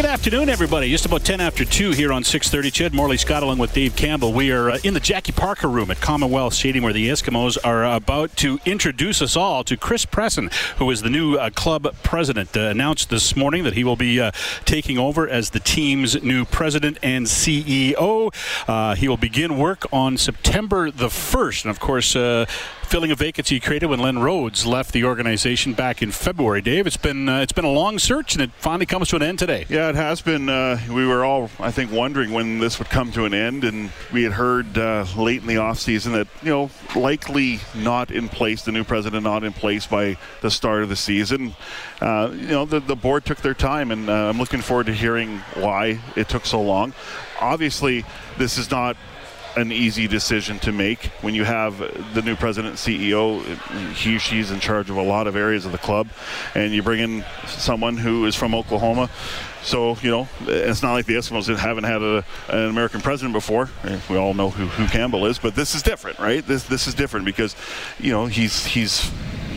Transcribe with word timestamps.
good 0.00 0.08
afternoon, 0.08 0.48
everybody. 0.48 0.88
Just 0.88 1.04
about 1.04 1.26
10 1.26 1.42
after 1.42 1.62
2 1.62 1.90
here 1.90 2.10
on 2.10 2.24
630. 2.24 2.70
Ched 2.70 2.94
Morley 2.94 3.18
Scott 3.18 3.42
along 3.42 3.58
with 3.58 3.74
Dave 3.74 3.94
Campbell. 3.96 4.32
We 4.32 4.50
are 4.50 4.70
uh, 4.70 4.78
in 4.82 4.94
the 4.94 5.00
Jackie 5.00 5.32
Parker 5.32 5.68
room 5.68 5.90
at 5.90 6.00
Commonwealth 6.00 6.54
Stadium 6.54 6.84
where 6.84 6.94
the 6.94 7.10
Eskimos 7.10 7.58
are 7.62 7.84
about 7.84 8.34
to 8.38 8.58
introduce 8.64 9.20
us 9.20 9.36
all 9.36 9.62
to 9.64 9.76
Chris 9.76 10.06
Presson, 10.06 10.50
who 10.78 10.90
is 10.90 11.02
the 11.02 11.10
new 11.10 11.34
uh, 11.34 11.50
club 11.50 11.94
president. 12.02 12.56
Uh, 12.56 12.60
announced 12.60 13.10
this 13.10 13.36
morning 13.36 13.62
that 13.64 13.74
he 13.74 13.84
will 13.84 13.94
be 13.94 14.18
uh, 14.18 14.30
taking 14.64 14.96
over 14.96 15.28
as 15.28 15.50
the 15.50 15.60
team's 15.60 16.22
new 16.22 16.46
president 16.46 16.96
and 17.02 17.26
CEO. 17.26 18.32
Uh, 18.66 18.94
he 18.94 19.06
will 19.06 19.18
begin 19.18 19.58
work 19.58 19.84
on 19.92 20.16
September 20.16 20.90
the 20.90 21.08
1st. 21.08 21.64
And 21.64 21.70
of 21.70 21.78
course, 21.78 22.16
uh, 22.16 22.46
filling 22.90 23.12
a 23.12 23.14
vacancy 23.14 23.60
created 23.60 23.86
when 23.86 24.00
Len 24.00 24.18
Rhodes 24.18 24.66
left 24.66 24.92
the 24.92 25.04
organization 25.04 25.74
back 25.74 26.02
in 26.02 26.10
February. 26.10 26.60
Dave, 26.60 26.88
it's 26.88 26.96
been 26.96 27.28
uh, 27.28 27.40
it's 27.40 27.52
been 27.52 27.64
a 27.64 27.70
long 27.70 28.00
search 28.00 28.34
and 28.34 28.42
it 28.42 28.50
finally 28.58 28.84
comes 28.84 29.08
to 29.10 29.16
an 29.16 29.22
end 29.22 29.38
today. 29.38 29.64
Yeah, 29.68 29.90
it 29.90 29.94
has 29.94 30.20
been. 30.20 30.48
Uh, 30.48 30.76
we 30.88 31.06
were 31.06 31.24
all, 31.24 31.50
I 31.60 31.70
think, 31.70 31.92
wondering 31.92 32.32
when 32.32 32.58
this 32.58 32.80
would 32.80 32.88
come 32.88 33.12
to 33.12 33.26
an 33.26 33.32
end, 33.32 33.62
and 33.62 33.92
we 34.12 34.24
had 34.24 34.32
heard 34.32 34.76
uh, 34.76 35.06
late 35.16 35.40
in 35.40 35.46
the 35.46 35.54
offseason 35.54 36.12
that 36.14 36.26
you 36.42 36.50
know 36.50 36.70
likely 36.96 37.60
not 37.76 38.10
in 38.10 38.28
place, 38.28 38.64
the 38.64 38.72
new 38.72 38.82
president 38.82 39.22
not 39.22 39.44
in 39.44 39.52
place 39.52 39.86
by 39.86 40.16
the 40.40 40.50
start 40.50 40.82
of 40.82 40.88
the 40.88 40.96
season. 40.96 41.54
Uh, 42.00 42.30
you 42.32 42.48
know, 42.48 42.64
the, 42.64 42.80
the 42.80 42.96
board 42.96 43.24
took 43.24 43.38
their 43.38 43.54
time, 43.54 43.92
and 43.92 44.10
uh, 44.10 44.28
I'm 44.28 44.38
looking 44.38 44.62
forward 44.62 44.86
to 44.86 44.94
hearing 44.94 45.38
why 45.54 46.00
it 46.16 46.28
took 46.28 46.44
so 46.44 46.60
long. 46.60 46.92
Obviously, 47.40 48.04
this 48.36 48.58
is 48.58 48.68
not 48.72 48.96
an 49.56 49.72
easy 49.72 50.06
decision 50.06 50.58
to 50.60 50.72
make 50.72 51.06
when 51.22 51.34
you 51.34 51.44
have 51.44 51.78
the 52.14 52.22
new 52.22 52.36
president 52.36 52.76
CEO. 52.76 53.42
He 53.94 54.16
or 54.16 54.18
she's 54.18 54.50
in 54.50 54.60
charge 54.60 54.90
of 54.90 54.96
a 54.96 55.02
lot 55.02 55.26
of 55.26 55.36
areas 55.36 55.66
of 55.66 55.72
the 55.72 55.78
club, 55.78 56.08
and 56.54 56.72
you 56.72 56.82
bring 56.82 57.00
in 57.00 57.24
someone 57.46 57.96
who 57.96 58.26
is 58.26 58.34
from 58.34 58.54
Oklahoma. 58.54 59.10
So 59.62 59.96
you 60.02 60.10
know, 60.10 60.28
it's 60.46 60.82
not 60.82 60.92
like 60.92 61.06
the 61.06 61.14
Eskimos 61.14 61.54
haven't 61.56 61.84
had 61.84 62.02
a, 62.02 62.24
an 62.48 62.70
American 62.70 63.00
president 63.00 63.34
before. 63.34 63.68
We 64.08 64.16
all 64.16 64.34
know 64.34 64.50
who, 64.50 64.66
Hugh 64.68 64.88
Campbell 64.88 65.26
is, 65.26 65.38
but 65.38 65.54
this 65.54 65.74
is 65.74 65.82
different, 65.82 66.18
right? 66.18 66.46
This 66.46 66.64
this 66.64 66.86
is 66.86 66.94
different 66.94 67.26
because 67.26 67.54
you 67.98 68.12
know 68.12 68.26
he's 68.26 68.64
he's 68.64 69.10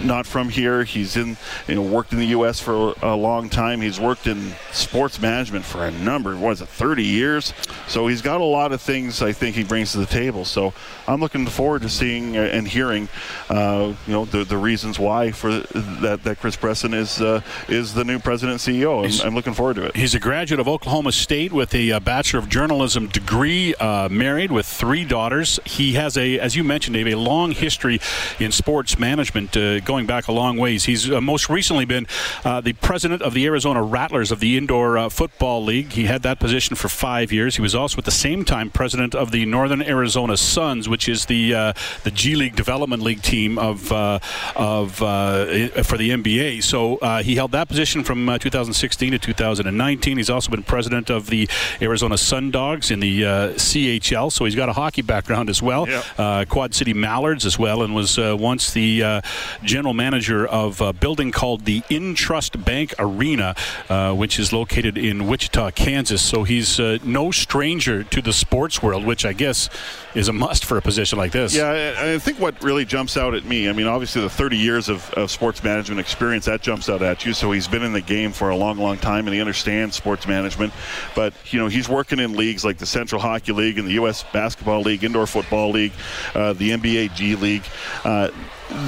not 0.03 0.25
from 0.25 0.49
here. 0.49 0.83
He's 0.83 1.15
in, 1.15 1.37
you 1.67 1.75
know, 1.75 1.81
worked 1.81 2.11
in 2.13 2.19
the 2.19 2.27
U.S. 2.27 2.59
for 2.59 2.93
a 3.01 3.15
long 3.15 3.49
time. 3.49 3.81
He's 3.81 3.99
worked 3.99 4.27
in 4.27 4.53
sports 4.71 5.21
management 5.21 5.65
for 5.65 5.85
a 5.85 5.91
number, 5.91 6.35
what 6.35 6.51
is 6.51 6.61
it, 6.61 6.69
30 6.69 7.03
years? 7.03 7.53
So 7.87 8.07
he's 8.07 8.21
got 8.21 8.41
a 8.41 8.45
lot 8.45 8.71
of 8.71 8.81
things 8.81 9.21
I 9.21 9.31
think 9.31 9.55
he 9.55 9.63
brings 9.63 9.91
to 9.93 9.99
the 9.99 10.05
table. 10.05 10.45
So 10.45 10.73
I'm 11.07 11.19
looking 11.19 11.45
forward 11.45 11.81
to 11.83 11.89
seeing 11.89 12.35
and 12.37 12.67
hearing, 12.67 13.09
uh, 13.49 13.93
you 14.07 14.13
know, 14.13 14.25
the, 14.25 14.43
the 14.43 14.57
reasons 14.57 14.99
why 14.99 15.31
for 15.31 15.51
that 15.51 16.21
that 16.23 16.39
Chris 16.39 16.55
Presson 16.55 16.93
is 16.93 17.21
uh, 17.21 17.41
is 17.67 17.93
the 17.93 18.03
new 18.03 18.19
president 18.19 18.67
and 18.67 18.75
CEO. 18.75 19.03
And 19.03 19.27
I'm 19.27 19.35
looking 19.35 19.53
forward 19.53 19.75
to 19.75 19.85
it. 19.85 19.95
He's 19.95 20.15
a 20.15 20.19
graduate 20.19 20.59
of 20.59 20.67
Oklahoma 20.67 21.11
State 21.11 21.53
with 21.53 21.73
a 21.75 21.91
uh, 21.91 21.99
Bachelor 21.99 22.39
of 22.39 22.49
Journalism 22.49 23.07
degree, 23.07 23.75
uh, 23.75 24.09
married 24.09 24.51
with 24.51 24.65
three 24.65 25.05
daughters. 25.05 25.59
He 25.65 25.93
has 25.93 26.17
a, 26.17 26.39
as 26.39 26.55
you 26.55 26.63
mentioned, 26.63 26.95
Dave, 26.95 27.07
a 27.07 27.15
long 27.15 27.51
history 27.51 27.99
in 28.39 28.51
sports 28.51 28.97
management. 28.97 29.55
Uh, 29.55 29.79
going 29.93 30.07
back 30.07 30.27
a 30.27 30.31
long 30.31 30.57
ways. 30.57 30.85
He's 30.85 31.11
uh, 31.11 31.21
most 31.21 31.49
recently 31.49 31.85
been 31.85 32.07
uh, 32.43 32.61
the 32.61 32.73
president 32.73 33.21
of 33.21 33.35
the 33.35 33.45
Arizona 33.45 33.83
Rattlers 33.83 34.31
of 34.31 34.39
the 34.39 34.57
Indoor 34.57 34.97
uh, 34.97 35.07
Football 35.07 35.63
League. 35.63 35.91
He 35.91 36.05
had 36.05 36.23
that 36.23 36.39
position 36.39 36.75
for 36.75 36.89
five 36.89 37.31
years. 37.31 37.57
He 37.57 37.61
was 37.61 37.75
also 37.75 37.99
at 37.99 38.05
the 38.05 38.09
same 38.09 38.43
time 38.43 38.71
president 38.71 39.13
of 39.13 39.29
the 39.29 39.45
Northern 39.45 39.83
Arizona 39.83 40.35
Suns, 40.35 40.89
which 40.89 41.07
is 41.07 41.27
the 41.27 41.53
uh, 41.53 41.73
the 42.05 42.09
G 42.09 42.35
League 42.35 42.55
Development 42.55 43.03
League 43.03 43.21
team 43.21 43.59
of 43.59 43.91
uh, 43.91 44.17
of 44.55 44.95
for 44.95 45.97
the 45.97 46.09
NBA. 46.09 46.63
So 46.63 46.97
he 47.21 47.35
held 47.35 47.51
that 47.51 47.67
position 47.67 48.03
from 48.03 48.25
2016 48.39 49.11
to 49.11 49.19
2019. 49.19 50.17
He's 50.17 50.31
also 50.31 50.49
been 50.49 50.63
president 50.63 51.11
of 51.11 51.27
the 51.27 51.47
Arizona 51.83 52.15
Sundogs 52.15 52.89
in 52.89 52.99
the 52.99 53.21
CHL. 53.21 54.31
So 54.31 54.45
he's 54.45 54.55
got 54.55 54.69
a 54.69 54.73
hockey 54.73 55.03
background 55.03 55.51
as 55.51 55.61
well. 55.61 55.87
Yep. 55.87 56.49
Quad 56.49 56.73
City 56.73 56.95
Mallards 56.95 57.45
as 57.45 57.59
well, 57.59 57.83
and 57.83 57.93
was 57.93 58.17
once 58.17 58.73
the 58.73 59.21
general 59.63 59.82
manager 59.91 60.45
of 60.45 60.79
a 60.79 60.93
building 60.93 61.31
called 61.31 61.65
the 61.65 61.81
Intrust 61.89 62.63
Bank 62.63 62.93
Arena, 62.99 63.55
uh, 63.89 64.13
which 64.13 64.39
is 64.39 64.53
located 64.53 64.97
in 64.97 65.27
Wichita, 65.27 65.71
Kansas. 65.71 66.21
So 66.21 66.43
he's 66.43 66.79
uh, 66.79 66.99
no 67.03 67.31
stranger 67.31 68.03
to 68.03 68.21
the 68.21 68.31
sports 68.31 68.83
world, 68.83 69.03
which 69.03 69.25
I 69.25 69.33
guess 69.33 69.67
is 70.13 70.27
a 70.27 70.33
must 70.33 70.63
for 70.65 70.77
a 70.77 70.81
position 70.81 71.17
like 71.17 71.31
this. 71.31 71.55
Yeah, 71.55 71.95
I 71.97 72.19
think 72.19 72.39
what 72.39 72.61
really 72.63 72.85
jumps 72.85 73.17
out 73.17 73.33
at 73.33 73.45
me, 73.45 73.67
I 73.67 73.73
mean, 73.73 73.87
obviously 73.87 74.21
the 74.21 74.29
30 74.29 74.57
years 74.57 74.89
of, 74.89 75.09
of 75.13 75.31
sports 75.31 75.63
management 75.63 75.99
experience, 75.99 76.45
that 76.45 76.61
jumps 76.61 76.87
out 76.87 77.01
at 77.01 77.25
you. 77.25 77.33
So 77.33 77.51
he's 77.51 77.67
been 77.67 77.83
in 77.83 77.93
the 77.93 78.01
game 78.01 78.31
for 78.31 78.49
a 78.49 78.55
long, 78.55 78.77
long 78.77 78.97
time 78.97 79.25
and 79.27 79.33
he 79.33 79.41
understands 79.41 79.95
sports 79.95 80.27
management. 80.27 80.71
But, 81.15 81.33
you 81.51 81.59
know, 81.59 81.67
he's 81.67 81.89
working 81.89 82.19
in 82.19 82.33
leagues 82.33 82.63
like 82.63 82.77
the 82.77 82.85
Central 82.85 83.19
Hockey 83.19 83.53
League 83.53 83.79
and 83.79 83.87
the 83.87 83.93
U.S. 83.93 84.23
Basketball 84.31 84.81
League, 84.81 85.03
Indoor 85.03 85.25
Football 85.25 85.71
League, 85.71 85.93
uh, 86.35 86.53
the 86.53 86.71
NBA 86.71 87.15
G 87.15 87.35
League. 87.35 87.63
Uh, 88.03 88.29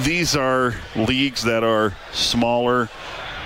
these 0.02 0.36
are 0.36 0.74
leagues 0.94 1.42
that 1.44 1.64
are 1.64 1.94
smaller, 2.12 2.88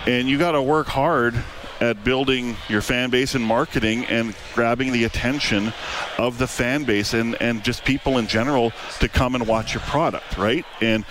and 0.06 0.28
you 0.28 0.38
got 0.38 0.52
to 0.52 0.62
work 0.62 0.86
hard 0.86 1.34
at 1.80 2.04
building 2.04 2.56
your 2.68 2.82
fan 2.82 3.10
base 3.10 3.34
and 3.34 3.44
marketing 3.44 4.04
and 4.06 4.34
grabbing 4.54 4.92
the 4.92 5.04
attention 5.04 5.72
of 6.18 6.38
the 6.38 6.46
fan 6.46 6.84
base 6.84 7.14
and, 7.14 7.40
and 7.40 7.64
just 7.64 7.84
people 7.84 8.18
in 8.18 8.26
general 8.26 8.72
to 9.00 9.08
come 9.08 9.34
and 9.34 9.46
watch 9.46 9.72
your 9.72 9.82
product, 9.82 10.36
right? 10.36 10.64
And 10.82 11.04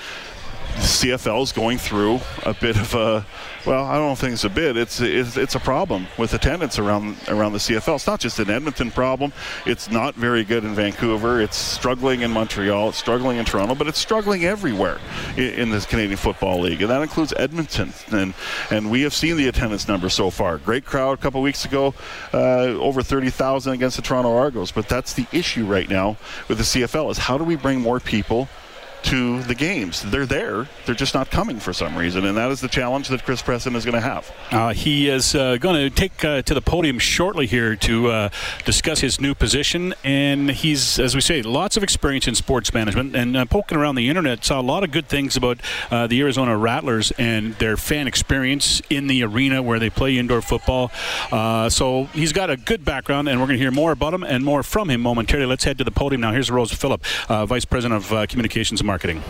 CFL 0.76 1.44
is 1.44 1.52
going 1.52 1.80
through 1.80 2.20
a 2.46 2.54
bit 2.54 2.78
of 2.78 2.94
a 2.94 3.26
well, 3.66 3.86
I 3.86 3.98
don't 3.98 4.18
think 4.18 4.34
it's 4.34 4.44
a 4.44 4.50
bit. 4.50 4.78
It's, 4.78 5.02
it's 5.02 5.38
it's 5.38 5.56
a 5.56 5.60
problem 5.60 6.08
with 6.18 6.34
attendance 6.34 6.80
around 6.80 7.18
around 7.28 7.54
the 7.54 7.60
CFL. 7.60 7.96
It's 7.96 8.08
not 8.08 8.20
just 8.20 8.40
an 8.40 8.50
Edmonton 8.50 8.92
problem. 8.92 9.34
It's 9.66 9.90
not 9.90 10.16
very 10.16 10.44
good 10.44 10.64
in 10.64 10.74
Vancouver. 10.76 11.42
It's 11.42 11.58
struggling 11.58 12.22
in 12.22 12.32
Montreal. 12.32 12.90
It's 12.90 12.98
struggling 12.98 13.38
in 13.38 13.46
Toronto, 13.46 13.76
but 13.76 13.88
it's 13.88 14.00
struggling 14.00 14.46
everywhere 14.46 15.00
in, 15.36 15.54
in 15.54 15.70
this 15.70 15.86
Canadian 15.86 16.18
Football 16.18 16.62
League, 16.62 16.82
and 16.82 16.90
that 16.90 17.02
includes 17.02 17.34
Edmonton. 17.36 17.94
And 18.12 18.34
and 18.72 18.90
we 18.90 19.02
have 19.02 19.14
seen 19.14 19.38
the 19.38 19.48
attendance 19.48 19.88
numbers 19.88 20.14
so 20.14 20.30
far. 20.30 20.58
Great 20.58 20.86
crowd 20.86 21.20
a 21.20 21.22
couple 21.22 21.42
weeks 21.42 21.66
ago, 21.66 21.94
uh, 22.34 22.78
over 22.80 23.04
thirty 23.04 23.30
thousand 23.30 23.74
against 23.74 23.98
the 23.98 24.02
Toronto 24.02 24.36
Argos. 24.36 24.72
But 24.72 24.88
that's 24.88 25.14
the 25.14 25.28
issue 25.32 25.66
right 25.66 25.90
now 25.90 26.18
with 26.48 26.58
the 26.58 26.64
CFL 26.64 27.12
is 27.12 27.18
how 27.18 27.38
do 27.38 27.44
we 27.44 27.56
bring 27.56 27.82
more 27.82 28.00
people 28.00 28.48
to 29.04 29.42
the 29.44 29.56
games. 29.56 30.02
They're 30.02 30.26
there, 30.26 30.68
they're 30.86 30.96
just 30.96 31.14
not 31.14 31.32
coming 31.32 31.60
for 31.60 31.74
some 31.74 31.96
reason, 31.96 32.26
and 32.26 32.38
that 32.38 32.52
is 32.52 32.62
the 32.62 32.68
challenge 32.68 33.08
that 33.10 33.24
Chris 33.24 33.42
Presson 33.42 33.76
is 33.76 33.86
going 33.86 33.96
to 33.96 34.02
have. 34.02 34.32
Uh, 34.52 34.74
he 34.74 35.10
is 35.10 35.36
uh, 35.36 35.58
going 35.58 35.76
to 35.76 35.90
take 35.90 36.24
uh, 36.24 36.42
to 36.44 36.54
the 36.54 36.62
podium 36.62 37.00
shortly 37.00 37.48
here 37.48 37.76
to 37.76 38.10
uh, 38.10 38.30
discuss 38.66 39.00
his 39.00 39.20
new 39.20 39.34
position, 39.34 39.94
and 40.04 40.52
he's, 40.52 41.00
as 41.00 41.16
we 41.16 41.22
say, 41.22 41.42
lots 41.42 41.78
of 41.78 41.84
experience 41.84 42.28
in 42.28 42.36
sports 42.36 42.74
management. 42.74 43.16
And 43.16 43.38
uh, 43.38 43.46
poking 43.46 43.78
around 43.78 43.96
the 43.96 44.10
internet, 44.10 44.44
saw 44.44 44.60
a 44.60 44.64
lot 44.64 44.84
of 44.84 44.92
good 44.92 45.08
things 45.08 45.38
about 45.38 45.60
uh, 45.90 46.08
the 46.08 46.20
Arizona 46.22 46.58
Rattlers 46.58 47.12
and 47.18 47.56
their 47.56 47.78
fan 47.78 48.08
experience 48.08 48.82
in 48.90 49.08
the 49.08 49.24
arena 49.24 49.62
where 49.62 49.80
they 49.80 49.90
play 49.90 50.18
indoor 50.18 50.42
football. 50.42 50.92
so 51.70 52.06
he's 52.14 52.34
got 52.34 52.50
a 52.50 52.58
good 52.58 52.84
background, 52.84 53.30
and 53.30 53.40
we're 53.40 53.48
going 53.48 53.58
to 53.58 53.64
hear 53.64 53.72
more 53.72 53.92
about 53.92 54.14
him 54.14 54.24
and 54.24 54.44
more 54.44 54.64
from 54.64 54.90
him 54.90 55.02
momentarily. 55.02 55.48
Let's 55.48 55.64
head 55.64 55.78
to 55.78 55.84
the 55.84 55.92
podium 55.92 56.22
now. 56.22 56.32
Here's 56.32 56.52
Rose 56.52 56.72
Phillip, 56.72 57.04
Vice 57.28 57.66
President 57.66 58.04
of 58.04 58.28
Communications 58.28 58.82
marketing. 58.90 59.22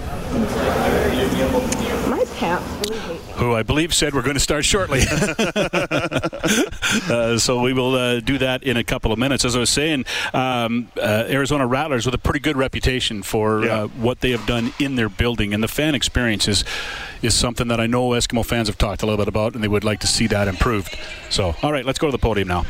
My 2.07 2.23
pants 2.37 2.89
Who 3.35 3.53
I 3.53 3.61
believe 3.61 3.93
said 3.93 4.13
we're 4.13 4.21
going 4.21 4.35
to 4.35 4.39
start 4.39 4.63
shortly. 4.63 5.01
uh, 7.09 7.37
so 7.37 7.61
we 7.61 7.73
will 7.73 7.93
uh, 7.95 8.21
do 8.21 8.37
that 8.37 8.63
in 8.63 8.77
a 8.77 8.85
couple 8.85 9.11
of 9.11 9.19
minutes. 9.19 9.43
As 9.43 9.57
I 9.57 9.59
was 9.59 9.69
saying, 9.69 10.05
um, 10.33 10.87
uh, 10.95 11.25
Arizona 11.27 11.67
Rattlers 11.67 12.05
with 12.05 12.15
a 12.15 12.17
pretty 12.17 12.39
good 12.39 12.55
reputation 12.55 13.21
for 13.21 13.65
yeah. 13.65 13.69
Uh, 13.69 13.87
what 13.87 14.21
they 14.21 14.31
have 14.31 14.45
done 14.45 14.71
in 14.79 14.95
their 14.95 15.09
building, 15.09 15.53
and 15.53 15.61
the 15.61 15.67
fan 15.67 15.93
experience 15.93 16.47
is, 16.47 16.63
is 17.21 17.33
something 17.33 17.67
that 17.67 17.81
I 17.81 17.87
know 17.87 18.11
Eskimo 18.11 18.45
fans 18.45 18.69
have 18.69 18.77
talked 18.77 19.03
a 19.03 19.05
little 19.05 19.17
bit 19.17 19.27
about, 19.27 19.55
and 19.55 19.61
they 19.61 19.67
would 19.67 19.83
like 19.83 19.99
to 19.99 20.07
see 20.07 20.27
that 20.27 20.47
improved. 20.47 20.97
So, 21.29 21.53
all 21.61 21.73
right, 21.73 21.85
let's 21.85 21.99
go 21.99 22.07
to 22.07 22.11
the 22.13 22.17
podium 22.17 22.47
now. 22.47 22.65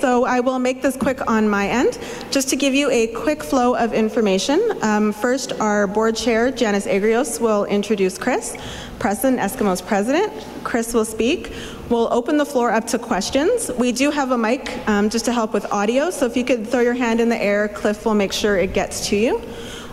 So 0.00 0.24
I 0.24 0.40
will 0.40 0.58
make 0.58 0.82
this 0.82 0.96
quick 0.96 1.28
on 1.28 1.48
my 1.48 1.68
end. 1.68 1.98
Just 2.30 2.50
to 2.50 2.56
give 2.56 2.74
you 2.74 2.90
a 2.90 3.06
quick 3.08 3.42
flow 3.42 3.74
of 3.74 3.94
information, 3.94 4.60
um, 4.82 5.12
first 5.12 5.52
our 5.54 5.86
board 5.86 6.16
chair, 6.16 6.50
Janice 6.50 6.86
Agrios, 6.86 7.40
will 7.40 7.64
introduce 7.64 8.18
Chris, 8.18 8.56
Presson 8.98 9.38
Eskimos 9.38 9.84
president. 9.84 10.32
Chris 10.64 10.92
will 10.92 11.06
speak. 11.06 11.52
We'll 11.88 12.12
open 12.12 12.36
the 12.36 12.44
floor 12.44 12.72
up 12.72 12.86
to 12.88 12.98
questions. 12.98 13.70
We 13.78 13.90
do 13.90 14.10
have 14.10 14.32
a 14.32 14.38
mic 14.38 14.86
um, 14.86 15.08
just 15.08 15.24
to 15.24 15.32
help 15.32 15.54
with 15.54 15.64
audio, 15.72 16.10
so 16.10 16.26
if 16.26 16.36
you 16.36 16.44
could 16.44 16.66
throw 16.66 16.80
your 16.80 16.94
hand 16.94 17.20
in 17.20 17.30
the 17.30 17.42
air, 17.42 17.68
Cliff 17.68 18.04
will 18.04 18.14
make 18.14 18.32
sure 18.32 18.58
it 18.58 18.74
gets 18.74 19.08
to 19.08 19.16
you. 19.16 19.40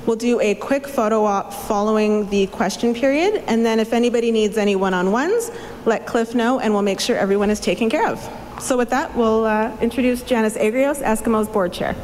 We'll 0.05 0.17
do 0.17 0.41
a 0.41 0.55
quick 0.55 0.85
photo 0.85 1.23
op 1.23 1.53
following 1.53 2.29
the 2.29 2.47
question 2.47 2.93
period, 2.93 3.41
and 3.47 3.65
then 3.65 3.79
if 3.79 3.93
anybody 3.93 4.31
needs 4.31 4.57
any 4.57 4.75
one-on-ones, 4.75 5.49
let 5.85 6.05
Cliff 6.05 6.35
know 6.35 6.59
and 6.59 6.73
we'll 6.73 6.81
make 6.81 6.99
sure 6.99 7.15
everyone 7.15 7.49
is 7.49 7.61
taken 7.61 7.89
care 7.89 8.05
of. 8.05 8.42
So 8.63 8.77
with 8.77 8.91
that, 8.91 9.13
we'll 9.13 9.43
uh, 9.43 9.75
introduce 9.81 10.21
Janice 10.21 10.55
Agrios, 10.55 11.03
Eskimos 11.03 11.51
board 11.51 11.73
chair. 11.73 11.97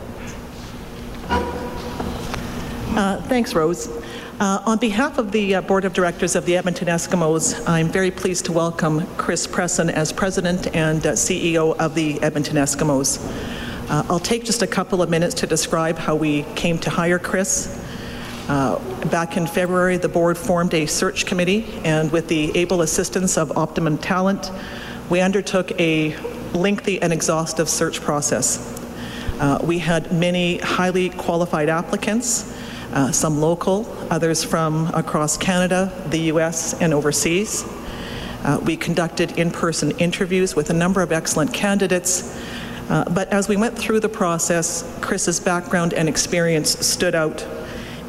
Uh, 2.99 3.21
thanks, 3.29 3.55
Rose. 3.55 3.87
Uh, 4.41 4.61
on 4.65 4.77
behalf 4.77 5.17
of 5.17 5.31
the 5.31 5.55
uh, 5.55 5.61
Board 5.61 5.85
of 5.85 5.93
Directors 5.93 6.35
of 6.35 6.45
the 6.45 6.57
Edmonton 6.57 6.89
Eskimos, 6.89 7.65
I'm 7.65 7.87
very 7.87 8.11
pleased 8.11 8.43
to 8.47 8.51
welcome 8.51 9.07
Chris 9.15 9.47
Presson 9.47 9.89
as 9.89 10.11
President 10.11 10.75
and 10.75 11.07
uh, 11.07 11.13
CEO 11.13 11.77
of 11.77 11.95
the 11.95 12.21
Edmonton 12.21 12.57
Eskimos. 12.57 13.25
Uh, 13.89 14.03
I'll 14.09 14.19
take 14.19 14.43
just 14.43 14.61
a 14.61 14.67
couple 14.67 15.01
of 15.01 15.09
minutes 15.09 15.35
to 15.35 15.47
describe 15.47 15.97
how 15.97 16.17
we 16.17 16.43
came 16.55 16.77
to 16.79 16.89
hire 16.89 17.19
Chris. 17.19 17.81
Uh, 18.49 18.79
back 19.05 19.37
in 19.37 19.47
February, 19.47 19.95
the 19.95 20.09
board 20.09 20.37
formed 20.37 20.73
a 20.73 20.87
search 20.87 21.25
committee, 21.25 21.67
and 21.85 22.11
with 22.11 22.27
the 22.27 22.51
able 22.57 22.81
assistance 22.81 23.37
of 23.37 23.57
Optimum 23.57 23.97
Talent, 23.97 24.51
we 25.09 25.21
undertook 25.21 25.71
a 25.79 26.15
lengthy 26.53 27.01
and 27.01 27.13
exhaustive 27.13 27.69
search 27.69 28.01
process. 28.01 28.75
Uh, 29.39 29.59
we 29.63 29.79
had 29.79 30.11
many 30.11 30.57
highly 30.57 31.09
qualified 31.09 31.69
applicants 31.69 32.53
uh, 32.93 33.11
some 33.11 33.39
local, 33.39 33.85
others 34.09 34.43
from 34.43 34.87
across 34.93 35.37
Canada, 35.37 35.91
the 36.09 36.19
US, 36.33 36.73
and 36.81 36.93
overseas. 36.93 37.65
Uh, 38.43 38.59
we 38.63 38.75
conducted 38.77 39.37
in-person 39.37 39.91
interviews 39.91 40.55
with 40.55 40.69
a 40.69 40.73
number 40.73 41.01
of 41.01 41.11
excellent 41.11 41.53
candidates, 41.53 42.39
uh, 42.89 43.03
but 43.11 43.27
as 43.29 43.47
we 43.47 43.57
went 43.57 43.77
through 43.77 43.99
the 43.99 44.09
process, 44.09 44.83
Chris's 45.01 45.39
background 45.39 45.93
and 45.93 46.09
experience 46.09 46.79
stood 46.85 47.13
out, 47.13 47.45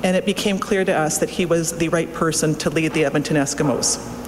and 0.03 0.17
it 0.17 0.25
became 0.25 0.59
clear 0.59 0.85
to 0.85 0.97
us 0.97 1.19
that 1.19 1.29
he 1.29 1.45
was 1.45 1.77
the 1.77 1.89
right 1.89 2.13
person 2.15 2.55
to 2.57 2.71
lead 2.71 2.93
the 2.93 3.05
Edmonton 3.05 3.37
Eskimos. 3.37 4.20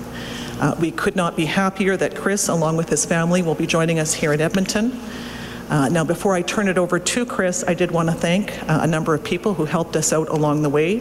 Uh, 0.60 0.76
we 0.80 0.90
could 0.90 1.16
not 1.16 1.36
be 1.36 1.44
happier 1.44 1.96
that 1.96 2.14
Chris, 2.14 2.48
along 2.48 2.76
with 2.76 2.88
his 2.88 3.04
family, 3.04 3.42
will 3.42 3.54
be 3.54 3.66
joining 3.66 3.98
us 3.98 4.14
here 4.14 4.32
in 4.32 4.40
Edmonton. 4.40 5.00
Uh, 5.72 5.88
now, 5.88 6.04
before 6.04 6.34
I 6.34 6.42
turn 6.42 6.68
it 6.68 6.76
over 6.76 6.98
to 6.98 7.24
Chris, 7.24 7.64
I 7.66 7.72
did 7.72 7.90
want 7.90 8.10
to 8.10 8.14
thank 8.14 8.62
uh, 8.68 8.80
a 8.82 8.86
number 8.86 9.14
of 9.14 9.24
people 9.24 9.54
who 9.54 9.64
helped 9.64 9.96
us 9.96 10.12
out 10.12 10.28
along 10.28 10.60
the 10.60 10.68
way. 10.68 11.00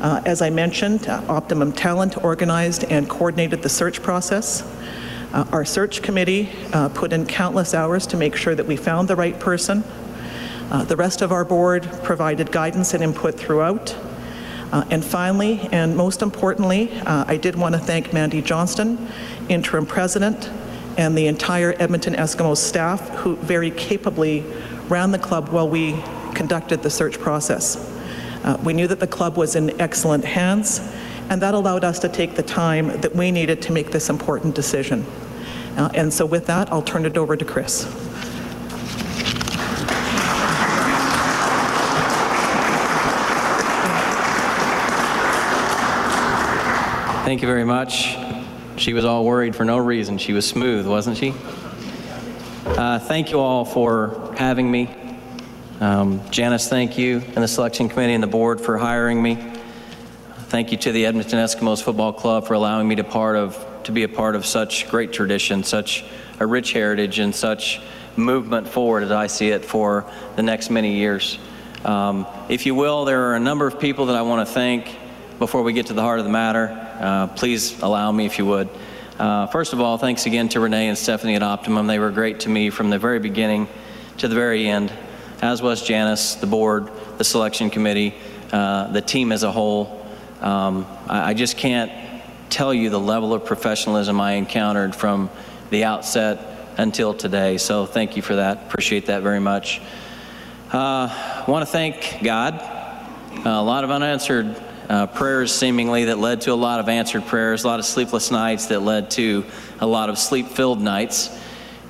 Uh, 0.00 0.22
as 0.24 0.40
I 0.40 0.50
mentioned, 0.50 1.08
uh, 1.08 1.20
Optimum 1.28 1.72
Talent 1.72 2.22
organized 2.22 2.84
and 2.84 3.10
coordinated 3.10 3.62
the 3.62 3.68
search 3.68 4.02
process. 4.02 4.62
Uh, 5.32 5.44
our 5.50 5.64
search 5.64 6.00
committee 6.00 6.48
uh, 6.72 6.90
put 6.90 7.12
in 7.12 7.26
countless 7.26 7.74
hours 7.74 8.06
to 8.06 8.16
make 8.16 8.36
sure 8.36 8.54
that 8.54 8.66
we 8.66 8.76
found 8.76 9.08
the 9.08 9.16
right 9.16 9.40
person. 9.40 9.82
the 10.86 10.96
rest 10.96 11.20
of 11.20 11.32
our 11.32 11.44
board 11.44 11.82
provided 12.04 12.52
guidance 12.52 12.94
and 12.94 13.02
input 13.02 13.34
throughout. 13.34 13.96
And 14.72 15.04
finally, 15.04 15.68
and 15.72 15.96
most 15.96 16.22
importantly, 16.22 16.92
I 17.02 17.36
did 17.36 17.54
want 17.56 17.74
to 17.74 17.80
thank 17.80 18.12
Mandy 18.12 18.42
Johnston, 18.42 19.08
interim 19.48 19.86
president, 19.86 20.50
and 20.96 21.16
the 21.16 21.26
entire 21.26 21.74
Edmonton 21.78 22.14
Eskimos 22.14 22.58
staff 22.58 23.08
who 23.10 23.36
very 23.36 23.70
capably 23.70 24.44
ran 24.88 25.10
the 25.10 25.18
club 25.18 25.48
while 25.48 25.68
we 25.68 26.00
conducted 26.34 26.82
the 26.82 26.90
search 26.90 27.18
process. 27.18 27.76
Uh, 28.44 28.58
we 28.62 28.72
knew 28.72 28.86
that 28.86 29.00
the 29.00 29.06
club 29.06 29.36
was 29.36 29.56
in 29.56 29.80
excellent 29.80 30.24
hands, 30.24 30.80
and 31.30 31.40
that 31.40 31.54
allowed 31.54 31.84
us 31.84 31.98
to 31.98 32.08
take 32.08 32.34
the 32.34 32.42
time 32.42 32.88
that 33.00 33.14
we 33.14 33.30
needed 33.30 33.62
to 33.62 33.72
make 33.72 33.90
this 33.90 34.10
important 34.10 34.54
decision. 34.54 35.04
Uh, 35.76 35.90
and 35.94 36.12
so 36.12 36.26
with 36.26 36.46
that, 36.46 36.70
I'll 36.70 36.82
turn 36.82 37.06
it 37.06 37.16
over 37.16 37.36
to 37.36 37.44
Chris. 37.44 37.84
Thank 47.24 47.40
you 47.40 47.48
very 47.48 47.64
much. 47.64 48.18
She 48.76 48.92
was 48.92 49.06
all 49.06 49.24
worried 49.24 49.56
for 49.56 49.64
no 49.64 49.78
reason. 49.78 50.18
She 50.18 50.34
was 50.34 50.46
smooth, 50.46 50.86
wasn't 50.86 51.16
she? 51.16 51.32
Uh, 52.66 52.98
thank 52.98 53.30
you 53.30 53.40
all 53.40 53.64
for 53.64 54.34
having 54.36 54.70
me. 54.70 54.94
Um, 55.80 56.20
Janice, 56.30 56.68
thank 56.68 56.98
you, 56.98 57.22
and 57.24 57.36
the 57.36 57.48
selection 57.48 57.88
committee 57.88 58.12
and 58.12 58.22
the 58.22 58.26
board 58.28 58.60
for 58.60 58.76
hiring 58.76 59.22
me. 59.22 59.36
Thank 60.48 60.70
you 60.70 60.76
to 60.76 60.92
the 60.92 61.06
Edmonton 61.06 61.38
Eskimos 61.38 61.82
Football 61.82 62.12
Club 62.12 62.46
for 62.46 62.52
allowing 62.52 62.86
me 62.86 62.96
to 62.96 63.04
part 63.04 63.36
of 63.36 63.56
to 63.84 63.92
be 63.92 64.02
a 64.02 64.08
part 64.08 64.36
of 64.36 64.44
such 64.44 64.90
great 64.90 65.10
tradition, 65.10 65.64
such 65.64 66.04
a 66.40 66.46
rich 66.46 66.72
heritage, 66.72 67.20
and 67.20 67.34
such 67.34 67.80
movement 68.16 68.68
forward 68.68 69.02
as 69.02 69.10
I 69.10 69.28
see 69.28 69.48
it 69.48 69.64
for 69.64 70.04
the 70.36 70.42
next 70.42 70.68
many 70.68 70.98
years. 70.98 71.38
Um, 71.86 72.26
if 72.50 72.66
you 72.66 72.74
will, 72.74 73.06
there 73.06 73.30
are 73.30 73.34
a 73.34 73.40
number 73.40 73.66
of 73.66 73.80
people 73.80 74.06
that 74.06 74.14
I 74.14 74.20
want 74.20 74.46
to 74.46 74.52
thank 74.52 74.94
before 75.38 75.62
we 75.62 75.72
get 75.72 75.86
to 75.86 75.94
the 75.94 76.02
heart 76.02 76.18
of 76.18 76.26
the 76.26 76.30
matter. 76.30 76.83
Uh, 77.00 77.26
please 77.28 77.80
allow 77.82 78.12
me 78.12 78.26
if 78.26 78.38
you 78.38 78.46
would. 78.46 78.68
Uh, 79.18 79.46
first 79.46 79.72
of 79.72 79.80
all, 79.80 79.98
thanks 79.98 80.26
again 80.26 80.48
to 80.48 80.60
Renee 80.60 80.88
and 80.88 80.98
Stephanie 80.98 81.34
at 81.34 81.42
Optimum. 81.42 81.86
They 81.86 81.98
were 81.98 82.10
great 82.10 82.40
to 82.40 82.48
me 82.48 82.70
from 82.70 82.90
the 82.90 82.98
very 82.98 83.18
beginning 83.18 83.68
to 84.18 84.28
the 84.28 84.34
very 84.34 84.68
end, 84.68 84.92
as 85.42 85.62
was 85.62 85.82
Janice, 85.82 86.34
the 86.36 86.46
board, 86.46 86.90
the 87.18 87.24
selection 87.24 87.70
committee, 87.70 88.14
uh, 88.52 88.92
the 88.92 89.00
team 89.00 89.32
as 89.32 89.42
a 89.42 89.52
whole. 89.52 90.04
Um, 90.40 90.86
I, 91.08 91.30
I, 91.30 91.34
just 91.34 91.56
can't 91.56 91.92
tell 92.50 92.74
you 92.74 92.90
the 92.90 93.00
level 93.00 93.32
of 93.32 93.44
professionalism 93.44 94.20
I 94.20 94.32
encountered 94.32 94.94
from 94.94 95.30
the 95.70 95.84
outset 95.84 96.38
until 96.76 97.14
today. 97.14 97.58
So 97.58 97.86
thank 97.86 98.16
you 98.16 98.22
for 98.22 98.36
that. 98.36 98.66
Appreciate 98.66 99.06
that 99.06 99.22
very 99.22 99.40
much. 99.40 99.80
I 100.72 101.44
uh, 101.46 101.50
want 101.50 101.62
to 101.62 101.70
thank 101.70 102.18
God. 102.22 102.54
a 103.44 103.62
lot 103.62 103.84
of 103.84 103.90
unanswered 103.90 104.56
uh, 104.88 105.06
prayers 105.06 105.52
seemingly 105.52 106.06
that 106.06 106.18
led 106.18 106.42
to 106.42 106.52
a 106.52 106.54
lot 106.54 106.80
of 106.80 106.88
answered 106.88 107.26
prayers, 107.26 107.64
a 107.64 107.66
lot 107.66 107.78
of 107.78 107.86
sleepless 107.86 108.30
nights 108.30 108.66
that 108.66 108.80
led 108.80 109.10
to 109.12 109.44
a 109.80 109.86
lot 109.86 110.10
of 110.10 110.18
sleep 110.18 110.48
filled 110.48 110.80
nights. 110.80 111.30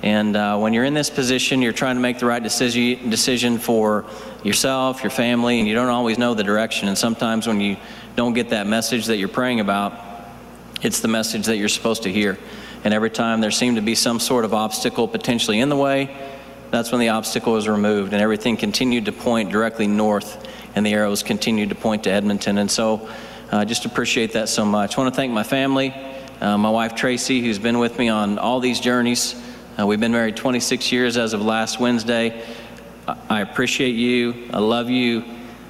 And 0.01 0.35
uh, 0.35 0.57
when 0.57 0.73
you're 0.73 0.83
in 0.83 0.93
this 0.93 1.09
position, 1.09 1.61
you're 1.61 1.73
trying 1.73 1.95
to 1.95 2.01
make 2.01 2.19
the 2.19 2.25
right 2.25 2.41
decision, 2.41 3.09
decision 3.09 3.57
for 3.57 4.05
yourself, 4.43 5.03
your 5.03 5.09
family, 5.09 5.59
and 5.59 5.67
you 5.67 5.73
don't 5.73 5.89
always 5.89 6.17
know 6.17 6.33
the 6.33 6.43
direction. 6.43 6.87
And 6.87 6.97
sometimes 6.97 7.47
when 7.47 7.59
you 7.59 7.77
don't 8.15 8.33
get 8.33 8.49
that 8.49 8.67
message 8.67 9.07
that 9.07 9.17
you're 9.17 9.27
praying 9.27 9.59
about, 9.59 9.99
it's 10.81 10.99
the 10.99 11.07
message 11.07 11.47
that 11.47 11.57
you're 11.57 11.69
supposed 11.69 12.03
to 12.03 12.11
hear. 12.11 12.37
And 12.83 12.93
every 12.93 13.09
time 13.09 13.41
there 13.41 13.51
seemed 13.51 13.77
to 13.77 13.81
be 13.81 13.95
some 13.95 14.19
sort 14.19 14.45
of 14.45 14.53
obstacle 14.53 15.07
potentially 15.07 15.59
in 15.59 15.69
the 15.69 15.75
way, 15.75 16.15
that's 16.69 16.91
when 16.91 17.01
the 17.01 17.09
obstacle 17.09 17.53
was 17.53 17.67
removed 17.67 18.13
and 18.13 18.21
everything 18.21 18.57
continued 18.57 19.05
to 19.05 19.11
point 19.11 19.51
directly 19.51 19.87
north 19.87 20.45
and 20.75 20.85
the 20.85 20.93
arrows 20.93 21.23
continued 21.23 21.69
to 21.69 21.75
point 21.75 22.03
to 22.03 22.11
Edmonton. 22.11 22.57
And 22.57 22.69
so 22.69 23.09
I 23.51 23.61
uh, 23.61 23.65
just 23.65 23.85
appreciate 23.85 24.33
that 24.33 24.49
so 24.49 24.65
much. 24.65 24.97
I 24.97 25.01
want 25.01 25.13
to 25.13 25.15
thank 25.15 25.31
my 25.31 25.43
family, 25.43 25.93
uh, 26.41 26.57
my 26.57 26.69
wife 26.69 26.93
Tracy, 26.95 27.41
who's 27.41 27.57
been 27.57 27.79
with 27.79 27.97
me 27.97 28.09
on 28.09 28.37
all 28.37 28.59
these 28.59 28.79
journeys. 28.79 29.41
Uh, 29.79 29.87
we've 29.87 29.99
been 29.99 30.11
married 30.11 30.35
26 30.35 30.91
years 30.91 31.17
as 31.17 31.33
of 31.33 31.41
last 31.41 31.79
Wednesday. 31.79 32.45
I 33.29 33.41
appreciate 33.41 33.95
you. 33.95 34.49
I 34.51 34.59
love 34.59 34.89
you. 34.89 35.23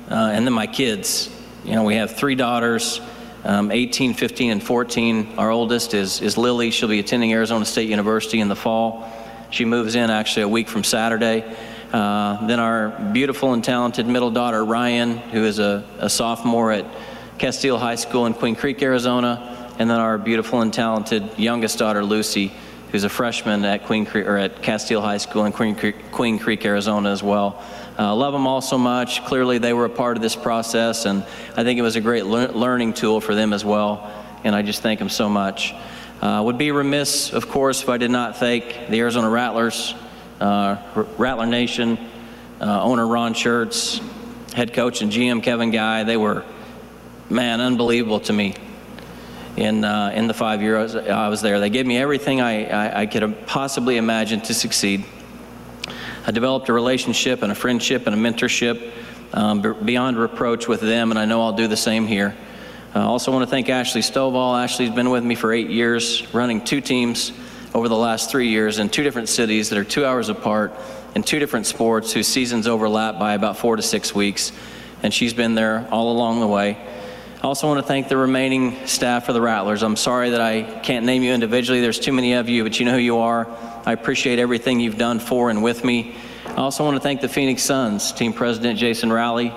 Uh, 0.09 0.31
and 0.33 0.45
then 0.45 0.53
my 0.53 0.67
kids. 0.67 1.29
You 1.63 1.73
know, 1.73 1.83
we 1.83 1.95
have 1.95 2.15
three 2.15 2.35
daughters. 2.35 3.01
Um, 3.43 3.71
18, 3.71 4.15
15, 4.15 4.51
and 4.51 4.63
14. 4.63 5.33
Our 5.37 5.51
oldest 5.51 5.93
is, 5.93 6.19
is 6.21 6.35
Lily. 6.35 6.71
She'll 6.71 6.89
be 6.89 6.99
attending 6.99 7.31
Arizona 7.31 7.65
State 7.65 7.89
University 7.89 8.39
in 8.39 8.47
the 8.47 8.55
fall. 8.55 9.11
She 9.51 9.65
moves 9.65 9.93
in 9.93 10.09
actually 10.09 10.43
a 10.43 10.47
week 10.47 10.67
from 10.67 10.83
Saturday. 10.83 11.55
Uh, 11.93 12.45
then 12.47 12.59
our 12.59 12.89
beautiful 13.13 13.53
and 13.53 13.63
talented 13.63 14.05
middle 14.07 14.31
daughter, 14.31 14.63
Ryan, 14.63 15.17
who 15.17 15.43
is 15.43 15.59
a, 15.59 15.87
a 15.99 16.09
sophomore 16.09 16.71
at 16.71 16.85
Casteel 17.37 17.79
High 17.79 17.95
School 17.95 18.25
in 18.25 18.33
Queen 18.33 18.55
Creek, 18.55 18.81
Arizona. 18.81 19.73
And 19.77 19.89
then 19.89 19.99
our 19.99 20.17
beautiful 20.17 20.61
and 20.61 20.73
talented 20.73 21.37
youngest 21.37 21.77
daughter, 21.77 22.03
Lucy, 22.03 22.51
who's 22.91 23.03
a 23.03 23.09
freshman 23.09 23.65
at 23.65 23.85
Queen 23.85 24.05
Creek 24.05 24.25
or 24.25 24.37
at 24.37 24.61
Casteel 24.61 25.01
High 25.01 25.17
School 25.17 25.45
in 25.45 25.51
Queen 25.51 25.75
Creek, 25.75 26.11
Queen 26.11 26.39
Creek 26.39 26.65
Arizona 26.65 27.09
as 27.11 27.21
well. 27.21 27.61
Uh, 27.99 28.15
love 28.15 28.33
them 28.33 28.47
all 28.47 28.61
so 28.61 28.77
much. 28.77 29.23
Clearly, 29.25 29.57
they 29.57 29.73
were 29.73 29.85
a 29.85 29.89
part 29.89 30.17
of 30.17 30.23
this 30.23 30.35
process, 30.35 31.05
and 31.05 31.23
I 31.55 31.63
think 31.63 31.77
it 31.77 31.81
was 31.81 31.95
a 31.95 32.01
great 32.01 32.25
le- 32.25 32.51
learning 32.51 32.93
tool 32.93 33.21
for 33.21 33.35
them 33.35 33.53
as 33.53 33.65
well. 33.65 34.11
And 34.43 34.55
I 34.55 34.61
just 34.61 34.81
thank 34.81 34.99
them 34.99 35.09
so 35.09 35.27
much. 35.27 35.73
Uh, 36.21 36.41
would 36.45 36.57
be 36.57 36.71
remiss, 36.71 37.33
of 37.33 37.49
course, 37.49 37.83
if 37.83 37.89
I 37.89 37.97
did 37.97 38.11
not 38.11 38.37
thank 38.37 38.87
the 38.89 38.99
Arizona 38.99 39.29
Rattlers 39.29 39.93
Rattler 40.39 41.45
Nation, 41.45 41.97
uh, 42.59 42.83
owner 42.83 43.07
Ron 43.07 43.33
Shurts, 43.33 44.01
head 44.53 44.73
coach 44.73 45.01
and 45.01 45.11
GM 45.11 45.43
Kevin 45.43 45.71
Guy. 45.71 46.03
They 46.03 46.17
were, 46.17 46.43
man, 47.29 47.61
unbelievable 47.61 48.19
to 48.21 48.33
me 48.33 48.55
in, 49.57 49.83
uh, 49.83 50.11
in 50.13 50.27
the 50.27 50.33
five 50.33 50.61
years 50.61 50.95
I 50.95 51.29
was 51.29 51.41
there. 51.41 51.59
They 51.59 51.69
gave 51.69 51.85
me 51.85 51.97
everything 51.97 52.41
I, 52.41 52.65
I, 52.65 53.01
I 53.01 53.05
could 53.05 53.47
possibly 53.47 53.97
imagine 53.97 54.41
to 54.41 54.53
succeed. 54.53 55.05
I 56.27 56.31
developed 56.31 56.69
a 56.69 56.73
relationship 56.73 57.43
and 57.43 57.51
a 57.51 57.55
friendship 57.55 58.07
and 58.07 58.15
a 58.15 58.17
mentorship 58.17 58.91
um, 59.33 59.61
beyond 59.83 60.17
reproach 60.17 60.67
with 60.67 60.81
them, 60.81 61.11
and 61.11 61.19
I 61.19 61.25
know 61.25 61.41
I'll 61.41 61.53
do 61.53 61.67
the 61.67 61.77
same 61.77 62.07
here. 62.07 62.35
I 62.93 63.01
also 63.01 63.31
want 63.31 63.43
to 63.43 63.49
thank 63.49 63.69
Ashley 63.69 64.01
Stovall. 64.01 64.61
Ashley's 64.61 64.89
been 64.89 65.09
with 65.09 65.23
me 65.23 65.35
for 65.35 65.51
eight 65.51 65.69
years, 65.69 66.25
running 66.33 66.63
two 66.63 66.81
teams 66.81 67.31
over 67.75 67.89
the 67.89 67.97
last 67.97 68.31
three 68.31 68.47
years 68.47 68.79
in 68.79 68.87
two 68.87 69.03
different 69.03 69.27
cities 69.27 69.67
that 69.67 69.77
are 69.77 69.83
two 69.83 70.05
hours 70.05 70.29
apart 70.29 70.73
in 71.13 71.21
two 71.21 71.39
different 71.39 71.65
sports 71.65 72.13
whose 72.13 72.25
seasons 72.25 72.67
overlap 72.67 73.19
by 73.19 73.33
about 73.33 73.57
four 73.57 73.75
to 73.75 73.81
six 73.81 74.15
weeks. 74.15 74.53
And 75.03 75.13
she's 75.13 75.33
been 75.33 75.55
there 75.55 75.85
all 75.91 76.09
along 76.13 76.39
the 76.39 76.47
way. 76.47 76.77
I 77.35 77.41
also 77.41 77.67
want 77.67 77.81
to 77.81 77.85
thank 77.85 78.07
the 78.07 78.15
remaining 78.15 78.87
staff 78.87 79.25
for 79.25 79.33
the 79.33 79.41
Rattlers. 79.41 79.83
I'm 79.83 79.97
sorry 79.97 80.29
that 80.29 80.39
I 80.39 80.63
can't 80.83 81.05
name 81.05 81.21
you 81.21 81.33
individually. 81.33 81.81
There's 81.81 81.99
too 81.99 82.13
many 82.13 82.31
of 82.35 82.47
you, 82.47 82.63
but 82.63 82.79
you 82.79 82.85
know 82.85 82.93
who 82.93 82.97
you 82.97 83.17
are. 83.17 83.45
I 83.85 83.91
appreciate 83.91 84.39
everything 84.39 84.79
you've 84.79 84.97
done 84.97 85.19
for 85.19 85.49
and 85.49 85.61
with 85.61 85.83
me. 85.83 86.15
I 86.45 86.61
also 86.61 86.85
want 86.85 86.95
to 86.95 87.01
thank 87.01 87.19
the 87.19 87.27
Phoenix 87.27 87.61
Suns, 87.61 88.13
team 88.13 88.31
president 88.31 88.79
Jason 88.79 89.11
Rowley, 89.11 89.53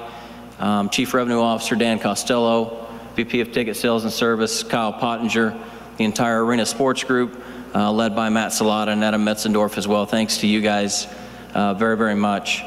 um, 0.58 0.90
Chief 0.90 1.14
Revenue 1.14 1.40
Officer 1.40 1.76
Dan 1.76 2.00
Costello, 2.00 2.88
VP 3.14 3.42
of 3.42 3.52
Ticket 3.52 3.76
Sales 3.76 4.02
and 4.02 4.12
Service, 4.12 4.64
Kyle 4.64 4.92
Pottinger, 4.92 5.56
the 5.98 6.04
entire 6.04 6.44
Arena 6.44 6.66
Sports 6.66 7.04
Group, 7.04 7.40
uh, 7.74 7.92
led 7.92 8.16
by 8.16 8.28
Matt 8.28 8.52
Salata 8.52 8.88
and 8.88 9.04
Adam 9.04 9.24
Metzendorf 9.24 9.78
as 9.78 9.86
well. 9.86 10.06
Thanks 10.06 10.38
to 10.38 10.46
you 10.46 10.60
guys 10.60 11.06
uh, 11.54 11.74
very, 11.74 11.96
very 11.96 12.14
much. 12.14 12.64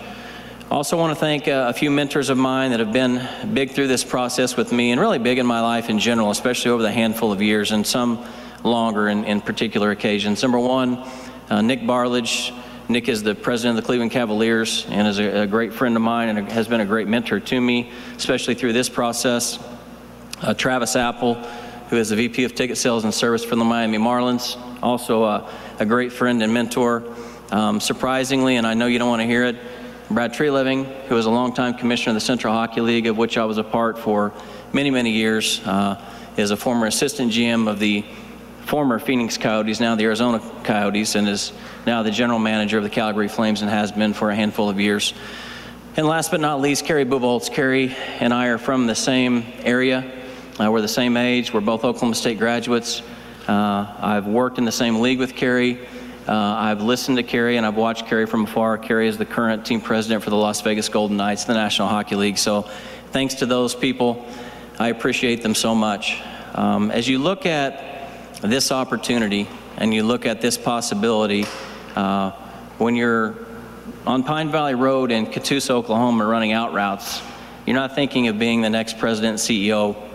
Also 0.69 0.97
want 0.97 1.11
to 1.11 1.19
thank 1.19 1.47
uh, 1.47 1.65
a 1.67 1.73
few 1.73 1.91
mentors 1.91 2.29
of 2.29 2.37
mine 2.37 2.71
that 2.71 2.79
have 2.79 2.93
been 2.93 3.27
big 3.53 3.71
through 3.71 3.87
this 3.87 4.03
process 4.03 4.55
with 4.55 4.71
me 4.71 4.91
and 4.91 5.01
really 5.01 5.19
big 5.19 5.37
in 5.37 5.45
my 5.45 5.59
life 5.59 5.89
in 5.89 5.99
general, 5.99 6.31
especially 6.31 6.71
over 6.71 6.81
the 6.81 6.91
handful 6.91 7.31
of 7.31 7.41
years 7.41 7.71
and 7.71 7.85
some 7.85 8.25
longer 8.63 9.09
in, 9.09 9.25
in 9.25 9.41
particular 9.41 9.91
occasions. 9.91 10.41
Number 10.41 10.59
one, 10.59 11.05
uh, 11.49 11.61
Nick 11.61 11.85
Barlage. 11.85 12.51
Nick 12.87 13.07
is 13.07 13.23
the 13.23 13.35
president 13.35 13.77
of 13.77 13.83
the 13.83 13.85
Cleveland 13.85 14.11
Cavaliers 14.11 14.85
and 14.89 15.07
is 15.07 15.19
a, 15.19 15.41
a 15.41 15.47
great 15.47 15.73
friend 15.73 15.95
of 15.95 16.01
mine 16.01 16.29
and 16.29 16.51
has 16.51 16.67
been 16.67 16.81
a 16.81 16.85
great 16.85 17.07
mentor 17.07 17.39
to 17.39 17.61
me, 17.61 17.91
especially 18.17 18.53
through 18.53 18.73
this 18.73 18.89
process. 18.89 19.59
Uh, 20.41 20.53
Travis 20.53 20.95
Apple, 20.95 21.35
who 21.91 21.97
is 21.97 22.07
the 22.07 22.15
VP 22.15 22.45
of 22.45 22.55
Ticket 22.55 22.77
Sales 22.77 23.03
and 23.03 23.13
Service 23.13 23.43
for 23.43 23.57
the 23.57 23.65
Miami 23.65 23.97
Marlins, 23.97 24.57
also 24.81 25.23
uh, 25.23 25.51
a 25.77 25.85
great 25.85 26.13
friend 26.13 26.41
and 26.41 26.53
mentor. 26.53 27.03
Um, 27.51 27.81
surprisingly, 27.81 28.55
and 28.55 28.65
I 28.65 28.75
know 28.75 28.87
you 28.87 28.97
don't 28.97 29.09
want 29.09 29.21
to 29.21 29.25
hear 29.25 29.43
it, 29.43 29.57
Brad 30.09 30.33
Treliving, 30.33 30.85
who 31.07 31.17
is 31.17 31.25
a 31.25 31.29
longtime 31.29 31.73
commissioner 31.73 32.11
of 32.11 32.15
the 32.15 32.21
Central 32.21 32.53
Hockey 32.53 32.79
League, 32.79 33.07
of 33.07 33.17
which 33.17 33.37
I 33.37 33.43
was 33.43 33.57
a 33.57 33.63
part 33.65 33.99
for 33.99 34.31
many, 34.71 34.89
many 34.89 35.11
years, 35.11 35.59
uh, 35.65 36.01
is 36.37 36.51
a 36.51 36.55
former 36.55 36.87
assistant 36.87 37.33
GM 37.33 37.67
of 37.67 37.77
the 37.77 38.05
former 38.61 38.97
Phoenix 38.97 39.37
Coyotes, 39.37 39.81
now 39.81 39.95
the 39.95 40.05
Arizona 40.05 40.39
Coyotes, 40.63 41.15
and 41.15 41.27
is 41.27 41.51
now 41.85 42.03
the 42.03 42.11
general 42.11 42.39
manager 42.39 42.77
of 42.77 42.85
the 42.85 42.89
Calgary 42.89 43.27
Flames 43.27 43.63
and 43.63 43.69
has 43.69 43.91
been 43.91 44.13
for 44.13 44.29
a 44.29 44.35
handful 44.35 44.69
of 44.69 44.79
years. 44.79 45.13
And 45.97 46.07
last 46.07 46.31
but 46.31 46.39
not 46.39 46.61
least, 46.61 46.85
Kerry 46.85 47.03
Bubolz. 47.03 47.51
Kerry 47.51 47.93
and 48.21 48.33
I 48.33 48.47
are 48.47 48.57
from 48.57 48.87
the 48.87 48.95
same 48.95 49.43
area. 49.65 50.19
Uh, 50.59 50.69
we're 50.69 50.81
the 50.81 50.87
same 50.87 51.15
age. 51.15 51.53
We're 51.53 51.61
both 51.61 51.85
Oklahoma 51.85 52.13
State 52.13 52.37
graduates. 52.37 53.01
Uh, 53.47 53.87
I've 53.99 54.27
worked 54.27 54.57
in 54.57 54.65
the 54.65 54.71
same 54.71 54.99
league 54.99 55.17
with 55.17 55.33
Kerry. 55.33 55.79
Uh, 56.27 56.33
I've 56.33 56.81
listened 56.81 57.17
to 57.17 57.23
Kerry 57.23 57.55
and 57.55 57.65
I've 57.65 57.77
watched 57.77 58.05
Kerry 58.07 58.25
from 58.25 58.43
afar. 58.43 58.77
Kerry 58.77 59.07
is 59.07 59.17
the 59.17 59.25
current 59.25 59.65
team 59.65 59.79
president 59.79 60.23
for 60.23 60.29
the 60.29 60.35
Las 60.35 60.59
Vegas 60.61 60.89
Golden 60.89 61.15
Knights, 61.15 61.45
the 61.45 61.53
National 61.53 61.87
Hockey 61.87 62.15
League. 62.15 62.37
So 62.37 62.63
thanks 63.11 63.35
to 63.35 63.45
those 63.45 63.73
people. 63.73 64.27
I 64.77 64.89
appreciate 64.89 65.41
them 65.41 65.55
so 65.55 65.73
much. 65.73 66.21
Um, 66.53 66.91
as 66.91 67.07
you 67.07 67.17
look 67.17 67.45
at 67.45 68.09
this 68.41 68.73
opportunity 68.73 69.47
and 69.77 69.93
you 69.93 70.03
look 70.03 70.25
at 70.25 70.41
this 70.41 70.57
possibility, 70.57 71.45
uh, 71.95 72.31
when 72.77 72.95
you're 72.95 73.35
on 74.05 74.23
Pine 74.23 74.51
Valley 74.51 74.75
Road 74.75 75.11
in 75.11 75.27
Catoosa, 75.27 75.71
Oklahoma, 75.71 76.25
running 76.25 76.51
out 76.51 76.73
routes, 76.73 77.21
you're 77.65 77.75
not 77.75 77.95
thinking 77.95 78.27
of 78.27 78.37
being 78.37 78.61
the 78.61 78.69
next 78.69 78.99
president 78.99 79.37
CEO 79.37 80.10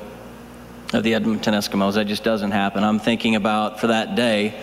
of 0.92 1.02
the 1.02 1.14
Edmonton 1.14 1.54
Eskimos. 1.54 1.94
That 1.94 2.06
just 2.06 2.24
doesn't 2.24 2.52
happen. 2.52 2.84
I'm 2.84 2.98
thinking 2.98 3.36
about 3.36 3.80
for 3.80 3.88
that 3.88 4.14
day 4.14 4.54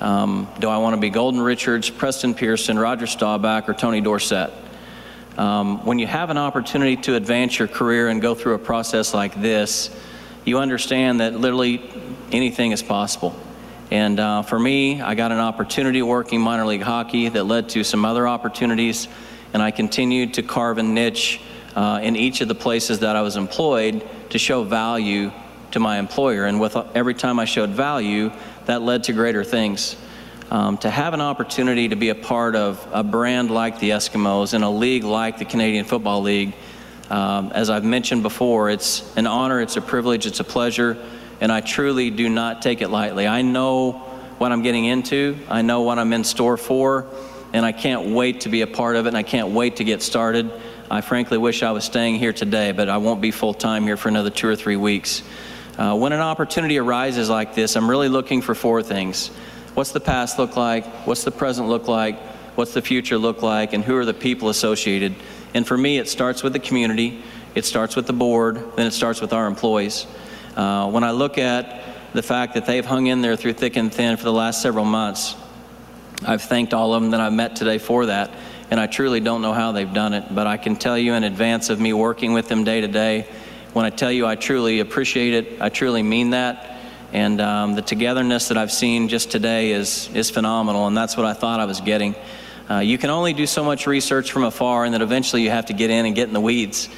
um, 0.00 0.46
do 0.60 0.68
I 0.68 0.76
want 0.76 0.94
to 0.94 1.00
be 1.00 1.08
Golden 1.08 1.40
Richards, 1.40 1.88
Preston 1.88 2.34
Pearson, 2.34 2.78
Roger 2.78 3.06
Staubach, 3.06 3.66
or 3.66 3.72
Tony 3.72 4.02
Dorsett? 4.02 4.50
Um, 5.38 5.84
when 5.86 5.98
you 5.98 6.06
have 6.06 6.28
an 6.28 6.36
opportunity 6.36 6.96
to 6.98 7.14
advance 7.14 7.58
your 7.58 7.68
career 7.68 8.08
and 8.08 8.20
go 8.20 8.34
through 8.34 8.54
a 8.54 8.58
process 8.58 9.14
like 9.14 9.40
this, 9.40 9.88
you 10.44 10.58
understand 10.58 11.20
that 11.20 11.34
literally 11.34 11.82
anything 12.30 12.72
is 12.72 12.82
possible. 12.82 13.34
And 13.90 14.20
uh, 14.20 14.42
for 14.42 14.58
me, 14.58 15.00
I 15.00 15.14
got 15.14 15.32
an 15.32 15.38
opportunity 15.38 16.02
working 16.02 16.42
minor 16.42 16.66
league 16.66 16.82
hockey 16.82 17.30
that 17.30 17.44
led 17.44 17.70
to 17.70 17.82
some 17.82 18.04
other 18.04 18.28
opportunities, 18.28 19.08
and 19.54 19.62
I 19.62 19.70
continued 19.70 20.34
to 20.34 20.42
carve 20.42 20.76
a 20.76 20.82
niche 20.82 21.40
uh, 21.74 22.00
in 22.02 22.16
each 22.16 22.42
of 22.42 22.48
the 22.48 22.54
places 22.54 22.98
that 22.98 23.16
I 23.16 23.22
was 23.22 23.36
employed 23.36 24.06
to 24.30 24.38
show 24.38 24.62
value 24.62 25.32
to 25.72 25.80
my 25.80 25.98
employer. 25.98 26.46
And 26.46 26.60
with 26.60 26.76
every 26.94 27.14
time 27.14 27.38
I 27.38 27.44
showed 27.44 27.70
value, 27.70 28.32
that 28.66 28.82
led 28.82 29.04
to 29.04 29.12
greater 29.12 29.44
things. 29.44 29.96
Um, 30.50 30.78
to 30.78 30.90
have 30.90 31.12
an 31.12 31.20
opportunity 31.20 31.88
to 31.88 31.96
be 31.96 32.10
a 32.10 32.14
part 32.14 32.54
of 32.54 32.86
a 32.92 33.02
brand 33.02 33.50
like 33.50 33.80
the 33.80 33.90
Eskimos 33.90 34.54
in 34.54 34.62
a 34.62 34.70
league 34.70 35.02
like 35.02 35.38
the 35.38 35.44
Canadian 35.44 35.84
Football 35.84 36.22
League, 36.22 36.54
um, 37.10 37.50
as 37.52 37.68
I've 37.68 37.84
mentioned 37.84 38.22
before, 38.22 38.70
it's 38.70 39.16
an 39.16 39.26
honor, 39.26 39.60
it's 39.60 39.76
a 39.76 39.80
privilege, 39.80 40.24
it's 40.24 40.40
a 40.40 40.44
pleasure, 40.44 40.96
and 41.40 41.50
I 41.50 41.60
truly 41.60 42.10
do 42.10 42.28
not 42.28 42.62
take 42.62 42.80
it 42.80 42.88
lightly. 42.88 43.26
I 43.26 43.42
know 43.42 43.92
what 44.38 44.52
I'm 44.52 44.62
getting 44.62 44.84
into, 44.84 45.36
I 45.48 45.62
know 45.62 45.82
what 45.82 45.98
I'm 45.98 46.12
in 46.12 46.22
store 46.22 46.56
for, 46.56 47.06
and 47.52 47.64
I 47.64 47.72
can't 47.72 48.10
wait 48.10 48.42
to 48.42 48.48
be 48.48 48.62
a 48.62 48.66
part 48.66 48.96
of 48.96 49.06
it, 49.06 49.08
and 49.08 49.16
I 49.16 49.22
can't 49.22 49.48
wait 49.48 49.76
to 49.76 49.84
get 49.84 50.02
started. 50.02 50.50
I 50.90 51.00
frankly 51.00 51.38
wish 51.38 51.62
I 51.62 51.72
was 51.72 51.84
staying 51.84 52.16
here 52.16 52.32
today, 52.32 52.70
but 52.72 52.88
I 52.88 52.98
won't 52.98 53.20
be 53.20 53.32
full 53.32 53.54
time 53.54 53.84
here 53.84 53.96
for 53.96 54.08
another 54.08 54.30
two 54.30 54.48
or 54.48 54.56
three 54.56 54.76
weeks. 54.76 55.22
Uh, 55.78 55.94
when 55.94 56.12
an 56.12 56.20
opportunity 56.20 56.78
arises 56.78 57.28
like 57.28 57.54
this, 57.54 57.76
I'm 57.76 57.90
really 57.90 58.08
looking 58.08 58.40
for 58.40 58.54
four 58.54 58.82
things. 58.82 59.28
What's 59.74 59.92
the 59.92 60.00
past 60.00 60.38
look 60.38 60.56
like? 60.56 60.86
What's 61.06 61.24
the 61.24 61.30
present 61.30 61.68
look 61.68 61.86
like? 61.86 62.18
What's 62.56 62.72
the 62.72 62.80
future 62.80 63.18
look 63.18 63.42
like? 63.42 63.74
And 63.74 63.84
who 63.84 63.94
are 63.98 64.06
the 64.06 64.14
people 64.14 64.48
associated? 64.48 65.14
And 65.52 65.66
for 65.66 65.76
me, 65.76 65.98
it 65.98 66.08
starts 66.08 66.42
with 66.42 66.54
the 66.54 66.58
community, 66.58 67.22
it 67.54 67.66
starts 67.66 67.94
with 67.94 68.06
the 68.06 68.14
board, 68.14 68.56
then 68.76 68.86
it 68.86 68.92
starts 68.92 69.20
with 69.20 69.34
our 69.34 69.46
employees. 69.46 70.06
Uh, 70.56 70.90
when 70.90 71.04
I 71.04 71.10
look 71.10 71.36
at 71.36 71.82
the 72.14 72.22
fact 72.22 72.54
that 72.54 72.64
they've 72.64 72.84
hung 72.84 73.06
in 73.08 73.20
there 73.20 73.36
through 73.36 73.52
thick 73.52 73.76
and 73.76 73.92
thin 73.92 74.16
for 74.16 74.24
the 74.24 74.32
last 74.32 74.62
several 74.62 74.86
months, 74.86 75.36
I've 76.24 76.42
thanked 76.42 76.72
all 76.72 76.94
of 76.94 77.02
them 77.02 77.10
that 77.10 77.20
I've 77.20 77.34
met 77.34 77.56
today 77.56 77.76
for 77.76 78.06
that. 78.06 78.30
And 78.70 78.80
I 78.80 78.86
truly 78.86 79.20
don't 79.20 79.42
know 79.42 79.52
how 79.52 79.72
they've 79.72 79.92
done 79.92 80.14
it, 80.14 80.34
but 80.34 80.46
I 80.46 80.56
can 80.56 80.76
tell 80.76 80.96
you 80.96 81.12
in 81.12 81.22
advance 81.22 81.68
of 81.68 81.78
me 81.78 81.92
working 81.92 82.32
with 82.32 82.48
them 82.48 82.64
day 82.64 82.80
to 82.80 82.88
day 82.88 83.28
when 83.76 83.84
I 83.84 83.90
tell 83.90 84.10
you 84.10 84.26
I 84.26 84.36
truly 84.36 84.80
appreciate 84.80 85.34
it, 85.34 85.60
I 85.60 85.68
truly 85.68 86.02
mean 86.02 86.30
that. 86.30 86.80
And 87.12 87.42
um, 87.42 87.74
the 87.74 87.82
togetherness 87.82 88.48
that 88.48 88.56
I've 88.56 88.72
seen 88.72 89.08
just 89.08 89.30
today 89.30 89.72
is, 89.72 90.08
is 90.14 90.30
phenomenal, 90.30 90.86
and 90.86 90.96
that's 90.96 91.14
what 91.14 91.26
I 91.26 91.34
thought 91.34 91.60
I 91.60 91.66
was 91.66 91.82
getting. 91.82 92.14
Uh, 92.70 92.78
you 92.78 92.96
can 92.96 93.10
only 93.10 93.34
do 93.34 93.46
so 93.46 93.62
much 93.62 93.86
research 93.86 94.32
from 94.32 94.44
afar, 94.44 94.86
and 94.86 94.94
then 94.94 95.02
eventually 95.02 95.42
you 95.42 95.50
have 95.50 95.66
to 95.66 95.74
get 95.74 95.90
in 95.90 96.06
and 96.06 96.14
get 96.14 96.26
in 96.26 96.32
the 96.32 96.40
weeds. 96.40 96.88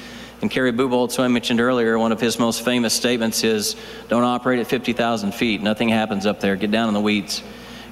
And 0.41 0.49
Kerry 0.49 0.71
Bubolz, 0.71 1.17
who 1.17 1.23
I 1.23 1.27
mentioned 1.27 1.59
earlier, 1.59 1.99
one 1.99 2.13
of 2.13 2.21
his 2.21 2.39
most 2.39 2.63
famous 2.63 2.93
statements 2.93 3.43
is, 3.43 3.75
don't 4.07 4.23
operate 4.23 4.59
at 4.59 4.67
50,000 4.67 5.33
feet. 5.33 5.61
Nothing 5.61 5.89
happens 5.89 6.25
up 6.25 6.39
there. 6.39 6.55
Get 6.55 6.71
down 6.71 6.87
in 6.87 6.93
the 6.93 7.01
weeds. 7.01 7.43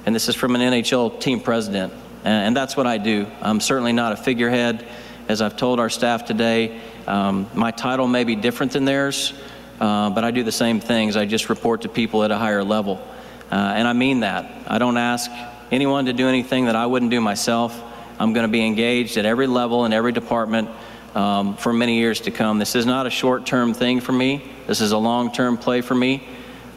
And 0.06 0.14
this 0.14 0.30
is 0.30 0.34
from 0.34 0.56
an 0.56 0.62
NHL 0.62 1.20
team 1.20 1.40
president. 1.40 1.92
And 2.24 2.56
that's 2.56 2.74
what 2.74 2.86
I 2.86 2.96
do. 2.96 3.26
I'm 3.42 3.60
certainly 3.60 3.92
not 3.92 4.12
a 4.12 4.16
figurehead. 4.16 4.88
As 5.28 5.42
I've 5.42 5.58
told 5.58 5.78
our 5.78 5.90
staff 5.90 6.24
today, 6.24 6.80
um, 7.06 7.46
my 7.52 7.70
title 7.70 8.08
may 8.08 8.24
be 8.24 8.34
different 8.34 8.72
than 8.72 8.86
theirs, 8.86 9.34
uh, 9.78 10.08
but 10.08 10.24
I 10.24 10.30
do 10.30 10.42
the 10.42 10.50
same 10.50 10.80
things. 10.80 11.18
I 11.18 11.26
just 11.26 11.50
report 11.50 11.82
to 11.82 11.90
people 11.90 12.24
at 12.24 12.30
a 12.30 12.38
higher 12.38 12.64
level. 12.64 13.06
Uh, 13.52 13.54
and 13.54 13.86
I 13.86 13.92
mean 13.92 14.20
that. 14.20 14.50
I 14.66 14.78
don't 14.78 14.96
ask 14.96 15.30
anyone 15.70 16.06
to 16.06 16.14
do 16.14 16.28
anything 16.28 16.64
that 16.64 16.76
I 16.76 16.86
wouldn't 16.86 17.10
do 17.10 17.20
myself. 17.20 17.78
I'm 18.18 18.32
going 18.32 18.46
to 18.46 18.50
be 18.50 18.64
engaged 18.64 19.18
at 19.18 19.26
every 19.26 19.46
level 19.46 19.84
in 19.84 19.92
every 19.92 20.12
department 20.12 20.70
um, 21.14 21.56
for 21.58 21.74
many 21.74 21.98
years 21.98 22.22
to 22.22 22.30
come. 22.30 22.58
This 22.58 22.74
is 22.74 22.86
not 22.86 23.06
a 23.06 23.10
short 23.10 23.44
term 23.44 23.74
thing 23.74 24.00
for 24.00 24.12
me, 24.12 24.50
this 24.66 24.80
is 24.80 24.92
a 24.92 24.98
long 24.98 25.30
term 25.30 25.58
play 25.58 25.82
for 25.82 25.94
me. 25.94 26.26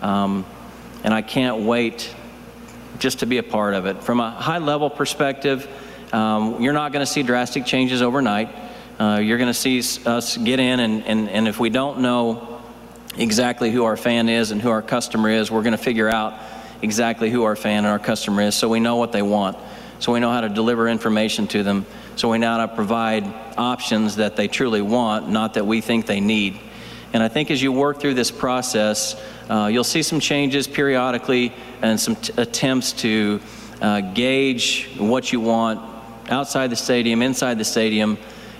Um, 0.01 0.45
and 1.05 1.13
I 1.13 1.21
can't 1.21 1.61
wait 1.61 2.13
just 2.99 3.19
to 3.19 3.25
be 3.25 3.37
a 3.37 3.43
part 3.43 3.75
of 3.75 3.85
it. 3.85 4.03
From 4.03 4.19
a 4.19 4.29
high 4.29 4.57
level 4.57 4.89
perspective, 4.89 5.69
um, 6.11 6.61
you're 6.61 6.73
not 6.73 6.91
going 6.91 7.05
to 7.05 7.11
see 7.11 7.23
drastic 7.23 7.65
changes 7.65 8.01
overnight. 8.01 8.53
Uh, 8.99 9.17
you're 9.17 9.37
going 9.37 9.47
to 9.47 9.53
see 9.53 9.79
us 10.05 10.37
get 10.37 10.59
in, 10.59 10.79
and, 10.79 11.03
and, 11.05 11.29
and 11.29 11.47
if 11.47 11.59
we 11.59 11.69
don't 11.69 11.99
know 11.99 12.61
exactly 13.17 13.71
who 13.71 13.83
our 13.85 13.97
fan 13.97 14.29
is 14.29 14.51
and 14.51 14.61
who 14.61 14.69
our 14.69 14.81
customer 14.81 15.29
is, 15.29 15.49
we're 15.49 15.63
going 15.63 15.71
to 15.71 15.83
figure 15.83 16.09
out 16.09 16.37
exactly 16.81 17.29
who 17.29 17.43
our 17.43 17.55
fan 17.55 17.79
and 17.79 17.87
our 17.87 17.99
customer 17.99 18.41
is 18.41 18.55
so 18.55 18.69
we 18.69 18.79
know 18.79 18.97
what 18.97 19.11
they 19.11 19.21
want, 19.21 19.57
so 19.99 20.11
we 20.11 20.19
know 20.19 20.31
how 20.31 20.41
to 20.41 20.49
deliver 20.49 20.87
information 20.87 21.47
to 21.47 21.63
them, 21.63 21.85
so 22.15 22.29
we 22.29 22.37
know 22.37 22.57
how 22.57 22.65
to 22.65 22.75
provide 22.75 23.23
options 23.57 24.17
that 24.17 24.35
they 24.35 24.47
truly 24.47 24.81
want, 24.81 25.29
not 25.29 25.55
that 25.55 25.65
we 25.65 25.81
think 25.81 26.05
they 26.05 26.19
need. 26.19 26.59
And 27.13 27.21
I 27.21 27.27
think 27.27 27.51
as 27.51 27.61
you 27.61 27.71
work 27.71 27.99
through 27.99 28.13
this 28.13 28.31
process, 28.31 29.21
uh, 29.49 29.67
you'll 29.71 29.83
see 29.83 30.01
some 30.03 30.19
changes 30.19 30.67
periodically 30.67 31.53
and 31.81 31.99
some 31.99 32.15
t- 32.15 32.33
attempts 32.37 32.93
to 32.93 33.41
uh, 33.81 34.01
gauge 34.01 34.89
what 34.97 35.31
you 35.31 35.39
want 35.39 35.90
outside 36.31 36.69
the 36.69 36.75
stadium, 36.75 37.21
inside 37.21 37.57
the 37.57 37.65
stadium, 37.65 38.17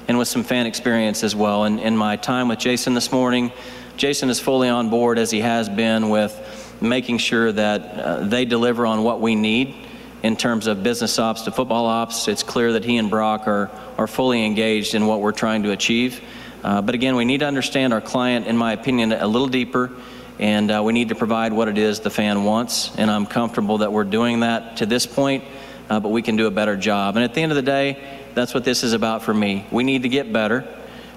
and 0.08 0.18
with 0.18 0.28
some 0.28 0.44
fan 0.44 0.66
experience 0.66 1.24
as 1.24 1.36
well. 1.36 1.64
And 1.64 1.80
in 1.80 1.96
my 1.96 2.18
time 2.18 2.50
with 2.50 2.60
Jason 2.60 2.94
this 2.94 3.12
morning, 3.12 3.52
Jason 3.98 4.30
is 4.30 4.40
fully 4.40 4.68
on 4.68 4.90
board 4.90 5.18
as 5.18 5.32
he 5.32 5.40
has 5.40 5.70
been 5.70 6.10
with 6.10 6.78
making 6.82 7.20
sure 7.20 7.52
that 7.52 7.82
uh, 7.82 8.28
they 8.28 8.46
deliver 8.46 8.86
on 8.86 9.04
what 9.04 9.22
we 9.22 9.36
need 9.36 9.76
in 10.24 10.36
terms 10.36 10.68
of 10.68 10.84
business 10.84 11.18
ops 11.18 11.44
to 11.44 11.52
football 11.52 11.86
ops. 11.86 12.28
It's 12.28 12.44
clear 12.44 12.74
that 12.74 12.84
he 12.84 12.98
and 12.98 13.10
Brock 13.10 13.48
are, 13.48 13.72
are 13.98 14.08
fully 14.08 14.46
engaged 14.46 14.94
in 14.94 15.08
what 15.08 15.22
we're 15.22 15.32
trying 15.32 15.64
to 15.64 15.72
achieve. 15.72 16.22
Uh, 16.64 16.82
but 16.82 16.94
again, 16.94 17.16
we 17.16 17.26
need 17.26 17.40
to 17.40 17.48
understand 17.48 17.94
our 17.94 18.02
client, 18.02 18.48
in 18.48 18.58
my 18.58 18.74
opinion, 18.74 19.12
a 19.14 19.28
little 19.28 19.48
deeper, 19.48 19.92
and 20.40 20.72
uh, 20.72 20.82
we 20.84 20.94
need 20.94 21.10
to 21.10 21.16
provide 21.16 21.54
what 21.54 21.68
it 21.68 21.78
is 21.78 22.02
the 22.02 22.10
fan 22.10 22.44
wants. 22.44 22.96
And 22.98 23.10
I'm 23.10 23.26
comfortable 23.26 23.80
that 23.80 23.92
we're 23.92 24.04
doing 24.04 24.42
that 24.42 24.78
to 24.78 24.86
this 24.86 25.08
point, 25.08 25.44
uh, 25.92 26.00
but 26.00 26.08
we 26.08 26.22
can 26.22 26.38
do 26.38 26.48
a 26.48 26.52
better 26.52 26.78
job. 26.78 27.18
And 27.18 27.24
at 27.26 27.34
the 27.34 27.42
end 27.42 27.52
of 27.52 27.58
the 27.58 27.62
day, 27.62 28.02
that's 28.34 28.54
what 28.54 28.64
this 28.64 28.82
is 28.82 28.94
about 28.94 29.24
for 29.24 29.34
me. 29.34 29.66
We 29.72 29.84
need 29.84 30.04
to 30.04 30.10
get 30.10 30.32
better. 30.32 30.66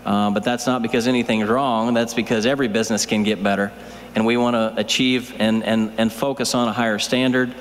Uh, 0.05 0.31
but 0.31 0.43
that's 0.43 0.67
not 0.67 0.83
because 0.83 1.07
anything's 1.07 1.49
wrong. 1.49 1.95
That's 1.95 2.13
because 2.13 2.45
every 2.45 2.67
business 2.67 3.07
can 3.07 3.23
get 3.23 3.41
better. 3.41 3.71
And 4.17 4.27
we 4.27 4.37
want 4.37 4.55
to 4.55 4.75
achieve 4.77 5.33
and, 5.39 5.63
and, 5.63 5.93
and 5.97 6.13
focus 6.13 6.57
on 6.57 6.67
a 6.67 6.73
higher 6.73 6.99
standard. 6.99 7.55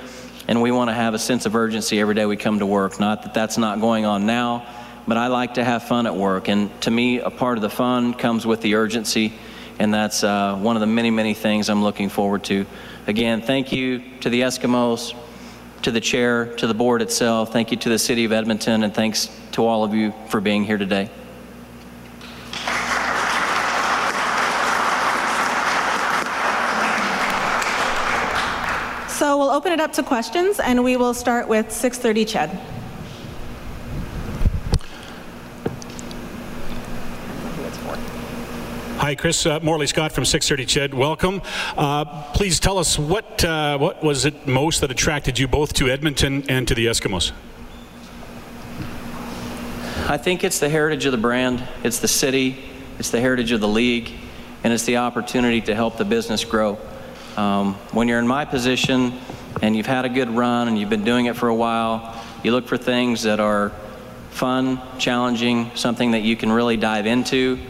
And 0.48 0.60
we 0.60 0.72
want 0.72 0.90
to 0.90 0.94
have 0.94 1.14
a 1.14 1.18
sense 1.20 1.46
of 1.46 1.54
urgency 1.54 2.00
every 2.00 2.16
day 2.16 2.26
we 2.26 2.36
come 2.36 2.58
to 2.58 2.66
work. 2.66 2.98
Not 2.98 3.22
that 3.22 3.32
that's 3.32 3.58
not 3.58 3.80
going 3.80 4.04
on 4.04 4.26
now, 4.26 4.66
but 5.06 5.16
I 5.16 5.28
like 5.28 5.54
to 5.54 5.62
have 5.62 5.84
fun 5.84 6.08
at 6.08 6.16
work. 6.16 6.48
And 6.48 6.68
to 6.80 6.90
me, 6.90 7.20
a 7.20 7.30
part 7.30 7.58
of 7.58 7.62
the 7.62 7.70
fun 7.70 8.14
comes 8.14 8.44
with 8.44 8.60
the 8.60 8.74
urgency. 8.74 9.32
And 9.78 9.94
that's 9.94 10.24
uh, 10.24 10.56
one 10.56 10.74
of 10.74 10.80
the 10.80 10.88
many, 10.88 11.12
many 11.12 11.34
things 11.34 11.70
I'm 11.70 11.84
looking 11.84 12.08
forward 12.08 12.42
to. 12.44 12.66
Again, 13.06 13.40
thank 13.40 13.70
you 13.70 14.02
to 14.22 14.30
the 14.30 14.40
Eskimos, 14.40 15.14
to 15.84 15.90
the 15.90 16.00
chair, 16.00 16.46
to 16.56 16.66
the 16.66 16.74
board 16.74 17.02
itself. 17.02 17.52
Thank 17.52 17.70
you 17.70 17.76
to 17.76 17.88
the 17.90 17.98
city 17.98 18.24
of 18.24 18.32
Edmonton, 18.32 18.82
and 18.82 18.92
thanks 18.92 19.28
to 19.52 19.64
all 19.64 19.84
of 19.84 19.94
you 19.94 20.12
for 20.28 20.40
being 20.40 20.64
here 20.64 20.78
today. 20.78 21.10
So 29.08 29.38
we'll 29.38 29.50
open 29.50 29.72
it 29.72 29.80
up 29.80 29.92
to 29.92 30.02
questions, 30.02 30.58
and 30.58 30.82
we 30.82 30.96
will 30.96 31.14
start 31.14 31.48
with 31.48 31.70
630 31.70 32.24
Ched. 32.24 32.73
Hi, 39.14 39.20
Chris. 39.20 39.46
Uh, 39.46 39.60
Morley 39.60 39.86
Scott 39.86 40.10
from 40.10 40.24
630 40.24 40.92
Ched. 40.92 40.98
Welcome. 40.98 41.40
Uh, 41.76 42.04
please 42.32 42.58
tell 42.58 42.78
us 42.78 42.98
what 42.98 43.44
uh, 43.44 43.78
what 43.78 44.02
was 44.02 44.24
it 44.24 44.48
most 44.48 44.80
that 44.80 44.90
attracted 44.90 45.38
you 45.38 45.46
both 45.46 45.72
to 45.74 45.88
Edmonton 45.88 46.42
and 46.50 46.66
to 46.66 46.74
the 46.74 46.86
Eskimos? 46.86 47.30
I 50.08 50.16
think 50.16 50.42
it's 50.42 50.58
the 50.58 50.68
heritage 50.68 51.04
of 51.04 51.12
the 51.12 51.18
brand, 51.18 51.62
it's 51.84 52.00
the 52.00 52.08
city, 52.08 52.58
it's 52.98 53.10
the 53.10 53.20
heritage 53.20 53.52
of 53.52 53.60
the 53.60 53.68
league, 53.68 54.10
and 54.64 54.72
it's 54.72 54.84
the 54.84 54.96
opportunity 54.96 55.60
to 55.60 55.76
help 55.76 55.96
the 55.96 56.04
business 56.04 56.44
grow. 56.44 56.76
Um, 57.36 57.74
when 57.92 58.08
you're 58.08 58.18
in 58.18 58.26
my 58.26 58.44
position 58.44 59.12
and 59.62 59.76
you've 59.76 59.86
had 59.86 60.04
a 60.04 60.08
good 60.08 60.28
run 60.28 60.66
and 60.66 60.76
you've 60.76 60.90
been 60.90 61.04
doing 61.04 61.26
it 61.26 61.36
for 61.36 61.48
a 61.48 61.54
while, 61.54 62.20
you 62.42 62.50
look 62.50 62.66
for 62.66 62.76
things 62.76 63.22
that 63.22 63.38
are 63.38 63.70
fun, 64.30 64.80
challenging, 64.98 65.70
something 65.76 66.10
that 66.10 66.22
you 66.22 66.34
can 66.34 66.50
really 66.50 66.76
dive 66.76 67.06
into. 67.06 67.60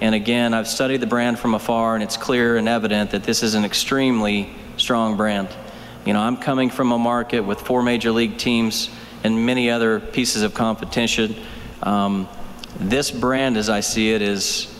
And 0.00 0.14
again, 0.14 0.54
I've 0.54 0.68
studied 0.68 1.00
the 1.00 1.06
brand 1.06 1.38
from 1.38 1.54
afar, 1.54 1.94
and 1.94 2.02
it's 2.02 2.16
clear 2.16 2.56
and 2.56 2.68
evident 2.68 3.10
that 3.10 3.22
this 3.22 3.42
is 3.42 3.54
an 3.54 3.66
extremely 3.66 4.50
strong 4.78 5.16
brand. 5.16 5.48
You 6.06 6.14
know, 6.14 6.20
I'm 6.20 6.38
coming 6.38 6.70
from 6.70 6.92
a 6.92 6.98
market 6.98 7.40
with 7.40 7.60
four 7.60 7.82
major 7.82 8.10
league 8.10 8.38
teams 8.38 8.88
and 9.22 9.44
many 9.44 9.70
other 9.70 10.00
pieces 10.00 10.42
of 10.42 10.54
competition. 10.54 11.36
Um, 11.82 12.28
this 12.78 13.10
brand, 13.10 13.58
as 13.58 13.68
I 13.68 13.80
see 13.80 14.12
it, 14.12 14.22
is 14.22 14.74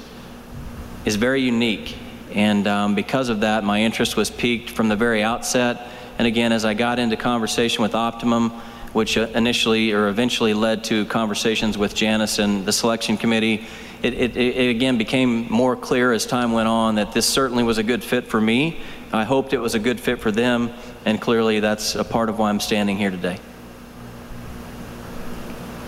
is 1.05 1.17
very 1.17 1.41
unique, 1.41 1.97
and 2.35 2.67
um, 2.67 2.95
because 2.95 3.31
of 3.31 3.41
that, 3.41 3.65
my 3.65 3.83
interest 3.83 4.17
was 4.17 4.31
piqued 4.31 4.71
from 4.71 4.89
the 4.89 4.97
very 4.97 5.23
outset. 5.23 5.89
And 6.19 6.27
again, 6.27 6.53
as 6.53 6.65
I 6.65 6.75
got 6.75 6.99
into 6.99 7.17
conversation 7.17 7.83
with 7.83 7.95
Optimum, 7.95 8.51
which 8.93 9.17
initially 9.17 9.93
or 9.93 10.09
eventually 10.09 10.53
led 10.53 10.85
to 10.85 11.05
conversations 11.07 11.79
with 11.79 11.95
Janice 11.95 12.39
and 12.39 12.67
the 12.67 12.73
selection 12.73 13.17
committee, 13.17 13.67
it, 14.03 14.15
it, 14.15 14.37
it, 14.37 14.71
again 14.71 14.99
became 14.99 15.51
more 15.51 15.77
clear 15.77 16.13
as 16.13 16.27
time 16.27 16.53
went 16.53 16.69
on 16.69 16.95
that 16.97 17.13
this 17.13 17.27
certainly 17.27 17.63
was 17.63 17.79
a 17.79 17.83
good 17.83 18.03
fit 18.03 18.27
for 18.27 18.41
me. 18.41 18.81
I 19.13 19.25
hoped 19.25 19.53
it 19.53 19.59
was 19.59 19.75
a 19.75 19.79
good 19.79 20.01
fit 20.01 20.21
for 20.21 20.31
them, 20.31 20.71
and 21.05 21.21
clearly 21.21 21.61
that's 21.61 21.95
a 21.95 22.05
part 22.05 22.29
of 22.29 22.39
why 22.39 22.49
I'm 22.49 22.61
standing 22.61 22.97
here 22.97 23.11
today. 23.11 23.39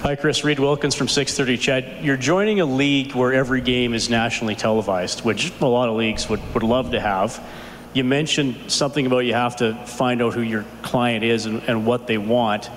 Hi, 0.03 0.17
Chris. 0.17 0.43
Reid 0.43 0.59
Wilkins 0.59 0.97
from 0.97 1.07
630 1.07 1.59
Ched. 1.59 2.05
You're 2.05 2.17
joining 2.17 2.61
a 2.61 2.65
league 2.65 3.15
where 3.15 3.33
every 3.33 3.61
game 3.61 3.95
is 3.95 4.11
nationally 4.11 4.57
televised, 4.57 5.25
which 5.25 5.53
a 5.61 5.67
lot 5.67 5.89
of 5.89 5.95
leagues 5.95 6.29
would, 6.29 6.41
would 6.55 6.65
love 6.65 6.91
to 6.91 7.01
have. 7.01 7.41
You 7.93 8.03
mentioned 8.03 8.73
something 8.73 9.07
about 9.07 9.21
you 9.21 9.35
have 9.35 9.57
to 9.57 9.75
find 9.87 10.21
out 10.21 10.35
who 10.35 10.41
your 10.41 10.65
client 10.83 11.23
is 11.23 11.47
and, 11.47 11.63
and 11.69 11.87
what 11.87 12.09
they 12.09 12.19
want. 12.19 12.69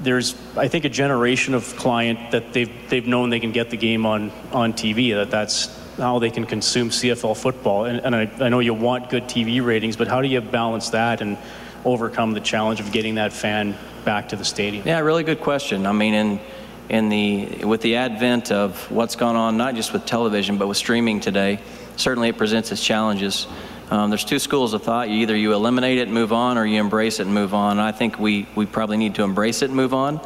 There's, 0.00 0.36
I 0.56 0.68
think, 0.68 0.84
a 0.84 0.88
generation 0.88 1.54
of 1.54 1.76
client 1.76 2.30
that 2.30 2.52
they've, 2.52 2.70
they've 2.88 3.06
known 3.06 3.30
they 3.30 3.40
can 3.40 3.52
get 3.52 3.70
the 3.70 3.76
game 3.76 4.06
on, 4.06 4.30
on 4.52 4.72
TV, 4.72 5.14
that 5.14 5.30
that's 5.30 5.76
how 5.96 6.18
they 6.20 6.30
can 6.30 6.46
consume 6.46 6.90
CFL 6.90 7.36
football. 7.36 7.84
And, 7.84 8.00
and 8.00 8.14
I, 8.14 8.30
I 8.40 8.48
know 8.48 8.60
you 8.60 8.74
want 8.74 9.10
good 9.10 9.24
TV 9.24 9.64
ratings, 9.64 9.96
but 9.96 10.06
how 10.06 10.22
do 10.22 10.28
you 10.28 10.40
balance 10.40 10.90
that 10.90 11.20
and 11.20 11.36
overcome 11.84 12.32
the 12.32 12.40
challenge 12.40 12.80
of 12.80 12.92
getting 12.92 13.16
that 13.16 13.32
fan 13.32 13.76
back 14.04 14.28
to 14.28 14.36
the 14.36 14.44
stadium? 14.44 14.86
Yeah, 14.86 15.00
really 15.00 15.24
good 15.24 15.40
question. 15.40 15.86
I 15.86 15.92
mean, 15.92 16.14
in 16.14 16.40
in 16.88 17.08
the 17.10 17.64
with 17.64 17.82
the 17.82 17.96
advent 17.96 18.50
of 18.50 18.90
what's 18.90 19.16
gone 19.16 19.36
on, 19.36 19.56
not 19.56 19.74
just 19.74 19.92
with 19.92 20.06
television 20.06 20.58
but 20.58 20.68
with 20.68 20.76
streaming 20.76 21.20
today, 21.20 21.60
certainly 21.96 22.28
it 22.28 22.38
presents 22.38 22.72
its 22.72 22.82
challenges. 22.82 23.46
Um, 23.90 24.10
there's 24.10 24.24
two 24.24 24.38
schools 24.38 24.74
of 24.74 24.82
thought. 24.82 25.08
Either 25.08 25.34
you 25.34 25.54
eliminate 25.54 25.98
it 25.98 26.02
and 26.02 26.12
move 26.12 26.32
on, 26.32 26.58
or 26.58 26.66
you 26.66 26.78
embrace 26.78 27.20
it 27.20 27.26
and 27.26 27.34
move 27.34 27.54
on. 27.54 27.78
And 27.78 27.80
I 27.80 27.92
think 27.92 28.18
we 28.18 28.46
we 28.54 28.66
probably 28.66 28.98
need 28.98 29.14
to 29.14 29.22
embrace 29.22 29.62
it 29.62 29.66
and 29.66 29.76
move 29.76 29.94
on, 29.94 30.20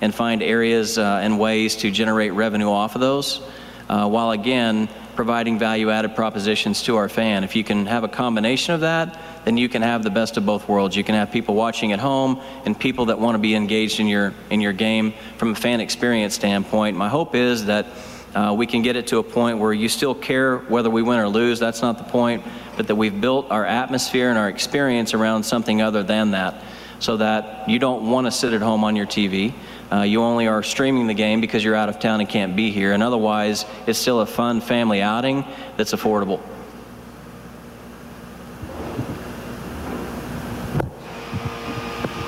and 0.00 0.12
find 0.12 0.42
areas 0.42 0.98
uh, 0.98 1.20
and 1.22 1.38
ways 1.38 1.76
to 1.76 1.90
generate 1.90 2.32
revenue 2.32 2.70
off 2.70 2.96
of 2.96 3.00
those, 3.00 3.40
uh, 3.88 4.08
while 4.08 4.32
again 4.32 4.88
providing 5.14 5.60
value-added 5.60 6.16
propositions 6.16 6.82
to 6.82 6.96
our 6.96 7.08
fan. 7.08 7.44
If 7.44 7.54
you 7.54 7.62
can 7.62 7.86
have 7.86 8.02
a 8.02 8.08
combination 8.08 8.74
of 8.74 8.80
that, 8.80 9.16
then 9.44 9.56
you 9.56 9.68
can 9.68 9.80
have 9.80 10.02
the 10.02 10.10
best 10.10 10.36
of 10.36 10.44
both 10.44 10.68
worlds. 10.68 10.96
You 10.96 11.04
can 11.04 11.14
have 11.14 11.30
people 11.30 11.54
watching 11.54 11.92
at 11.92 12.00
home 12.00 12.40
and 12.64 12.76
people 12.76 13.06
that 13.06 13.20
want 13.20 13.36
to 13.36 13.38
be 13.38 13.54
engaged 13.54 14.00
in 14.00 14.08
your 14.08 14.34
in 14.50 14.60
your 14.60 14.72
game 14.72 15.14
from 15.38 15.52
a 15.52 15.54
fan 15.54 15.80
experience 15.80 16.34
standpoint. 16.34 16.96
My 16.96 17.08
hope 17.08 17.36
is 17.36 17.66
that 17.66 17.86
uh, 18.34 18.52
we 18.58 18.66
can 18.66 18.82
get 18.82 18.96
it 18.96 19.06
to 19.06 19.18
a 19.18 19.22
point 19.22 19.58
where 19.58 19.72
you 19.72 19.88
still 19.88 20.16
care 20.16 20.58
whether 20.58 20.90
we 20.90 21.02
win 21.02 21.20
or 21.20 21.28
lose. 21.28 21.60
That's 21.60 21.80
not 21.80 21.98
the 21.98 22.04
point, 22.04 22.42
but 22.76 22.86
that 22.86 22.94
we've 22.94 23.20
built 23.20 23.50
our 23.50 23.64
atmosphere 23.64 24.30
and 24.30 24.38
our 24.38 24.48
experience 24.48 25.14
around 25.14 25.42
something 25.44 25.82
other 25.82 26.02
than 26.02 26.32
that, 26.32 26.62
so 26.98 27.16
that 27.16 27.68
you 27.68 27.78
don't 27.78 28.10
want 28.10 28.26
to 28.26 28.30
sit 28.30 28.52
at 28.52 28.62
home 28.62 28.84
on 28.84 28.96
your 28.96 29.06
TV. 29.06 29.52
Uh, 29.92 30.02
you 30.02 30.22
only 30.22 30.46
are 30.46 30.62
streaming 30.62 31.06
the 31.06 31.14
game 31.14 31.40
because 31.40 31.62
you're 31.62 31.74
out 31.74 31.88
of 31.88 31.98
town 31.98 32.20
and 32.20 32.28
can't 32.28 32.56
be 32.56 32.70
here, 32.70 32.92
and 32.92 33.02
otherwise, 33.02 33.64
it's 33.86 33.98
still 33.98 34.20
a 34.20 34.26
fun 34.26 34.60
family 34.60 35.02
outing 35.02 35.44
that's 35.76 35.92
affordable. 35.92 36.40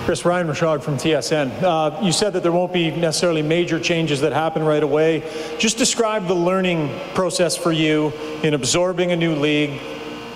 Chris 0.07 0.25
Ryan 0.25 0.47
Rishaug 0.47 0.85
from 0.85 0.99
TSN. 0.99 1.61
Uh, 1.65 2.01
you 2.01 2.13
said 2.13 2.35
that 2.35 2.45
there 2.45 2.53
won't 2.53 2.73
be 2.73 2.93
necessarily 2.93 3.43
major 3.43 3.81
changes 3.81 4.21
that 4.21 4.33
happen 4.33 4.63
right 4.63 4.85
away. 4.85 5.29
Just 5.59 5.79
describe 5.79 6.29
the 6.29 6.35
learning 6.35 6.97
process 7.15 7.57
for 7.57 7.73
you 7.73 8.13
in 8.45 8.55
absorbing 8.55 9.11
a 9.11 9.17
new 9.17 9.35
league, 9.35 9.81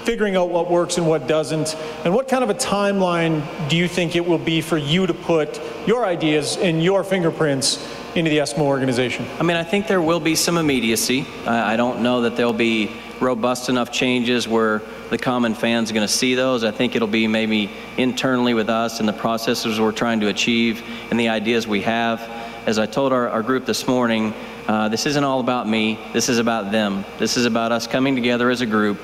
figuring 0.05 0.37
out 0.37 0.51
what 0.51 0.71
works 0.71 0.99
and 0.99 1.07
what 1.07 1.27
doesn't, 1.27 1.77
and 2.05 2.15
what 2.15 2.29
kind 2.29 2.43
of 2.43 2.51
a 2.51 2.55
timeline 2.55 3.43
do 3.69 3.77
you 3.77 3.89
think 3.89 4.17
it 4.17 4.25
will 4.25 4.39
be 4.39 4.61
for 4.61 4.79
you 4.79 5.07
to 5.07 5.15
put 5.15 5.61
your 5.87 6.05
ideas 6.05 6.57
and 6.57 6.83
your 6.83 7.05
fingerprints 7.05 7.87
into 8.15 8.31
the 8.31 8.39
Eskimo 8.39 8.61
organization? 8.61 9.27
I 9.39 9.43
mean, 9.43 9.57
I 9.57 9.65
think 9.65 9.87
there 9.87 10.03
will 10.03 10.21
be 10.21 10.35
some 10.35 10.59
immediacy. 10.59 11.27
I, 11.47 11.75
I 11.75 11.77
don't 11.77 12.03
know 12.03 12.23
that 12.23 12.37
there'll 12.37 12.53
be 12.53 12.91
robust 13.21 13.69
enough 13.69 13.93
changes 13.93 14.49
where 14.49 14.81
the 15.11 15.19
common 15.19 15.55
fans 15.55 15.91
are 15.91 15.95
going 15.95 16.07
to 16.07 16.13
see 16.13 16.35
those. 16.35 16.65
I 16.65 16.71
think 16.71 16.97
it'll 16.97 17.09
be 17.09 17.27
maybe 17.27 17.71
internally 17.97 18.55
with 18.55 18.71
us 18.71 18.99
and 18.99 19.09
the 19.09 19.13
processes 19.13 19.79
we're 19.79 19.93
trying 19.93 20.21
to 20.21 20.29
achieve 20.29 20.83
and 21.11 21.21
the 21.21 21.29
ideas 21.29 21.67
we 21.67 21.83
have. 21.83 22.21
As 22.67 22.79
I 22.79 22.87
told 22.87 23.13
our, 23.13 23.29
our 23.29 23.43
group 23.43 23.67
this 23.67 23.87
morning, 23.87 24.35
uh, 24.69 24.89
this 24.89 25.07
isn't 25.07 25.25
all 25.25 25.41
about 25.41 25.69
me. 25.69 25.99
This 26.13 26.29
is 26.29 26.39
about 26.39 26.73
them. 26.73 27.05
This 27.19 27.37
is 27.37 27.45
about 27.45 27.73
us 27.73 27.87
coming 27.87 28.15
together 28.15 28.51
as 28.51 28.61
a 28.61 28.67
group. 28.67 28.99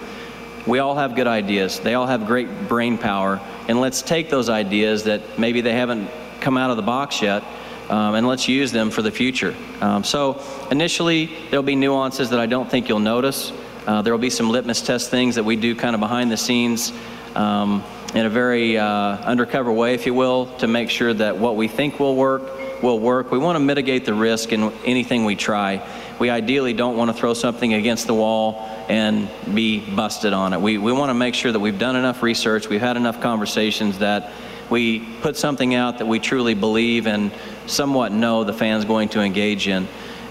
We 0.67 0.81
all 0.81 0.97
have 0.97 1.15
good 1.15 1.27
ideas. 1.27 1.81
They 1.81 1.95
all 1.95 2.07
have 2.07 2.27
great 2.27 2.69
brain 2.69 2.99
power. 2.99 3.41
And 3.69 3.81
let's 3.81 4.03
take 4.03 4.31
those 4.31 4.49
ideas 4.49 5.05
that 5.05 5.39
maybe 5.39 5.61
they 5.61 5.73
haven't 5.73 6.11
come 6.41 6.57
out 6.57 6.71
of 6.71 6.77
the 6.77 6.83
box 6.83 7.23
yet 7.23 7.45
um, 7.89 8.15
and 8.15 8.27
let's 8.27 8.49
use 8.49 8.73
them 8.73 8.91
for 8.91 9.03
the 9.03 9.11
future. 9.11 9.55
Um, 9.81 10.03
so 10.03 10.43
initially, 10.71 11.27
there'll 11.51 11.63
be 11.63 11.77
nuances 11.77 12.31
that 12.31 12.41
I 12.41 12.47
don't 12.47 12.69
think 12.69 12.89
you'll 12.89 12.99
notice. 12.99 13.53
Uh, 13.87 14.03
there 14.03 14.13
will 14.13 14.21
be 14.21 14.31
some 14.31 14.51
litmus 14.51 14.83
test 14.83 15.11
things 15.11 15.37
that 15.37 15.45
we 15.45 15.55
do 15.55 15.77
kind 15.77 15.95
of 15.95 16.01
behind 16.01 16.31
the 16.31 16.37
scenes 16.37 16.93
um, 17.37 17.85
in 18.15 18.27
a 18.27 18.31
very 18.31 18.77
uh, 18.77 18.87
undercover 19.19 19.71
way, 19.71 19.95
if 19.95 20.07
you 20.07 20.15
will, 20.15 20.47
to 20.57 20.67
make 20.67 20.91
sure 20.91 21.15
that 21.15 21.37
what 21.37 21.55
we 21.55 21.69
think 21.69 22.01
will 22.01 22.17
work 22.17 22.43
will 22.83 22.99
work. 22.99 23.31
We 23.31 23.39
want 23.39 23.57
to 23.57 23.61
mitigate 23.61 24.05
the 24.05 24.15
risk 24.15 24.53
in 24.53 24.73
anything 24.85 25.25
we 25.25 25.37
try. 25.37 25.77
We 26.19 26.31
ideally 26.31 26.73
don't 26.73 26.97
want 26.97 27.11
to 27.11 27.17
throw 27.17 27.35
something 27.35 27.75
against 27.75 28.07
the 28.07 28.15
wall 28.15 28.69
and 28.89 29.29
be 29.53 29.81
busted 29.81 30.33
on 30.33 30.53
it. 30.53 30.61
We, 30.61 30.79
we 30.79 30.93
want 30.93 31.11
to 31.11 31.15
make 31.15 31.35
sure 31.35 31.53
that 31.53 31.61
we've 31.61 31.79
done 31.79 31.97
enough 31.97 32.23
research, 32.23 32.69
we've 32.69 32.81
had 32.81 32.97
enough 32.97 33.21
conversations 33.21 33.99
that 33.99 34.33
we 34.71 35.01
put 35.21 35.37
something 35.37 35.75
out 35.75 35.99
that 35.99 36.07
we 36.07 36.19
truly 36.19 36.55
believe 36.55 37.07
and 37.07 37.31
somewhat 37.67 38.13
know 38.13 38.45
the 38.45 38.53
fan's 38.53 38.85
going 38.85 39.09
to 39.11 39.21
engage 39.21 39.69
in. 39.69 39.85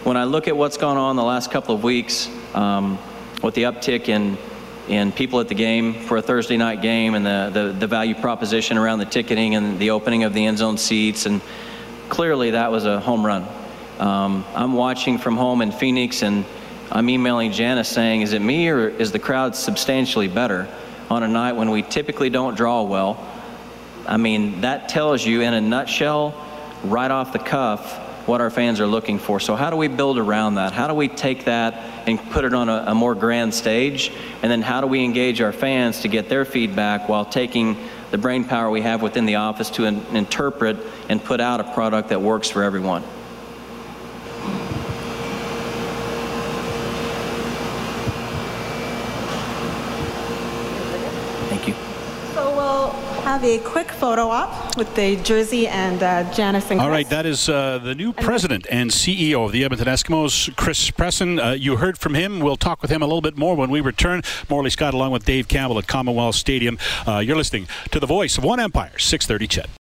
When 0.04 0.17
I 0.17 0.26
look 0.26 0.48
at 0.48 0.58
what's 0.58 0.78
gone 0.78 0.98
on 0.98 1.15
the 1.15 1.24
last 1.24 1.52
couple 1.52 1.74
of 1.74 1.84
weeks, 1.84 2.30
um, 2.54 3.00
with 3.41 3.56
the 3.56 3.63
uptick 3.63 4.10
in 4.10 4.38
in 4.88 5.12
people 5.12 5.39
at 5.39 5.48
the 5.48 5.56
game 5.56 5.93
for 5.93 6.17
a 6.17 6.21
Thursday 6.21 6.58
night 6.58 6.82
game 6.82 7.15
and 7.15 7.26
the, 7.26 7.50
the, 7.52 7.71
the, 7.71 7.88
value 7.88 8.13
proposition 8.13 8.78
around 8.78 9.00
the 9.00 9.06
ticketing 9.06 9.56
and 9.56 9.80
the 9.80 9.89
opening 9.89 10.24
of 10.24 10.34
the 10.34 10.45
end 10.45 10.60
zone 10.60 10.78
seats. 10.78 11.26
And 11.26 11.41
clearly 12.10 12.52
that 12.52 12.71
was 12.71 12.86
a 12.86 13.00
home 13.00 13.26
run. 13.26 13.48
Um, 14.00 14.46
I'm 14.54 14.74
watching 14.74 15.18
from 15.18 15.38
home 15.38 15.62
in 15.62 15.72
Phoenix 15.72 16.22
and, 16.22 16.46
I'm 16.92 17.10
emailing 17.10 17.52
Janice 17.52 17.90
saying, 17.90 18.22
is 18.22 18.34
it 18.34 18.42
me 18.42 18.70
or 18.70 18.88
is 18.88 19.12
the 19.12 19.20
crowd 19.20 19.56
substantially 19.56 20.28
better 20.28 20.68
on 21.10 21.24
a 21.24 21.28
night 21.28 21.54
when 21.54 21.72
we 21.72 21.82
typically 21.82 22.30
don't 22.30 22.56
draw 22.56 22.84
well? 22.84 23.26
I 24.08 24.18
mean, 24.18 24.62
that 24.62 24.88
tells 24.88 25.26
you 25.26 25.42
in 25.42 25.54
a 25.54 25.62
nutshell, 25.62 26.36
right 26.84 27.10
off 27.10 27.34
the 27.34 27.40
cuff, 27.40 27.98
what 28.28 28.40
our 28.40 28.52
fans 28.52 28.80
are 28.80 28.88
looking 28.88 29.18
for. 29.18 29.40
So, 29.40 29.56
how 29.56 29.70
do 29.70 29.76
we 29.78 29.88
build 29.88 30.18
around 30.18 30.56
that? 30.56 30.74
How 30.74 30.88
do 30.88 30.94
we 30.94 31.08
take 31.08 31.46
that 31.46 31.74
and 32.08 32.20
put 32.32 32.46
it 32.46 32.54
on 32.54 32.70
a, 32.70 32.86
a 32.88 32.96
more 32.96 33.16
grand 33.16 33.54
stage? 33.54 34.12
And 34.42 34.52
then, 34.52 34.62
how 34.62 34.82
do 34.82 34.88
we 34.88 35.04
engage 35.04 35.42
our 35.42 35.52
fans 35.52 36.02
to 36.02 36.08
get 36.08 36.30
their 36.30 36.46
feedback 36.46 37.10
while 37.10 37.26
taking 37.26 37.78
the 38.12 38.18
brain 38.18 38.44
power 38.44 38.70
we 38.70 38.82
have 38.82 39.02
within 39.02 39.26
the 39.26 39.36
office 39.36 39.70
to 39.72 39.86
in, 39.86 40.04
interpret 40.16 40.78
and 41.10 41.24
put 41.24 41.40
out 41.40 41.60
a 41.60 41.74
product 41.74 42.10
that 42.10 42.22
works 42.22 42.50
for 42.50 42.64
everyone? 42.64 43.04
Thank 51.50 51.68
you. 51.68 51.76
So 52.34 52.56
we'll 52.56 52.90
have 53.36 53.43
a 53.43 53.60
quick 53.60 53.91
photo 53.91 54.30
op 54.30 54.78
with 54.78 54.95
the 54.95 55.17
jersey 55.17 55.67
and 55.67 56.02
uh, 56.02 56.24
Janice 56.34 56.71
and 56.71 56.80
Chris. 56.80 56.86
All 56.86 56.89
right, 56.89 57.10
that 57.10 57.26
is 57.26 57.50
uh, 57.50 57.80
the 57.80 57.93
new 57.93 58.13
president 58.13 58.65
and 58.71 58.89
CEO 58.89 59.45
of 59.45 59.52
the 59.52 59.65
Edmonton 59.65 59.89
Eskimos, 59.89 60.56
Chris 60.56 60.89
Presson. 60.89 61.45
Uh, 61.45 61.52
you 61.52 61.76
heard 61.76 61.98
from 61.98 62.13
him. 62.13 62.39
We'll 62.39 62.56
talk 62.56 62.82
with 62.82 62.89
him 62.89 63.02
a 63.02 63.06
little 63.06 63.19
bit 63.19 63.38
more 63.38 63.54
when 63.56 63.69
we 63.69 63.82
return. 63.82 64.21
Morley 64.48 64.69
Scott 64.69 64.93
along 64.93 65.12
with 65.12 65.26
Dave 65.26 65.50
Campbell 65.50 65.78
at 65.78 65.86
Commonwealth 65.86 66.36
Stadium. 66.36 66.78
Uh, 67.06 67.17
you're 67.17 67.36
listening 67.36 67.67
to 67.91 68.00
the 68.00 68.08
voice 68.08 68.38
of 68.38 68.45
One 68.45 68.62
Empire, 68.62 68.98
630 68.98 69.48
Ched. 69.50 69.85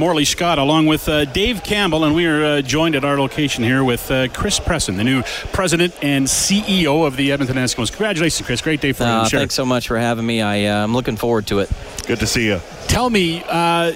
Morley 0.00 0.24
Scott 0.24 0.58
along 0.58 0.86
with 0.86 1.10
uh, 1.10 1.26
Dave 1.26 1.62
Campbell, 1.62 2.04
and 2.04 2.14
we 2.14 2.24
are 2.24 2.42
uh, 2.42 2.62
joined 2.62 2.94
at 2.94 3.04
our 3.04 3.20
location 3.20 3.62
here 3.62 3.84
with 3.84 4.10
uh, 4.10 4.28
Chris 4.28 4.58
Presson, 4.58 4.96
the 4.96 5.04
new 5.04 5.22
president 5.52 5.94
and 6.02 6.26
CEO 6.26 7.06
of 7.06 7.16
the 7.16 7.30
Edmonton 7.32 7.58
Eskimos. 7.58 7.90
Congratulations, 7.90 8.46
Chris. 8.46 8.62
Great 8.62 8.80
day 8.80 8.92
for 8.92 9.04
you. 9.04 9.10
Uh, 9.10 9.28
Sure. 9.28 9.40
Thanks 9.40 9.54
so 9.54 9.66
much 9.66 9.86
for 9.88 9.98
having 9.98 10.24
me. 10.24 10.40
I, 10.40 10.64
uh, 10.64 10.82
I'm 10.84 10.94
looking 10.94 11.18
forward 11.18 11.46
to 11.48 11.58
it. 11.58 11.70
Good 12.06 12.18
to 12.20 12.26
see 12.26 12.46
you. 12.46 12.62
Tell 12.88 13.10
me, 13.10 13.42
uh, 13.46 13.92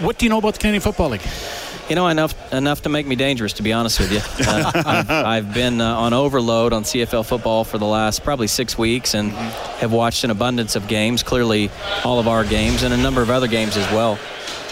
what 0.00 0.16
do 0.16 0.24
you 0.24 0.30
know 0.30 0.38
about 0.38 0.54
the 0.54 0.60
Canadian 0.60 0.80
Football 0.80 1.10
League? 1.10 1.20
You 1.90 1.96
know, 1.96 2.06
enough 2.06 2.52
enough 2.52 2.82
to 2.82 2.88
make 2.88 3.04
me 3.04 3.16
dangerous, 3.16 3.54
to 3.54 3.64
be 3.64 3.72
honest 3.72 3.98
with 3.98 4.12
you. 4.12 4.20
Uh, 4.46 4.72
I've, 4.86 5.10
I've 5.10 5.54
been 5.54 5.80
uh, 5.80 5.96
on 5.96 6.12
overload 6.12 6.72
on 6.72 6.84
CFL 6.84 7.26
football 7.26 7.64
for 7.64 7.78
the 7.78 7.84
last 7.84 8.22
probably 8.22 8.46
six 8.46 8.78
weeks 8.78 9.12
and 9.12 9.32
have 9.32 9.90
watched 9.92 10.22
an 10.22 10.30
abundance 10.30 10.76
of 10.76 10.86
games, 10.86 11.24
clearly 11.24 11.68
all 12.04 12.20
of 12.20 12.28
our 12.28 12.44
games, 12.44 12.84
and 12.84 12.94
a 12.94 12.96
number 12.96 13.22
of 13.22 13.30
other 13.30 13.48
games 13.48 13.76
as 13.76 13.90
well. 13.92 14.20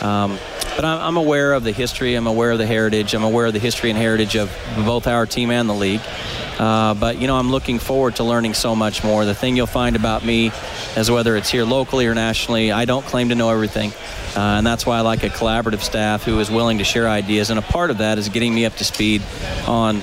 Um, 0.01 0.39
but 0.79 0.85
I'm, 0.85 1.01
I'm 1.01 1.17
aware 1.17 1.55
of 1.55 1.65
the 1.65 1.73
history, 1.73 2.15
I'm 2.15 2.29
aware 2.29 2.53
of 2.53 2.59
the 2.59 2.67
heritage, 2.67 3.13
I'm 3.13 3.25
aware 3.25 3.47
of 3.47 3.53
the 3.53 3.59
history 3.59 3.91
and 3.91 3.99
heritage 3.99 4.37
of 4.37 4.49
both 4.87 5.09
our 5.09 5.27
team 5.27 5.51
and 5.51 5.69
the 5.69 5.75
league. 5.75 6.01
Uh, 6.57 6.95
but, 6.95 7.19
you 7.19 7.27
know, 7.27 7.37
I'm 7.37 7.51
looking 7.51 7.81
forward 7.81 8.15
to 8.17 8.25
learning 8.25 8.55
so 8.55 8.77
much 8.77 9.03
more. 9.03 9.25
The 9.25 9.35
thing 9.35 9.57
you'll 9.57 9.67
find 9.67 9.97
about 9.97 10.25
me 10.25 10.53
is 10.97 11.11
whether 11.11 11.37
it's 11.37 11.51
here 11.51 11.65
locally 11.65 12.07
or 12.07 12.15
nationally, 12.15 12.71
I 12.71 12.85
don't 12.85 13.05
claim 13.05 13.31
to 13.31 13.35
know 13.35 13.51
everything. 13.51 13.91
Uh, 14.37 14.59
and 14.59 14.67
that's 14.67 14.87
why 14.87 14.99
I 14.99 15.01
like 15.01 15.25
a 15.25 15.31
collaborative 15.31 15.81
staff 15.81 16.23
who 16.23 16.39
is 16.39 16.49
willing 16.49 16.79
to 16.79 16.85
share 16.85 17.09
ideas. 17.09 17.51
And 17.51 17.59
a 17.59 17.63
part 17.63 17.91
of 17.91 17.99
that 17.99 18.17
is 18.17 18.29
getting 18.29 18.55
me 18.55 18.65
up 18.65 18.77
to 18.77 18.85
speed 18.85 19.21
on 19.67 20.01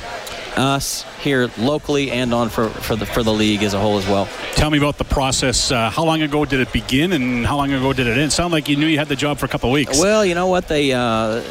us 0.58 1.06
here 1.22 1.50
locally 1.58 2.12
and 2.12 2.34
on 2.34 2.50
for, 2.50 2.70
for 2.70 2.96
the 2.96 3.06
for 3.06 3.24
the 3.24 3.34
league 3.34 3.64
as 3.64 3.74
a 3.74 3.80
whole 3.80 3.98
as 3.98 4.08
well. 4.08 4.28
Tell 4.54 4.70
me 4.70 4.78
about 4.78 4.98
the 4.98 5.04
process. 5.04 5.72
Uh, 5.72 5.90
how 5.90 6.06
long 6.06 6.22
ago 6.22 6.46
did 6.46 6.60
it 6.60 6.72
begin, 6.72 7.14
and 7.14 7.46
how 7.46 7.58
long 7.58 7.72
ago 7.72 7.94
did 7.94 8.08
it 8.08 8.18
end? 8.18 8.32
Sound 8.32 8.52
like 8.52 8.70
you 8.70 8.76
knew 8.76 8.88
you 8.88 8.98
had 8.98 9.08
the 9.08 9.16
job 9.16 9.38
for 9.38 9.46
a 9.46 9.50
couple 9.50 9.72
weeks. 9.72 10.00
Well, 10.00 10.26
you 10.26 10.36
know 10.36 10.48
what 10.48 10.68
they. 10.68 10.94
Uh, 10.94 11.44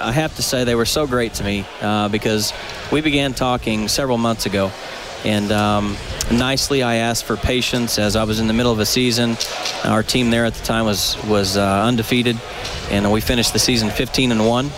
I 0.00 0.12
have 0.12 0.34
to 0.36 0.42
say 0.42 0.64
they 0.64 0.74
were 0.74 0.84
so 0.84 1.06
great 1.06 1.34
to 1.34 1.44
me 1.44 1.64
uh, 1.80 2.08
because 2.08 2.52
we 2.90 3.00
began 3.00 3.34
talking 3.34 3.88
several 3.88 4.18
months 4.18 4.46
ago, 4.46 4.70
and 5.24 5.50
um, 5.52 5.96
nicely 6.30 6.82
I 6.82 6.96
asked 6.96 7.24
for 7.24 7.36
patience 7.36 7.98
as 7.98 8.16
I 8.16 8.24
was 8.24 8.40
in 8.40 8.46
the 8.46 8.54
middle 8.54 8.72
of 8.72 8.78
a 8.78 8.86
season. 8.86 9.36
Our 9.84 10.02
team 10.02 10.30
there 10.30 10.44
at 10.44 10.54
the 10.54 10.64
time 10.64 10.86
was 10.86 11.16
was 11.26 11.56
uh, 11.56 11.84
undefeated, 11.84 12.40
and 12.90 13.10
we 13.12 13.20
finished 13.20 13.52
the 13.52 13.58
season 13.58 13.90
15 13.90 14.32
and 14.32 14.46
one. 14.46 14.70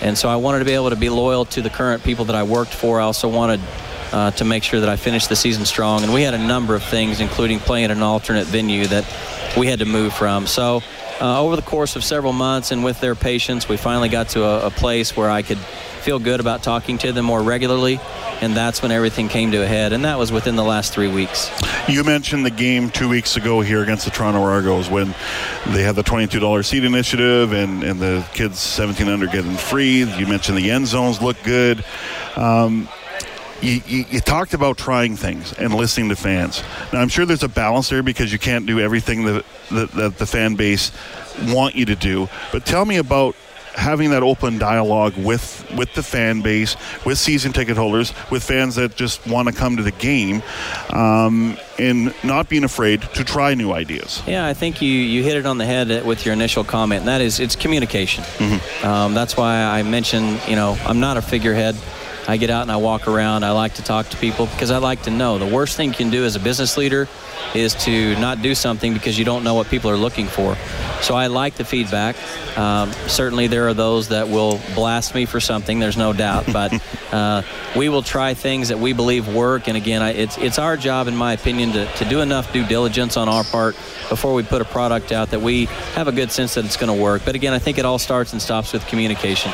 And 0.00 0.16
so 0.16 0.28
I 0.28 0.36
wanted 0.36 0.60
to 0.60 0.64
be 0.64 0.72
able 0.72 0.90
to 0.90 0.96
be 0.96 1.10
loyal 1.10 1.44
to 1.46 1.62
the 1.62 1.70
current 1.70 2.04
people 2.04 2.26
that 2.26 2.36
I 2.36 2.42
worked 2.42 2.72
for. 2.72 3.00
I 3.00 3.04
also 3.04 3.28
wanted 3.28 3.60
uh, 4.12 4.30
to 4.32 4.44
make 4.44 4.62
sure 4.62 4.80
that 4.80 4.88
I 4.88 4.96
finished 4.96 5.28
the 5.28 5.36
season 5.36 5.64
strong. 5.64 6.02
And 6.02 6.14
we 6.14 6.22
had 6.22 6.34
a 6.34 6.38
number 6.38 6.74
of 6.74 6.82
things, 6.82 7.20
including 7.20 7.58
playing 7.58 7.90
an 7.90 8.02
alternate 8.02 8.46
venue 8.46 8.86
that 8.86 9.04
we 9.56 9.66
had 9.66 9.80
to 9.80 9.84
move 9.84 10.14
from. 10.14 10.46
So 10.46 10.82
uh, 11.20 11.42
over 11.42 11.56
the 11.56 11.62
course 11.62 11.96
of 11.96 12.04
several 12.04 12.32
months 12.32 12.70
and 12.70 12.84
with 12.84 13.00
their 13.00 13.14
patience, 13.14 13.68
we 13.68 13.76
finally 13.76 14.08
got 14.08 14.28
to 14.30 14.44
a, 14.44 14.66
a 14.66 14.70
place 14.70 15.16
where 15.16 15.30
I 15.30 15.42
could 15.42 15.58
feel 16.08 16.18
good 16.18 16.40
about 16.40 16.62
talking 16.62 16.96
to 16.96 17.12
them 17.12 17.26
more 17.26 17.42
regularly. 17.42 18.00
And 18.40 18.56
that's 18.56 18.80
when 18.80 18.90
everything 18.90 19.28
came 19.28 19.52
to 19.52 19.62
a 19.62 19.66
head. 19.66 19.92
And 19.92 20.06
that 20.06 20.18
was 20.18 20.32
within 20.32 20.56
the 20.56 20.64
last 20.64 20.94
three 20.94 21.06
weeks. 21.06 21.50
You 21.86 22.02
mentioned 22.02 22.46
the 22.46 22.50
game 22.50 22.88
two 22.88 23.10
weeks 23.10 23.36
ago 23.36 23.60
here 23.60 23.82
against 23.82 24.06
the 24.06 24.10
Toronto 24.10 24.40
Argos 24.40 24.88
when 24.88 25.08
they 25.66 25.82
had 25.82 25.96
the 25.96 26.02
$22 26.02 26.64
seat 26.64 26.82
initiative 26.82 27.52
and, 27.52 27.84
and 27.84 28.00
the 28.00 28.26
kids 28.32 28.58
17 28.58 29.06
under 29.06 29.26
getting 29.26 29.54
free. 29.54 30.04
You 30.14 30.26
mentioned 30.26 30.56
the 30.56 30.70
end 30.70 30.86
zones 30.86 31.20
look 31.20 31.36
good. 31.42 31.84
Um, 32.36 32.88
you, 33.60 33.82
you, 33.86 34.04
you, 34.08 34.20
talked 34.20 34.54
about 34.54 34.78
trying 34.78 35.14
things 35.14 35.52
and 35.52 35.74
listening 35.74 36.08
to 36.08 36.16
fans. 36.16 36.62
Now, 36.90 37.02
I'm 37.02 37.08
sure 37.08 37.26
there's 37.26 37.42
a 37.42 37.48
balance 37.48 37.90
there 37.90 38.02
because 38.02 38.32
you 38.32 38.38
can't 38.38 38.64
do 38.64 38.80
everything 38.80 39.26
that, 39.26 39.44
that, 39.72 39.90
that 39.92 40.16
the 40.16 40.26
fan 40.26 40.54
base 40.54 40.90
want 41.48 41.74
you 41.74 41.84
to 41.84 41.96
do. 41.96 42.30
But 42.50 42.64
tell 42.64 42.86
me 42.86 42.96
about 42.96 43.36
having 43.78 44.10
that 44.10 44.22
open 44.22 44.58
dialogue 44.58 45.14
with 45.16 45.64
with 45.76 45.94
the 45.94 46.02
fan 46.02 46.42
base, 46.42 46.76
with 47.06 47.16
season 47.16 47.52
ticket 47.52 47.76
holders, 47.76 48.12
with 48.30 48.42
fans 48.42 48.74
that 48.74 48.96
just 48.96 49.24
want 49.26 49.48
to 49.48 49.54
come 49.54 49.76
to 49.76 49.82
the 49.82 49.92
game, 49.92 50.42
um, 50.90 51.56
and 51.78 52.12
not 52.24 52.48
being 52.48 52.64
afraid 52.64 53.00
to 53.14 53.24
try 53.24 53.54
new 53.54 53.72
ideas. 53.72 54.22
Yeah, 54.26 54.46
I 54.46 54.54
think 54.54 54.82
you 54.82 54.90
you 54.90 55.22
hit 55.22 55.36
it 55.36 55.46
on 55.46 55.58
the 55.58 55.66
head 55.66 56.04
with 56.04 56.26
your 56.26 56.32
initial 56.32 56.64
comment, 56.64 57.00
and 57.00 57.08
that 57.08 57.20
is 57.20 57.40
it's 57.40 57.56
communication. 57.56 58.24
Mm-hmm. 58.24 58.86
Um, 58.86 59.14
that's 59.14 59.36
why 59.36 59.62
I 59.62 59.82
mentioned, 59.82 60.40
you 60.48 60.56
know, 60.56 60.76
I'm 60.84 61.00
not 61.00 61.16
a 61.16 61.22
figurehead. 61.22 61.76
I 62.28 62.36
get 62.36 62.50
out 62.50 62.60
and 62.60 62.70
I 62.70 62.76
walk 62.76 63.08
around. 63.08 63.42
I 63.42 63.52
like 63.52 63.74
to 63.74 63.82
talk 63.82 64.10
to 64.10 64.16
people 64.18 64.46
because 64.46 64.70
I 64.70 64.76
like 64.76 65.02
to 65.04 65.10
know. 65.10 65.38
The 65.38 65.46
worst 65.46 65.78
thing 65.78 65.88
you 65.88 65.94
can 65.94 66.10
do 66.10 66.26
as 66.26 66.36
a 66.36 66.40
business 66.40 66.76
leader 66.76 67.08
is 67.54 67.72
to 67.86 68.20
not 68.20 68.42
do 68.42 68.54
something 68.54 68.92
because 68.92 69.18
you 69.18 69.24
don't 69.24 69.42
know 69.44 69.54
what 69.54 69.68
people 69.68 69.90
are 69.90 69.96
looking 69.96 70.26
for. 70.26 70.54
So 71.00 71.14
I 71.14 71.28
like 71.28 71.54
the 71.54 71.64
feedback. 71.64 72.16
Um, 72.58 72.92
certainly, 73.06 73.46
there 73.46 73.66
are 73.68 73.72
those 73.72 74.08
that 74.08 74.28
will 74.28 74.60
blast 74.74 75.14
me 75.14 75.24
for 75.24 75.40
something. 75.40 75.78
There's 75.78 75.96
no 75.96 76.12
doubt, 76.12 76.44
but 76.52 76.78
uh, 77.12 77.42
we 77.74 77.88
will 77.88 78.02
try 78.02 78.34
things 78.34 78.68
that 78.68 78.78
we 78.78 78.92
believe 78.92 79.32
work. 79.34 79.66
And 79.66 79.76
again, 79.78 80.02
I, 80.02 80.10
it's 80.10 80.36
it's 80.36 80.58
our 80.58 80.76
job, 80.76 81.08
in 81.08 81.16
my 81.16 81.32
opinion, 81.32 81.72
to, 81.72 81.86
to 81.86 82.04
do 82.04 82.20
enough 82.20 82.52
due 82.52 82.66
diligence 82.66 83.16
on 83.16 83.30
our 83.30 83.44
part 83.44 83.74
before 84.10 84.34
we 84.34 84.42
put 84.42 84.60
a 84.60 84.66
product 84.66 85.12
out 85.12 85.30
that 85.30 85.40
we 85.40 85.64
have 85.94 86.08
a 86.08 86.12
good 86.12 86.30
sense 86.30 86.54
that 86.54 86.66
it's 86.66 86.76
going 86.76 86.94
to 86.94 87.02
work. 87.02 87.22
But 87.24 87.36
again, 87.36 87.54
I 87.54 87.58
think 87.58 87.78
it 87.78 87.86
all 87.86 87.98
starts 87.98 88.34
and 88.34 88.42
stops 88.42 88.74
with 88.74 88.86
communication 88.86 89.50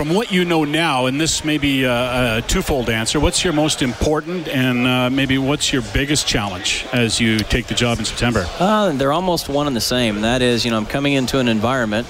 from 0.00 0.14
what 0.14 0.32
you 0.32 0.46
know 0.46 0.64
now, 0.64 1.04
and 1.04 1.20
this 1.20 1.44
may 1.44 1.58
be 1.58 1.84
a, 1.84 2.38
a 2.38 2.42
twofold 2.48 2.88
answer, 2.88 3.20
what's 3.20 3.44
your 3.44 3.52
most 3.52 3.82
important 3.82 4.48
and 4.48 4.86
uh, 4.86 5.10
maybe 5.10 5.36
what's 5.36 5.74
your 5.74 5.82
biggest 5.92 6.26
challenge 6.26 6.86
as 6.90 7.20
you 7.20 7.38
take 7.38 7.66
the 7.66 7.74
job 7.74 7.98
in 7.98 8.06
September? 8.06 8.46
Uh, 8.58 8.92
they're 8.92 9.12
almost 9.12 9.50
one 9.50 9.66
and 9.66 9.76
the 9.76 9.80
same. 9.82 10.22
That 10.22 10.40
is, 10.40 10.64
you 10.64 10.70
know, 10.70 10.78
I'm 10.78 10.86
coming 10.86 11.12
into 11.12 11.38
an 11.38 11.48
environment 11.48 12.08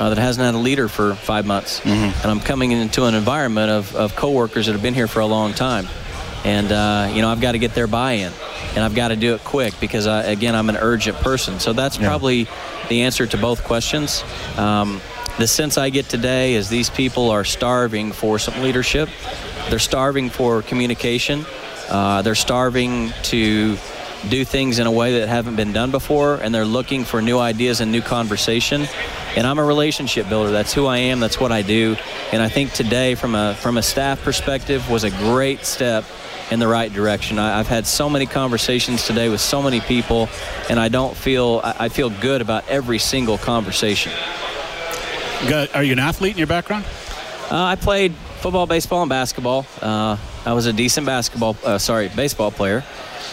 uh, 0.00 0.08
that 0.08 0.16
hasn't 0.16 0.46
had 0.46 0.54
a 0.54 0.58
leader 0.58 0.88
for 0.88 1.14
five 1.14 1.44
months. 1.44 1.80
Mm-hmm. 1.80 2.22
And 2.22 2.24
I'm 2.24 2.40
coming 2.40 2.72
into 2.72 3.04
an 3.04 3.14
environment 3.14 3.70
of, 3.70 3.94
of 3.94 4.16
coworkers 4.16 4.64
that 4.64 4.72
have 4.72 4.82
been 4.82 4.94
here 4.94 5.06
for 5.06 5.20
a 5.20 5.26
long 5.26 5.52
time. 5.52 5.88
And, 6.42 6.72
uh, 6.72 7.12
you 7.12 7.20
know, 7.20 7.28
I've 7.28 7.42
got 7.42 7.52
to 7.52 7.58
get 7.58 7.74
their 7.74 7.86
buy 7.86 8.12
in. 8.12 8.32
And 8.76 8.78
I've 8.78 8.94
got 8.94 9.08
to 9.08 9.16
do 9.16 9.34
it 9.34 9.44
quick 9.44 9.74
because, 9.78 10.06
I, 10.06 10.22
again, 10.22 10.54
I'm 10.54 10.70
an 10.70 10.78
urgent 10.78 11.18
person. 11.18 11.60
So 11.60 11.74
that's 11.74 11.98
yeah. 11.98 12.08
probably 12.08 12.48
the 12.88 13.02
answer 13.02 13.26
to 13.26 13.36
both 13.36 13.62
questions. 13.62 14.24
Um, 14.56 15.02
the 15.38 15.46
sense 15.46 15.76
I 15.76 15.90
get 15.90 16.08
today 16.08 16.54
is 16.54 16.68
these 16.68 16.88
people 16.88 17.30
are 17.30 17.44
starving 17.44 18.12
for 18.12 18.38
some 18.38 18.62
leadership. 18.62 19.08
They're 19.68 19.78
starving 19.78 20.30
for 20.30 20.62
communication. 20.62 21.44
Uh, 21.88 22.22
they're 22.22 22.34
starving 22.34 23.12
to 23.24 23.76
do 24.30 24.44
things 24.44 24.78
in 24.78 24.86
a 24.86 24.90
way 24.90 25.20
that 25.20 25.28
haven't 25.28 25.56
been 25.56 25.72
done 25.72 25.90
before, 25.90 26.36
and 26.36 26.54
they're 26.54 26.64
looking 26.64 27.04
for 27.04 27.20
new 27.20 27.38
ideas 27.38 27.80
and 27.80 27.92
new 27.92 28.00
conversation. 28.00 28.88
And 29.36 29.46
I'm 29.46 29.58
a 29.58 29.64
relationship 29.64 30.28
builder. 30.28 30.50
That's 30.50 30.72
who 30.72 30.86
I 30.86 30.98
am. 30.98 31.20
That's 31.20 31.38
what 31.38 31.52
I 31.52 31.60
do. 31.60 31.96
And 32.32 32.42
I 32.42 32.48
think 32.48 32.72
today, 32.72 33.14
from 33.14 33.34
a 33.34 33.54
from 33.54 33.76
a 33.76 33.82
staff 33.82 34.22
perspective, 34.22 34.88
was 34.90 35.04
a 35.04 35.10
great 35.10 35.66
step 35.66 36.04
in 36.50 36.60
the 36.60 36.68
right 36.68 36.92
direction. 36.92 37.38
I, 37.38 37.58
have 37.58 37.66
had 37.66 37.86
so 37.86 38.08
many 38.08 38.24
conversations 38.24 39.06
today 39.06 39.28
with 39.28 39.40
so 39.40 39.60
many 39.60 39.80
people, 39.80 40.28
and 40.70 40.80
I 40.80 40.88
don't 40.88 41.14
feel 41.14 41.60
I, 41.62 41.76
I 41.80 41.88
feel 41.90 42.08
good 42.08 42.40
about 42.40 42.66
every 42.68 42.98
single 42.98 43.36
conversation. 43.36 44.12
Are 45.74 45.82
you 45.82 45.92
an 45.92 45.98
athlete 45.98 46.32
in 46.32 46.38
your 46.38 46.46
background? 46.46 46.84
Uh, 47.50 47.62
I 47.62 47.76
played 47.76 48.14
football, 48.40 48.66
baseball, 48.66 49.02
and 49.02 49.08
basketball. 49.08 49.66
Uh, 49.80 50.16
I 50.44 50.52
was 50.52 50.66
a 50.66 50.72
decent 50.72 51.06
basketball, 51.06 51.56
uh, 51.64 51.78
sorry, 51.78 52.08
baseball 52.08 52.50
player. 52.50 52.84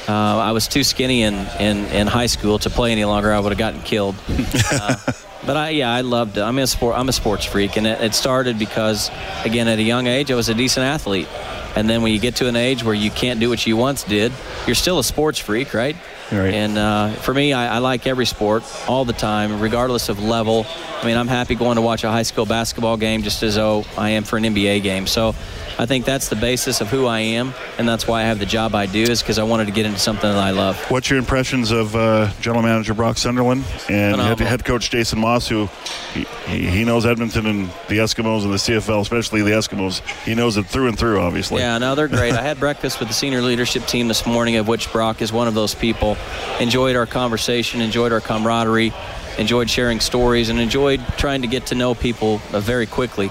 Uh, 0.07 0.11
I 0.11 0.51
was 0.51 0.67
too 0.67 0.83
skinny 0.83 1.23
in, 1.23 1.33
in, 1.59 1.85
in 1.85 2.07
high 2.07 2.25
school 2.25 2.59
to 2.59 2.69
play 2.69 2.91
any 2.91 3.05
longer. 3.05 3.31
I 3.33 3.39
would 3.39 3.51
have 3.51 3.59
gotten 3.59 3.81
killed. 3.81 4.15
But 5.45 5.57
I, 5.57 5.69
yeah, 5.69 5.91
I 5.91 6.01
loved 6.01 6.37
it. 6.37 6.41
I'm 6.41 6.57
a 6.57 6.67
sport. 6.67 6.97
I'm 6.97 7.09
a 7.09 7.13
sports 7.13 7.45
freak, 7.45 7.75
and 7.77 7.85
it, 7.85 8.01
it 8.01 8.13
started 8.13 8.57
because, 8.57 9.11
again, 9.43 9.67
at 9.67 9.79
a 9.79 9.83
young 9.83 10.07
age, 10.07 10.31
I 10.31 10.35
was 10.35 10.49
a 10.49 10.53
decent 10.53 10.85
athlete. 10.85 11.27
And 11.75 11.89
then 11.89 12.01
when 12.01 12.13
you 12.13 12.19
get 12.19 12.35
to 12.35 12.47
an 12.47 12.55
age 12.55 12.83
where 12.83 12.93
you 12.93 13.09
can't 13.09 13.39
do 13.39 13.49
what 13.49 13.65
you 13.65 13.75
once 13.75 14.03
did, 14.03 14.31
you're 14.67 14.75
still 14.75 14.99
a 14.99 15.03
sports 15.03 15.39
freak, 15.39 15.73
right? 15.73 15.95
Right. 16.31 16.53
And 16.53 16.77
uh, 16.77 17.09
for 17.11 17.33
me, 17.33 17.53
I, 17.53 17.75
I 17.75 17.77
like 17.79 18.07
every 18.07 18.25
sport 18.25 18.63
all 18.87 19.05
the 19.05 19.13
time, 19.13 19.59
regardless 19.59 20.09
of 20.09 20.19
level. 20.19 20.65
I 21.01 21.05
mean, 21.05 21.17
I'm 21.17 21.27
happy 21.27 21.55
going 21.55 21.75
to 21.75 21.81
watch 21.81 22.03
a 22.03 22.09
high 22.11 22.23
school 22.23 22.45
basketball 22.45 22.97
game 22.97 23.23
just 23.23 23.43
as 23.43 23.55
though 23.55 23.85
I 23.97 24.11
am 24.11 24.23
for 24.23 24.37
an 24.37 24.43
NBA 24.43 24.83
game. 24.83 25.05
So 25.07 25.35
I 25.77 25.85
think 25.85 26.05
that's 26.05 26.29
the 26.29 26.35
basis 26.35 26.81
of 26.81 26.89
who 26.89 27.07
I 27.07 27.19
am, 27.19 27.53
and 27.77 27.89
that's 27.89 28.07
why 28.07 28.21
I 28.21 28.25
have 28.25 28.39
the 28.39 28.45
job 28.45 28.75
I 28.75 28.85
do, 28.85 29.01
is 29.01 29.21
because 29.21 29.39
I 29.39 29.43
wanted 29.43 29.65
to 29.65 29.71
get 29.71 29.85
into 29.85 29.99
something 29.99 30.29
that 30.29 30.37
I 30.37 30.51
love. 30.51 30.77
What's 30.89 31.09
your 31.09 31.17
impressions 31.17 31.71
of 31.71 31.95
uh, 31.95 32.31
General 32.39 32.61
Manager 32.61 32.93
Brock 32.93 33.17
Sunderland 33.17 33.63
and 33.89 34.21
head, 34.21 34.39
head 34.39 34.65
coach 34.65 34.91
Jason 34.91 35.19
Maas, 35.19 35.32
who 35.41 35.69
he, 36.13 36.25
he 36.45 36.67
he 36.67 36.83
knows 36.83 37.05
Edmonton 37.05 37.45
and 37.45 37.67
the 37.87 37.97
Eskimos 37.97 38.43
and 38.43 38.51
the 38.51 38.57
CFL, 38.57 39.01
especially 39.01 39.41
the 39.41 39.51
Eskimos. 39.51 40.01
He 40.23 40.35
knows 40.35 40.57
it 40.57 40.65
through 40.65 40.87
and 40.87 40.97
through, 40.97 41.19
obviously. 41.19 41.59
Yeah, 41.59 41.77
no, 41.77 41.95
they're 41.95 42.07
great. 42.07 42.33
I 42.33 42.41
had 42.41 42.59
breakfast 42.67 42.99
with 42.99 43.07
the 43.07 43.13
senior 43.13 43.41
leadership 43.41 43.85
team 43.85 44.07
this 44.07 44.25
morning, 44.25 44.55
of 44.57 44.67
which 44.67 44.91
Brock 44.91 45.21
is 45.21 45.31
one 45.33 45.47
of 45.47 45.53
those 45.53 45.73
people. 45.75 46.17
Enjoyed 46.59 46.95
our 46.95 47.05
conversation, 47.05 47.81
enjoyed 47.81 48.11
our 48.11 48.21
camaraderie, 48.21 48.93
enjoyed 49.37 49.69
sharing 49.69 49.99
stories, 49.99 50.49
and 50.49 50.59
enjoyed 50.59 51.01
trying 51.17 51.41
to 51.41 51.47
get 51.47 51.67
to 51.67 51.75
know 51.75 51.95
people 51.95 52.41
uh, 52.51 52.59
very 52.59 52.85
quickly. 52.85 53.29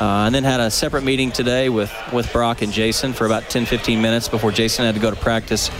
Uh, 0.00 0.24
and 0.26 0.34
then 0.34 0.42
had 0.42 0.58
a 0.58 0.70
separate 0.70 1.04
meeting 1.04 1.30
today 1.30 1.68
with, 1.68 1.92
with 2.12 2.32
Brock 2.32 2.62
and 2.62 2.72
Jason 2.72 3.12
for 3.12 3.24
about 3.24 3.48
10, 3.50 3.66
15 3.66 4.02
minutes 4.02 4.28
before 4.28 4.50
Jason 4.50 4.84
had 4.84 4.94
to 4.94 5.00
go 5.00 5.10
to 5.10 5.16
practice. 5.16 5.70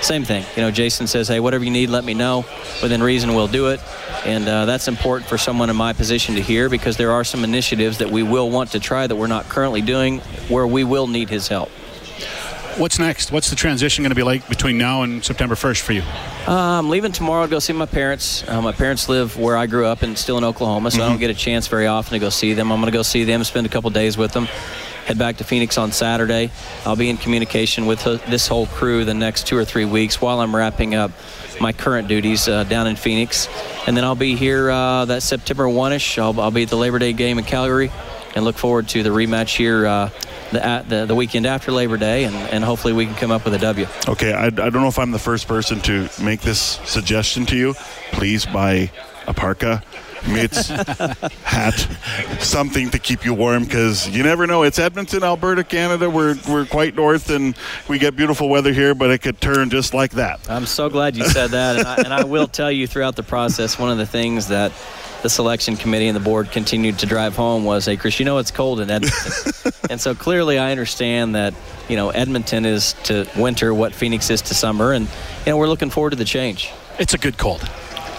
Same 0.00 0.24
thing. 0.24 0.44
You 0.56 0.62
know, 0.62 0.70
Jason 0.70 1.06
says, 1.06 1.28
hey, 1.28 1.38
whatever 1.38 1.64
you 1.64 1.70
need, 1.70 1.88
let 1.88 2.04
me 2.04 2.14
know. 2.14 2.44
Within 2.82 3.02
reason, 3.02 3.34
we'll 3.34 3.46
do 3.46 3.68
it. 3.68 3.80
And 4.24 4.48
uh, 4.48 4.64
that's 4.64 4.88
important 4.88 5.28
for 5.28 5.38
someone 5.38 5.70
in 5.70 5.76
my 5.76 5.92
position 5.92 6.34
to 6.34 6.42
hear 6.42 6.68
because 6.68 6.96
there 6.96 7.12
are 7.12 7.24
some 7.24 7.44
initiatives 7.44 7.98
that 7.98 8.10
we 8.10 8.22
will 8.22 8.50
want 8.50 8.72
to 8.72 8.80
try 8.80 9.06
that 9.06 9.14
we're 9.14 9.26
not 9.26 9.48
currently 9.48 9.82
doing 9.82 10.18
where 10.48 10.66
we 10.66 10.82
will 10.82 11.06
need 11.06 11.28
his 11.28 11.46
help. 11.46 11.70
What's 12.78 13.00
next? 13.00 13.32
What's 13.32 13.50
the 13.50 13.56
transition 13.56 14.04
going 14.04 14.10
to 14.10 14.14
be 14.14 14.22
like 14.22 14.48
between 14.48 14.78
now 14.78 15.02
and 15.02 15.24
September 15.24 15.56
1st 15.56 15.80
for 15.80 15.94
you? 15.94 16.02
Uh, 16.46 16.78
I'm 16.78 16.88
leaving 16.88 17.10
tomorrow 17.10 17.44
to 17.44 17.50
go 17.50 17.58
see 17.58 17.72
my 17.72 17.86
parents. 17.86 18.46
Uh, 18.46 18.62
my 18.62 18.70
parents 18.70 19.08
live 19.08 19.36
where 19.36 19.56
I 19.56 19.66
grew 19.66 19.84
up 19.84 20.02
and 20.02 20.16
still 20.16 20.38
in 20.38 20.44
Oklahoma, 20.44 20.92
so 20.92 21.02
I 21.02 21.08
don't 21.08 21.18
get 21.18 21.28
a 21.28 21.34
chance 21.34 21.66
very 21.66 21.88
often 21.88 22.12
to 22.12 22.20
go 22.20 22.28
see 22.28 22.52
them. 22.52 22.70
I'm 22.70 22.78
going 22.78 22.92
to 22.92 22.96
go 22.96 23.02
see 23.02 23.24
them, 23.24 23.42
spend 23.42 23.66
a 23.66 23.68
couple 23.68 23.90
days 23.90 24.16
with 24.16 24.30
them, 24.30 24.44
head 25.06 25.18
back 25.18 25.38
to 25.38 25.44
Phoenix 25.44 25.76
on 25.76 25.90
Saturday. 25.90 26.52
I'll 26.86 26.94
be 26.94 27.10
in 27.10 27.16
communication 27.16 27.86
with 27.86 28.04
this 28.04 28.46
whole 28.46 28.66
crew 28.66 29.04
the 29.04 29.12
next 29.12 29.48
two 29.48 29.56
or 29.56 29.64
three 29.64 29.84
weeks 29.84 30.20
while 30.20 30.38
I'm 30.38 30.54
wrapping 30.54 30.94
up 30.94 31.10
my 31.60 31.72
current 31.72 32.06
duties 32.06 32.46
uh, 32.46 32.62
down 32.62 32.86
in 32.86 32.94
Phoenix. 32.94 33.48
And 33.88 33.96
then 33.96 34.04
I'll 34.04 34.14
be 34.14 34.36
here 34.36 34.70
uh, 34.70 35.04
that 35.06 35.24
September 35.24 35.64
1ish. 35.64 36.16
I'll, 36.22 36.40
I'll 36.40 36.52
be 36.52 36.62
at 36.62 36.68
the 36.68 36.76
Labor 36.76 37.00
Day 37.00 37.12
game 37.12 37.40
in 37.40 37.44
Calgary 37.44 37.90
and 38.36 38.44
look 38.44 38.56
forward 38.56 38.86
to 38.90 39.02
the 39.02 39.10
rematch 39.10 39.56
here 39.56 39.84
uh, 39.84 40.10
the, 40.52 40.64
at 40.64 40.88
the, 40.88 41.06
the 41.06 41.14
weekend 41.14 41.46
after 41.46 41.72
Labor 41.72 41.96
Day, 41.96 42.24
and, 42.24 42.34
and 42.34 42.64
hopefully 42.64 42.92
we 42.92 43.06
can 43.06 43.14
come 43.14 43.30
up 43.30 43.44
with 43.44 43.54
a 43.54 43.58
W. 43.58 43.86
Okay, 44.08 44.32
I, 44.32 44.46
I 44.46 44.50
don't 44.50 44.74
know 44.74 44.88
if 44.88 44.98
I'm 44.98 45.10
the 45.10 45.18
first 45.18 45.48
person 45.48 45.80
to 45.82 46.08
make 46.22 46.40
this 46.40 46.80
suggestion 46.84 47.46
to 47.46 47.56
you. 47.56 47.74
Please 48.12 48.46
buy 48.46 48.90
a 49.26 49.34
parka, 49.34 49.82
mitts, 50.26 50.68
hat, 51.44 51.74
something 52.40 52.90
to 52.90 52.98
keep 52.98 53.24
you 53.24 53.34
warm 53.34 53.64
because 53.64 54.08
you 54.08 54.22
never 54.22 54.46
know. 54.46 54.62
It's 54.62 54.78
Edmonton, 54.78 55.22
Alberta, 55.22 55.64
Canada. 55.64 56.08
We're, 56.08 56.36
we're 56.48 56.64
quite 56.64 56.94
north 56.94 57.30
and 57.30 57.54
we 57.88 57.98
get 57.98 58.16
beautiful 58.16 58.48
weather 58.48 58.72
here, 58.72 58.94
but 58.94 59.10
it 59.10 59.18
could 59.18 59.40
turn 59.40 59.68
just 59.70 59.92
like 59.92 60.12
that. 60.12 60.40
I'm 60.48 60.66
so 60.66 60.88
glad 60.88 61.16
you 61.16 61.24
said 61.24 61.50
that, 61.50 61.76
and 61.76 61.86
I, 61.86 61.96
and 61.96 62.14
I 62.14 62.24
will 62.24 62.48
tell 62.48 62.72
you 62.72 62.86
throughout 62.86 63.16
the 63.16 63.22
process, 63.22 63.78
one 63.78 63.90
of 63.90 63.98
the 63.98 64.06
things 64.06 64.48
that 64.48 64.72
the 65.22 65.30
selection 65.30 65.76
committee 65.76 66.08
and 66.08 66.16
the 66.16 66.20
board 66.20 66.50
continued 66.50 66.98
to 67.00 67.06
drive 67.06 67.36
home 67.36 67.64
was, 67.64 67.86
"Hey, 67.86 67.96
Chris, 67.96 68.18
you 68.18 68.24
know 68.24 68.38
it's 68.38 68.50
cold 68.50 68.80
in 68.80 68.90
Edmonton," 68.90 69.72
and 69.90 70.00
so 70.00 70.14
clearly 70.14 70.58
I 70.58 70.70
understand 70.70 71.34
that 71.34 71.54
you 71.88 71.96
know 71.96 72.10
Edmonton 72.10 72.64
is 72.64 72.94
to 73.04 73.26
winter 73.36 73.74
what 73.74 73.94
Phoenix 73.94 74.30
is 74.30 74.42
to 74.42 74.54
summer, 74.54 74.92
and 74.92 75.06
you 75.06 75.52
know 75.52 75.56
we're 75.56 75.68
looking 75.68 75.90
forward 75.90 76.10
to 76.10 76.16
the 76.16 76.24
change. 76.24 76.70
It's 76.98 77.14
a 77.14 77.18
good 77.18 77.38
cold. 77.38 77.68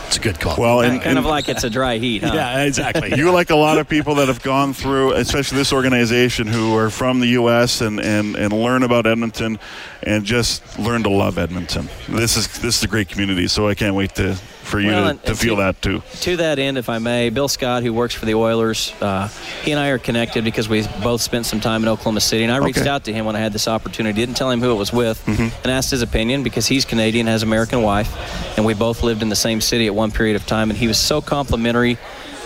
It's 0.10 0.18
a 0.18 0.22
good 0.22 0.40
cold. 0.40 0.58
Well, 0.58 0.82
and, 0.82 1.00
kind 1.00 1.20
of 1.20 1.26
like 1.26 1.50
it's 1.50 1.64
a 1.64 1.70
dry 1.70 2.00
heat, 2.00 2.24
huh? 2.24 2.32
yeah, 2.34 2.64
exactly. 2.64 3.16
you're 3.16 3.32
like 3.32 3.52
a 3.52 3.56
lot 3.56 3.78
of 3.78 3.88
people 3.88 4.16
that 4.16 4.28
have 4.28 4.42
gone 4.42 4.74
through, 4.74 5.14
especially 5.14 5.60
this 5.60 5.72
organization, 5.72 6.48
who 6.48 6.76
are 6.76 6.90
from 6.90 7.20
the 7.20 7.28
U.S. 7.28 7.82
and, 7.82 8.00
and, 8.00 8.36
and 8.36 8.52
learn 8.52 8.82
about 8.82 9.06
Edmonton 9.06 9.60
and 10.02 10.26
just 10.26 10.80
learn 10.80 11.04
to 11.04 11.10
love 11.10 11.38
Edmonton. 11.38 11.90
This 12.08 12.38
is 12.38 12.48
this 12.60 12.78
is 12.78 12.84
a 12.84 12.88
great 12.88 13.08
community, 13.08 13.48
so 13.48 13.68
I 13.68 13.76
can't 13.76 13.94
wait 13.94 14.16
to 14.16 14.36
for 14.70 14.80
you 14.80 14.88
Well, 14.88 15.04
to, 15.06 15.10
and- 15.10 15.24
to 15.24 15.30
and 15.32 15.40
feel 15.40 15.56
to- 15.56 15.62
that 15.64 15.82
too. 15.82 16.02
To 16.22 16.38
that 16.38 16.60
end, 16.60 16.78
if 16.78 16.90
I 16.90 17.00
may, 17.00 17.30
Bill 17.30 17.48
Scott, 17.48 17.84
who 17.84 17.92
works 17.92 18.14
for 18.14 18.26
the 18.26 18.36
Oilers, 18.36 18.94
uh, 19.02 19.28
he 19.64 19.72
and 19.72 19.80
I 19.80 19.88
are 19.90 19.98
connected 19.98 20.44
because 20.44 20.70
we 20.70 20.86
both 21.04 21.22
spent 21.22 21.46
some 21.46 21.60
time 21.60 21.82
in 21.84 21.90
Oklahoma 21.90 22.22
City. 22.22 22.44
And 22.44 22.54
I 22.54 22.58
reached 22.58 22.80
Okay. 22.80 22.90
out 22.90 23.04
to 23.06 23.14
him 23.14 23.26
when 23.26 23.36
I 23.36 23.40
had 23.40 23.52
this 23.52 23.68
opportunity. 23.68 24.14
Didn't 24.20 24.36
tell 24.36 24.50
him 24.52 24.62
who 24.62 24.72
it 24.72 24.76
was 24.76 24.94
with, 24.94 25.22
and 25.28 25.52
asked 25.66 25.92
his 25.92 26.02
opinion 26.02 26.44
because 26.44 26.68
he's 26.68 26.86
Canadian, 26.86 27.28
has 27.28 27.44
American 27.44 27.82
wife, 27.82 28.10
and 28.58 28.66
we 28.66 28.74
both 28.76 29.02
lived 29.04 29.22
in 29.22 29.30
the 29.30 29.36
same 29.36 29.60
city 29.62 29.88
at 29.88 29.96
one 29.96 30.12
period 30.12 30.36
of 30.36 30.46
time. 30.46 30.70
And 30.70 30.78
he 30.78 30.88
was 30.88 30.98
so 31.00 31.20
complimentary 31.22 31.98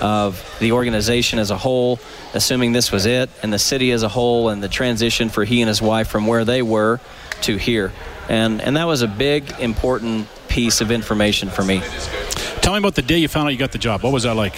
of 0.01 0.43
the 0.59 0.71
organization 0.71 1.39
as 1.39 1.51
a 1.51 1.57
whole, 1.57 1.99
assuming 2.33 2.71
this 2.73 2.91
was 2.91 3.05
it, 3.05 3.29
and 3.41 3.53
the 3.53 3.59
city 3.59 3.91
as 3.91 4.03
a 4.03 4.09
whole, 4.09 4.49
and 4.49 4.62
the 4.63 4.67
transition 4.67 5.29
for 5.29 5.45
he 5.45 5.62
and 5.62 5.67
his 5.67 5.81
wife 5.81 6.07
from 6.07 6.25
where 6.27 6.43
they 6.45 6.62
were 6.62 6.99
to 7.41 7.57
here. 7.57 7.91
And 8.29 8.62
and 8.62 8.77
that 8.77 8.88
was 8.88 9.01
a 9.01 9.07
big, 9.07 9.53
important 9.59 10.27
piece 10.54 10.82
of 10.82 10.92
information 10.92 11.50
for 11.50 11.63
me. 11.63 11.82
Tell 12.62 12.74
me 12.74 12.78
about 12.78 12.94
the 12.94 13.02
day 13.02 13.18
you 13.18 13.28
found 13.28 13.48
out 13.48 13.50
you 13.50 13.58
got 13.58 13.72
the 13.72 13.80
job. 13.80 14.04
What 14.04 14.13
was 14.13 14.22
that 14.24 14.36
like? 14.36 14.54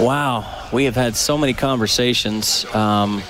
Wow, 0.00 0.68
we 0.72 0.84
have 0.84 0.94
had 0.94 1.14
so 1.14 1.36
many 1.36 1.52
conversations, 1.52 2.64
um, 2.74 3.22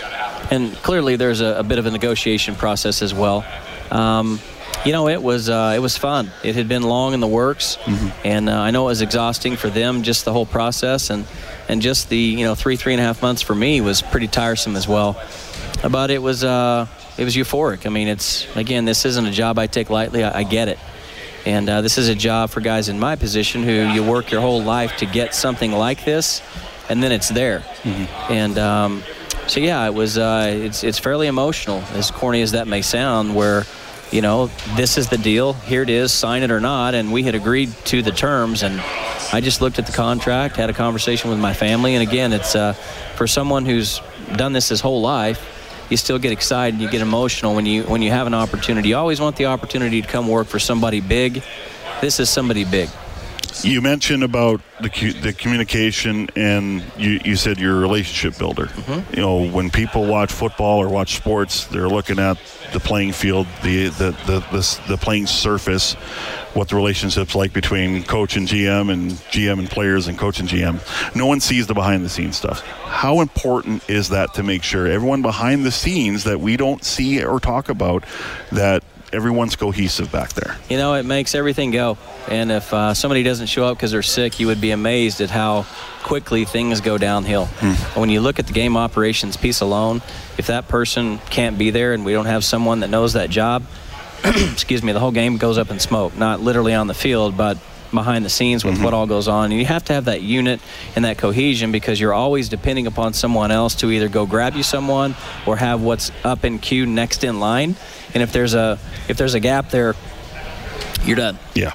and 0.53 0.73
clearly 0.77 1.17
there's 1.17 1.41
a, 1.41 1.59
a 1.59 1.65
bit 1.65 1.79
of 1.79 1.87
a 1.87 1.91
negotiation 1.91 2.55
process 2.55 3.03
as 3.03 3.13
well. 3.13 3.45
Um, 3.91 4.39
you 4.85 4.93
know, 4.93 5.09
it 5.09 5.21
was 5.21 5.49
uh, 5.49 5.73
it 5.75 5.81
was 5.81 5.97
fun. 5.97 6.31
It 6.45 6.55
had 6.55 6.69
been 6.69 6.83
long 6.83 7.13
in 7.13 7.19
the 7.19 7.27
works, 7.27 7.77
and 8.25 8.49
uh, 8.49 8.61
I 8.61 8.71
know 8.71 8.85
it 8.85 8.91
was 8.91 9.03
exhausting 9.03 9.57
for 9.57 9.69
them, 9.69 10.05
just 10.05 10.25
the 10.25 10.33
whole 10.33 10.47
process, 10.47 11.11
and 11.11 11.27
and 11.69 11.83
just 11.83 12.09
the 12.09 12.19
you 12.19 12.45
know 12.45 12.55
three 12.55 12.77
three 12.77 12.93
and 12.93 13.01
a 13.01 13.05
half 13.05 13.21
months 13.21 13.43
for 13.43 13.55
me 13.55 13.81
was 13.81 14.01
pretty 14.01 14.29
tiresome 14.29 14.77
as 14.77 14.87
well. 14.87 15.21
But 15.91 16.13
it 16.13 16.23
was 16.23 16.45
uh, 16.45 16.87
it 17.19 17.25
was 17.25 17.35
euphoric. 17.35 17.85
I 17.85 17.91
mean, 17.91 18.07
it's 18.07 18.47
again, 18.57 18.85
this 18.85 19.05
isn't 19.05 19.27
a 19.27 19.33
job 19.33 19.59
I 19.59 19.67
take 19.67 19.91
lightly. 19.91 20.23
I, 20.23 20.39
I 20.39 20.43
get 20.45 20.69
it. 20.69 20.79
And 21.47 21.69
uh, 21.69 21.81
this 21.81 21.97
is 21.97 22.09
a 22.09 22.15
job 22.15 22.51
for 22.51 22.61
guys 22.61 22.89
in 22.89 22.99
my 22.99 23.15
position 23.15 23.63
who 23.63 23.71
you 23.71 24.03
work 24.03 24.33
your 24.33 24.41
whole 24.41 24.63
life 24.63 24.97
to 24.97 25.07
get 25.07 25.33
something 25.33 25.71
like 25.71 26.05
this, 26.05 26.43
and 26.89 27.01
then 27.01 27.13
it's 27.13 27.29
there. 27.29 27.63
And 28.29 28.59
um, 28.59 29.05
so, 29.47 29.61
yeah, 29.61 29.87
it 29.87 29.95
was. 29.95 30.19
Uh, 30.19 30.51
it's 30.53 30.83
it's 30.83 30.99
fairly 30.99 31.29
emotional, 31.29 31.83
as 31.93 32.11
corny 32.11 32.43
as 32.43 32.51
that 32.51 32.67
may 32.67 32.83
sound. 32.83 33.37
Where, 33.37 33.63
you 34.11 34.23
know, 34.23 34.49
this 34.75 34.99
is 34.99 35.09
the 35.09 35.19
deal. 35.19 35.53
Here 35.53 35.83
it 35.83 35.91
is. 35.91 36.13
Sign 36.13 36.43
it 36.43 36.51
or 36.51 36.61
not. 36.61 36.95
And 36.95 37.13
we 37.13 37.23
had 37.23 37.37
agreed 37.37 37.73
to 37.87 38.03
the 38.03 38.11
terms. 38.11 38.65
And 38.65 38.81
I 39.33 39.41
just 39.41 39.61
looked 39.61 39.79
at 39.79 39.87
the 39.87 39.93
contract, 39.93 40.57
had 40.57 40.69
a 40.69 40.75
conversation 40.75 41.31
with 41.31 41.39
my 41.39 41.55
family. 41.55 41.95
And 41.95 42.03
again, 42.03 42.33
it's 42.33 42.57
uh, 42.57 42.73
for 43.15 43.29
someone 43.29 43.65
who's 43.65 44.01
done 44.35 44.53
this 44.53 44.69
his 44.71 44.81
whole 44.81 45.01
life 45.01 45.56
you 45.91 45.97
still 45.97 46.19
get 46.19 46.33
excited, 46.33 46.75
and 46.75 46.83
you 46.83 46.91
get 46.91 47.01
emotional 47.01 47.55
when 47.55 47.67
you 47.67 47.85
when 47.85 48.03
you 48.03 48.11
have 48.11 48.27
an 48.27 48.35
opportunity. 48.35 48.91
You 48.91 48.97
always 48.97 49.21
want 49.21 49.37
the 49.37 49.47
opportunity 49.47 50.03
to 50.03 50.09
come 50.09 50.29
work 50.29 50.47
for 50.47 50.59
somebody 50.59 51.01
big. 51.01 51.43
This 52.01 52.21
is 52.21 52.29
somebody 52.29 52.65
big. 52.65 52.89
You 53.65 53.81
mentioned 53.81 54.23
about 54.23 54.61
the 54.81 54.89
the 55.23 55.33
communication, 55.33 56.29
and 56.37 56.85
you, 56.97 57.21
you 57.25 57.37
said 57.37 57.59
you're 57.59 57.77
a 57.77 57.81
relationship 57.81 58.39
builder. 58.39 58.67
Mm-hmm. 58.67 59.15
You 59.15 59.23
know, 59.23 59.49
when 59.49 59.71
people 59.71 60.07
watch 60.07 60.33
football 60.33 60.79
or 60.79 60.89
watch 60.89 61.17
sports, 61.17 61.67
they're 61.67 61.89
looking 61.89 62.19
at 62.19 62.39
the 62.73 62.81
playing 62.81 63.13
field, 63.13 63.47
the 63.63 63.89
the 63.89 64.11
the 64.27 64.41
the, 64.53 64.81
the 64.89 64.97
playing 64.97 65.27
surface, 65.27 65.95
what 66.55 66.69
the 66.69 66.77
relationship's 66.77 67.35
like 67.35 67.53
between 67.53 68.03
coach 68.05 68.37
and 68.37 68.47
GM, 68.47 68.93
and 68.93 69.13
GM 69.13 69.59
and 69.59 69.71
players, 69.71 70.09
and 70.09 70.19
coach 70.19 70.41
and 70.41 70.49
GM. 70.49 70.81
No 71.15 71.27
one 71.27 71.41
sees 71.41 71.67
the 71.67 71.75
behind 71.75 72.05
the 72.05 72.09
scenes 72.09 72.37
stuff. 72.37 72.61
How 72.61 73.21
important 73.21 73.89
is 73.89 74.11
that 74.11 74.35
to 74.35 74.43
make 74.43 74.63
sure 74.63 74.87
everyone 74.87 75.23
behind 75.23 75.65
the 75.65 75.73
scenes 75.73 76.25
that 76.25 76.41
we 76.41 76.57
don't 76.57 76.85
see 76.85 77.25
or 77.25 77.41
talk 77.41 77.69
about 77.69 78.05
that 78.53 78.83
everyone's 79.13 79.57
cohesive 79.57 80.11
back 80.11 80.33
there? 80.33 80.57
You 80.69 80.77
know, 80.77 80.95
it 80.95 81.05
makes 81.05 81.35
everything 81.35 81.71
go. 81.71 81.99
And 82.29 82.51
if 82.51 82.73
uh, 82.73 82.95
somebody 82.95 83.23
doesn't 83.23 83.47
show 83.47 83.67
up 83.67 83.77
because 83.77 83.91
they're 83.93 84.03
sick, 84.03 84.41
you 84.41 84.47
would 84.49 84.61
be 84.61 84.71
amazed 84.71 85.21
at 85.21 85.31
how 85.31 85.67
quickly 86.03 86.45
things 86.45 86.81
go 86.81 86.99
downhill. 86.99 87.47
When 87.95 88.11
you 88.11 88.21
look 88.21 88.39
at 88.39 88.47
the 88.47 88.53
game 88.53 88.77
operations 88.77 89.37
piece 89.37 89.61
alone, 89.61 90.03
if 90.39 90.49
that 90.49 90.69
person 90.69 91.19
can't 91.31 91.59
be 91.59 91.71
there 91.71 91.95
and 91.95 92.05
we 92.05 92.13
don't 92.13 92.27
have 92.27 92.45
someone 92.45 92.81
that 92.81 92.91
knows 92.91 93.15
that 93.15 93.31
job, 93.31 93.65
excuse 94.25 94.83
me, 94.83 94.93
the 94.93 95.01
whole 95.01 95.13
game 95.13 95.37
goes 95.37 95.59
up 95.59 95.71
in 95.71 95.79
smoke. 95.79 96.17
Not 96.17 96.41
literally 96.41 96.75
on 96.75 96.87
the 96.87 96.95
field, 96.95 97.37
but 97.37 97.59
behind 97.91 98.25
the 98.25 98.31
scenes 98.31 98.65
with 98.65 98.83
what 98.83 98.95
all 98.95 99.07
goes 99.07 99.29
on. 99.29 99.51
And 99.51 99.61
you 99.61 99.67
have 99.67 99.85
to 99.85 99.93
have 99.93 100.07
that 100.07 100.23
unit 100.23 100.61
and 100.95 101.05
that 101.05 101.19
cohesion 101.19 101.73
because 101.73 102.01
you're 102.01 102.15
always 102.15 102.49
depending 102.49 102.87
upon 102.87 103.13
someone 103.13 103.51
else 103.51 103.75
to 103.77 103.91
either 103.91 104.09
go 104.09 104.27
grab 104.27 104.55
you 104.55 104.63
someone 104.63 105.15
or 105.47 105.57
have 105.57 105.83
what's 105.83 106.11
up 106.25 106.45
in 106.45 106.59
queue 106.59 106.87
next 106.87 107.25
in 107.25 107.41
line. 107.41 107.77
And 108.15 108.23
if 108.23 108.33
there's 108.33 108.55
a 108.55 108.79
if 109.09 109.17
there's 109.17 109.35
a 109.35 109.41
gap 109.41 109.71
there, 109.71 109.95
you're 111.05 111.17
done. 111.17 111.39
Yeah. 111.55 111.73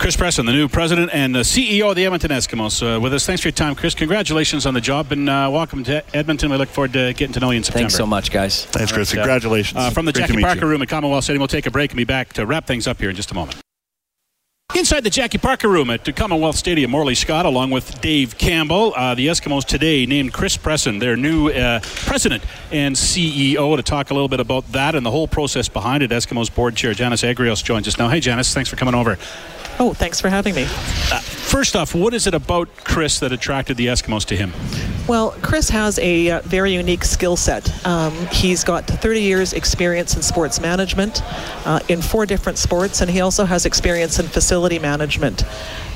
Chris 0.00 0.16
Presson, 0.16 0.46
the 0.46 0.52
new 0.52 0.66
president 0.66 1.10
and 1.12 1.34
the 1.34 1.40
CEO 1.40 1.90
of 1.90 1.94
the 1.94 2.06
Edmonton 2.06 2.30
Eskimos, 2.30 2.80
uh, 2.82 2.98
with 2.98 3.12
us. 3.12 3.26
Thanks 3.26 3.42
for 3.42 3.48
your 3.48 3.52
time, 3.52 3.74
Chris. 3.74 3.94
Congratulations 3.94 4.64
on 4.64 4.72
the 4.72 4.80
job 4.80 5.12
and 5.12 5.28
uh, 5.28 5.50
welcome 5.52 5.84
to 5.84 6.02
Edmonton. 6.16 6.50
We 6.50 6.56
look 6.56 6.70
forward 6.70 6.94
to 6.94 7.12
getting 7.12 7.34
to 7.34 7.40
know 7.40 7.50
you 7.50 7.58
in 7.58 7.64
September. 7.64 7.82
Thanks 7.82 7.96
so 7.96 8.06
much, 8.06 8.30
guys. 8.30 8.64
Thanks, 8.64 8.92
Chris. 8.92 9.12
Congratulations. 9.12 9.78
Uh, 9.78 9.90
from 9.90 10.06
the 10.06 10.12
Great 10.14 10.28
Jackie 10.28 10.40
Parker 10.40 10.60
you. 10.60 10.68
room 10.68 10.80
at 10.80 10.88
Commonwealth 10.88 11.24
Stadium, 11.24 11.40
we'll 11.40 11.48
take 11.48 11.66
a 11.66 11.70
break 11.70 11.90
and 11.90 11.98
be 11.98 12.04
back 12.04 12.32
to 12.32 12.46
wrap 12.46 12.66
things 12.66 12.86
up 12.86 12.98
here 12.98 13.10
in 13.10 13.16
just 13.16 13.30
a 13.30 13.34
moment. 13.34 13.60
Inside 14.72 15.02
the 15.02 15.10
Jackie 15.10 15.38
Parker 15.38 15.68
room 15.68 15.90
at 15.90 16.14
Commonwealth 16.14 16.54
Stadium, 16.54 16.92
Morley 16.92 17.16
Scott, 17.16 17.44
along 17.44 17.72
with 17.72 18.00
Dave 18.00 18.38
Campbell. 18.38 18.94
Uh, 18.94 19.16
the 19.16 19.26
Eskimos 19.26 19.64
today 19.64 20.06
named 20.06 20.32
Chris 20.32 20.56
Presson 20.56 21.00
their 21.00 21.16
new 21.16 21.48
uh, 21.48 21.80
president 22.06 22.44
and 22.70 22.94
CEO 22.94 23.76
to 23.76 23.82
talk 23.82 24.10
a 24.10 24.14
little 24.14 24.28
bit 24.28 24.38
about 24.38 24.70
that 24.70 24.94
and 24.94 25.04
the 25.04 25.10
whole 25.10 25.26
process 25.26 25.68
behind 25.68 26.04
it. 26.04 26.12
Eskimos 26.12 26.54
board 26.54 26.76
chair 26.76 26.94
Janice 26.94 27.22
Agrios 27.22 27.64
joins 27.64 27.88
us 27.88 27.98
now. 27.98 28.08
Hey, 28.08 28.20
Janice, 28.20 28.54
thanks 28.54 28.70
for 28.70 28.76
coming 28.76 28.94
over. 28.94 29.18
Oh, 29.80 29.94
thanks 29.94 30.20
for 30.20 30.28
having 30.28 30.54
me. 30.54 30.66
First 30.66 31.74
off, 31.74 31.94
what 31.94 32.12
is 32.12 32.26
it 32.26 32.34
about 32.34 32.68
Chris 32.84 33.18
that 33.20 33.32
attracted 33.32 33.78
the 33.78 33.86
Eskimos 33.86 34.26
to 34.26 34.36
him? 34.36 34.52
Well, 35.08 35.30
Chris 35.40 35.70
has 35.70 35.98
a 35.98 36.30
uh, 36.30 36.40
very 36.42 36.74
unique 36.74 37.02
skill 37.02 37.34
set. 37.34 37.84
Um, 37.86 38.12
he's 38.26 38.62
got 38.62 38.86
30 38.86 39.22
years 39.22 39.54
experience 39.54 40.14
in 40.14 40.20
sports 40.20 40.60
management 40.60 41.22
uh, 41.66 41.80
in 41.88 42.02
four 42.02 42.26
different 42.26 42.58
sports, 42.58 43.00
and 43.00 43.10
he 43.10 43.22
also 43.22 43.46
has 43.46 43.64
experience 43.64 44.18
in 44.18 44.26
facility 44.26 44.78
management. 44.78 45.44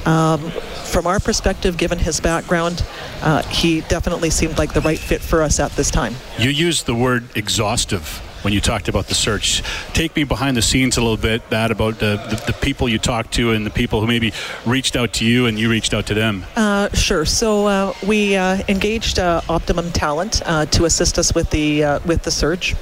Um, 0.06 0.40
from 0.86 1.06
our 1.06 1.20
perspective, 1.20 1.76
given 1.76 1.98
his 1.98 2.20
background, 2.20 2.82
uh, 3.20 3.42
he 3.42 3.82
definitely 3.82 4.30
seemed 4.30 4.56
like 4.56 4.72
the 4.72 4.80
right 4.80 4.98
fit 4.98 5.20
for 5.20 5.42
us 5.42 5.60
at 5.60 5.72
this 5.72 5.90
time. 5.90 6.14
You 6.38 6.48
used 6.48 6.86
the 6.86 6.94
word 6.94 7.28
exhaustive 7.36 8.22
when 8.44 8.52
you 8.52 8.60
talked 8.60 8.88
about 8.88 9.06
the 9.06 9.14
search. 9.14 9.62
Take 9.92 10.14
me 10.14 10.24
behind 10.24 10.56
the 10.56 10.62
scenes 10.62 10.96
a 10.96 11.00
little 11.00 11.16
bit, 11.16 11.48
that 11.50 11.70
about 11.70 11.98
the, 11.98 12.16
the, 12.28 12.52
the 12.52 12.58
people 12.60 12.88
you 12.88 12.98
talked 12.98 13.32
to 13.34 13.52
and 13.52 13.64
the 13.64 13.70
people 13.70 14.00
who 14.00 14.06
maybe 14.06 14.32
reached 14.66 14.96
out 14.96 15.14
to 15.14 15.24
you 15.24 15.46
and 15.46 15.58
you 15.58 15.70
reached 15.70 15.94
out 15.94 16.06
to 16.06 16.14
them. 16.14 16.44
Uh, 16.54 16.90
sure. 16.90 17.24
So 17.24 17.66
uh, 17.66 17.94
we 18.06 18.36
uh, 18.36 18.62
engaged 18.68 19.18
uh, 19.18 19.40
Optimum 19.48 19.90
Talent 19.92 20.42
uh, 20.44 20.66
to 20.66 20.84
assist 20.84 21.18
us 21.18 21.34
with 21.34 21.50
the 21.50 21.84
uh, 21.84 22.00
with 22.04 22.22
the 22.22 22.30
search. 22.30 22.74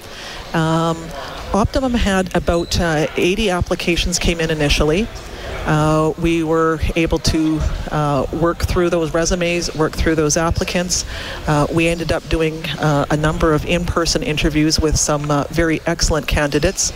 Um, 0.54 0.98
Optimum 1.54 1.94
had 1.94 2.34
about 2.34 2.80
uh, 2.80 3.06
80 3.16 3.50
applications 3.50 4.18
came 4.18 4.40
in 4.40 4.50
initially. 4.50 5.06
Uh, 5.64 6.12
we 6.20 6.42
were 6.42 6.80
able 6.96 7.18
to 7.18 7.58
uh, 7.90 8.26
work 8.32 8.58
through 8.58 8.90
those 8.90 9.14
resumes, 9.14 9.74
work 9.74 9.92
through 9.92 10.14
those 10.14 10.36
applicants. 10.36 11.04
Uh, 11.46 11.66
we 11.72 11.88
ended 11.88 12.12
up 12.12 12.26
doing 12.28 12.64
uh, 12.80 13.06
a 13.10 13.16
number 13.16 13.52
of 13.52 13.64
in-person 13.66 14.22
interviews 14.22 14.80
with 14.80 14.96
some 14.96 15.30
uh, 15.30 15.44
very 15.50 15.80
excellent 15.86 16.26
candidates. 16.26 16.92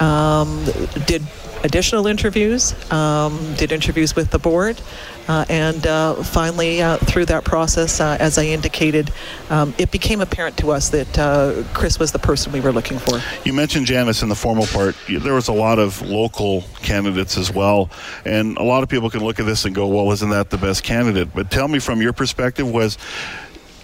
Um, 0.00 0.64
did 1.06 1.22
additional 1.64 2.06
interviews, 2.06 2.74
um, 2.90 3.54
did 3.56 3.72
interviews 3.72 4.16
with 4.16 4.30
the 4.30 4.38
board, 4.38 4.80
uh, 5.28 5.44
and 5.48 5.86
uh, 5.86 6.14
finally, 6.14 6.82
uh, 6.82 6.96
through 6.98 7.26
that 7.26 7.44
process, 7.44 8.00
uh, 8.00 8.16
as 8.18 8.38
I 8.38 8.44
indicated, 8.44 9.10
um, 9.50 9.72
it 9.78 9.90
became 9.90 10.20
apparent 10.20 10.56
to 10.58 10.72
us 10.72 10.88
that 10.90 11.18
uh, 11.18 11.62
Chris 11.74 11.98
was 11.98 12.12
the 12.12 12.18
person 12.18 12.52
we 12.52 12.60
were 12.60 12.72
looking 12.72 12.98
for. 12.98 13.20
You 13.44 13.52
mentioned 13.52 13.86
Janice 13.86 14.22
in 14.22 14.28
the 14.28 14.34
formal 14.34 14.66
part. 14.66 14.96
There 15.08 15.34
was 15.34 15.48
a 15.48 15.52
lot 15.52 15.78
of 15.78 16.02
local 16.02 16.64
candidates 16.82 17.36
as 17.36 17.52
well, 17.52 17.90
and 18.24 18.56
a 18.58 18.64
lot 18.64 18.82
of 18.82 18.88
people 18.88 19.10
can 19.10 19.20
look 19.20 19.38
at 19.38 19.46
this 19.46 19.64
and 19.64 19.74
go, 19.74 19.86
"Well, 19.86 20.10
isn't 20.12 20.30
that 20.30 20.50
the 20.50 20.58
best 20.58 20.82
candidate?" 20.82 21.28
But 21.34 21.50
tell 21.50 21.68
me, 21.68 21.78
from 21.78 22.02
your 22.02 22.12
perspective, 22.12 22.68
was 22.68 22.98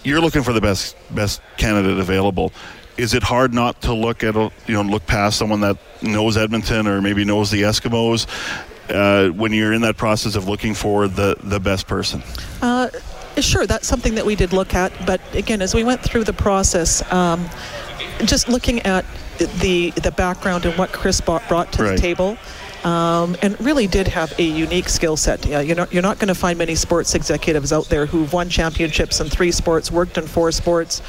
you're 0.03 0.21
looking 0.21 0.43
for 0.43 0.53
the 0.53 0.61
best 0.61 0.95
best 1.11 1.41
candidate 1.57 1.99
available. 1.99 2.51
Is 2.99 3.13
it 3.13 3.23
hard 3.23 3.53
not 3.53 3.81
to 3.83 3.93
look 3.93 4.23
at 4.23 4.35
you 4.35 4.51
know 4.67 4.81
look 4.81 5.05
past 5.07 5.37
someone 5.37 5.61
that 5.61 5.77
knows 6.01 6.35
Edmonton 6.35 6.85
or 6.85 7.01
maybe 7.01 7.23
knows 7.23 7.49
the 7.49 7.61
Eskimos 7.61 8.27
uh, 8.89 9.31
when 9.31 9.53
you're 9.53 9.71
in 9.71 9.81
that 9.83 9.95
process 9.95 10.35
of 10.35 10.49
looking 10.49 10.73
for 10.73 11.07
the 11.07 11.37
the 11.41 11.61
best 11.61 11.87
person? 11.87 12.21
Uh, 12.61 12.89
sure, 13.37 13.65
that's 13.65 13.87
something 13.87 14.15
that 14.15 14.25
we 14.25 14.35
did 14.35 14.51
look 14.51 14.73
at, 14.73 14.91
but 15.05 15.21
again, 15.33 15.61
as 15.61 15.73
we 15.73 15.85
went 15.85 16.01
through 16.01 16.25
the 16.25 16.33
process, 16.33 17.01
um, 17.13 17.49
just 18.25 18.49
looking 18.49 18.81
at 18.81 19.05
the 19.61 19.91
the 19.91 20.11
background 20.11 20.65
and 20.65 20.77
what 20.77 20.91
Chris 20.91 21.21
brought, 21.21 21.47
brought 21.47 21.71
to 21.73 21.83
Right. 21.83 21.95
the 21.95 22.01
table. 22.01 22.37
Um, 22.83 23.35
and 23.41 23.59
really 23.59 23.87
did 23.87 24.07
have 24.07 24.37
a 24.39 24.43
unique 24.43 24.87
skill 24.87 25.17
set. 25.17 25.45
Yeah, 25.45 25.59
you're 25.59 25.75
not, 25.75 25.91
you're 25.91 26.01
not 26.01 26.17
going 26.17 26.29
to 26.29 26.35
find 26.35 26.57
many 26.57 26.75
sports 26.75 27.13
executives 27.13 27.73
out 27.73 27.85
there 27.85 28.05
who've 28.05 28.31
won 28.31 28.49
championships 28.49 29.19
in 29.19 29.29
three 29.29 29.51
sports, 29.51 29.91
worked 29.91 30.17
in 30.17 30.25
four 30.27 30.51
sports, 30.51 31.01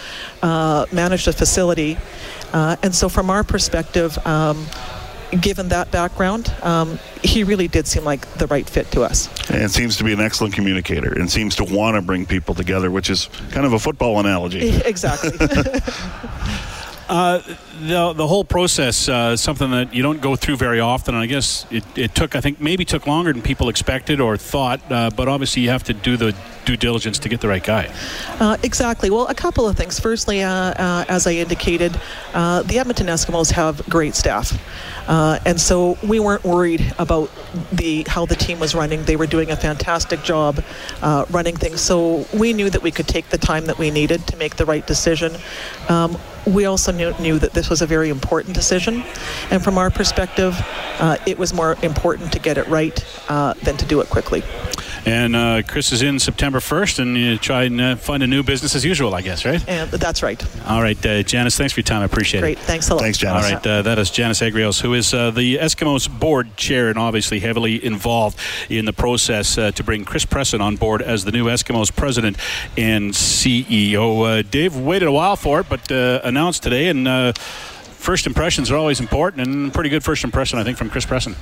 uh, 0.42 0.86
managed 0.90 1.28
a 1.28 1.32
facility. 1.32 1.96
Uh, 2.52 2.76
and 2.82 2.92
so, 2.92 3.08
from 3.08 3.30
our 3.30 3.44
perspective, 3.44 4.18
um, 4.26 4.66
given 5.40 5.68
that 5.68 5.90
background, 5.90 6.52
um, 6.62 6.98
he 7.22 7.44
really 7.44 7.68
did 7.68 7.86
seem 7.86 8.04
like 8.04 8.26
the 8.34 8.46
right 8.48 8.68
fit 8.68 8.90
to 8.92 9.02
us. 9.02 9.28
And 9.50 9.70
seems 9.70 9.96
to 9.98 10.04
be 10.04 10.12
an 10.12 10.20
excellent 10.20 10.54
communicator 10.54 11.12
and 11.12 11.30
seems 11.30 11.54
to 11.56 11.64
want 11.64 11.94
to 11.94 12.02
bring 12.02 12.26
people 12.26 12.54
together, 12.54 12.90
which 12.90 13.10
is 13.10 13.28
kind 13.50 13.66
of 13.66 13.72
a 13.72 13.78
football 13.78 14.18
analogy. 14.18 14.80
exactly. 14.84 15.30
Uh, 17.10 17.42
the, 17.80 18.12
the 18.12 18.26
whole 18.28 18.44
process 18.44 19.08
uh, 19.08 19.36
something 19.36 19.72
that 19.72 19.92
you 19.92 20.00
don't 20.00 20.20
go 20.20 20.36
through 20.36 20.56
very 20.56 20.78
often. 20.78 21.12
I 21.16 21.26
guess 21.26 21.66
it, 21.68 21.82
it 21.98 22.14
took, 22.14 22.36
I 22.36 22.40
think, 22.40 22.60
maybe 22.60 22.84
took 22.84 23.04
longer 23.08 23.32
than 23.32 23.42
people 23.42 23.68
expected 23.68 24.20
or 24.20 24.36
thought. 24.36 24.80
Uh, 24.88 25.10
but 25.10 25.26
obviously, 25.26 25.62
you 25.62 25.70
have 25.70 25.82
to 25.84 25.92
do 25.92 26.16
the 26.16 26.36
due 26.64 26.76
diligence 26.76 27.18
to 27.18 27.28
get 27.28 27.40
the 27.40 27.48
right 27.48 27.64
guy. 27.64 27.92
Uh, 28.38 28.56
exactly. 28.62 29.10
Well, 29.10 29.26
a 29.26 29.34
couple 29.34 29.66
of 29.66 29.76
things. 29.76 29.98
Firstly, 29.98 30.44
uh, 30.44 30.52
uh, 30.52 31.04
as 31.08 31.26
I 31.26 31.32
indicated, 31.32 31.98
uh, 32.32 32.62
the 32.62 32.78
Edmonton 32.78 33.08
Eskimos 33.08 33.50
have 33.50 33.84
great 33.88 34.14
staff, 34.14 34.56
and 35.08 35.60
so 35.60 35.98
we 36.06 36.20
weren't 36.20 36.44
worried 36.44 36.94
about 37.00 37.28
the 37.72 38.04
how 38.06 38.24
the 38.24 38.36
team 38.36 38.60
was 38.60 38.72
running. 38.72 39.02
They 39.02 39.16
were 39.16 39.26
doing 39.26 39.50
a 39.50 39.56
fantastic 39.56 40.22
job 40.22 40.62
running 41.02 41.56
things. 41.56 41.80
So 41.80 42.24
we 42.32 42.52
knew 42.52 42.70
that 42.70 42.82
we 42.82 42.92
could 42.92 43.08
take 43.08 43.30
the 43.30 43.38
time 43.38 43.66
that 43.66 43.78
we 43.78 43.90
needed 43.90 44.28
to 44.28 44.36
make 44.36 44.54
the 44.54 44.64
right 44.64 44.86
decision. 44.86 45.32
Um, 45.88 46.16
we 46.46 46.64
also 46.64 46.92
knew, 46.92 47.14
knew 47.20 47.38
that 47.38 47.52
this 47.52 47.68
was 47.68 47.82
a 47.82 47.86
very 47.86 48.08
important 48.08 48.54
decision, 48.54 49.02
and 49.50 49.62
from 49.62 49.78
our 49.78 49.90
perspective, 49.90 50.54
uh, 50.98 51.16
it 51.26 51.38
was 51.38 51.52
more 51.52 51.76
important 51.82 52.32
to 52.32 52.38
get 52.38 52.58
it 52.58 52.66
right 52.68 53.04
uh, 53.28 53.54
than 53.62 53.76
to 53.76 53.84
do 53.86 54.00
it 54.00 54.08
quickly. 54.08 54.42
And 55.06 55.34
uh, 55.34 55.62
Chris 55.66 55.92
is 55.92 56.02
in 56.02 56.18
September 56.18 56.58
1st, 56.58 56.98
and 56.98 57.16
you 57.16 57.38
try 57.38 57.64
and 57.64 57.80
uh, 57.80 57.96
find 57.96 58.22
a 58.22 58.26
new 58.26 58.42
business 58.42 58.74
as 58.74 58.84
usual, 58.84 59.14
I 59.14 59.22
guess, 59.22 59.44
right? 59.44 59.66
And 59.68 59.90
that's 59.90 60.22
right. 60.22 60.42
All 60.66 60.82
right, 60.82 61.04
uh, 61.06 61.22
Janice, 61.22 61.56
thanks 61.56 61.72
for 61.72 61.80
your 61.80 61.84
time. 61.84 62.02
I 62.02 62.04
appreciate 62.04 62.40
Great. 62.40 62.52
it. 62.52 62.54
Great. 62.56 62.66
Thanks 62.66 62.88
a 62.90 62.94
lot. 62.94 63.02
Thanks, 63.02 63.24
All 63.24 63.40
Janice. 63.40 63.52
right, 63.52 63.66
uh, 63.66 63.82
that 63.82 63.98
is 63.98 64.10
Janice 64.10 64.40
Agrios, 64.40 64.80
who 64.82 64.92
is 64.94 65.14
uh, 65.14 65.30
the 65.30 65.56
Eskimos 65.56 66.08
board 66.20 66.56
chair 66.56 66.88
and 66.90 66.98
obviously 66.98 67.40
heavily 67.40 67.82
involved 67.84 68.38
in 68.68 68.84
the 68.84 68.92
process 68.92 69.56
uh, 69.56 69.70
to 69.72 69.82
bring 69.82 70.04
Chris 70.04 70.26
Presson 70.26 70.60
on 70.60 70.76
board 70.76 71.00
as 71.02 71.24
the 71.24 71.32
new 71.32 71.46
Eskimos 71.46 71.94
president 71.94 72.36
and 72.76 73.12
CEO. 73.12 74.40
Uh, 74.40 74.42
Dave 74.42 74.76
waited 74.76 75.08
a 75.08 75.12
while 75.12 75.36
for 75.36 75.60
it, 75.60 75.66
but 75.68 75.90
uh, 75.90 76.20
announced 76.24 76.62
today, 76.62 76.88
and 76.88 77.08
uh, 77.08 77.32
first 77.32 78.26
impressions 78.26 78.70
are 78.70 78.76
always 78.76 79.00
important, 79.00 79.46
and 79.46 79.72
pretty 79.72 79.88
good 79.90 80.04
first 80.04 80.24
impression, 80.24 80.58
I 80.58 80.64
think, 80.64 80.76
from 80.76 80.90
Chris 80.90 81.06
Presson. 81.06 81.36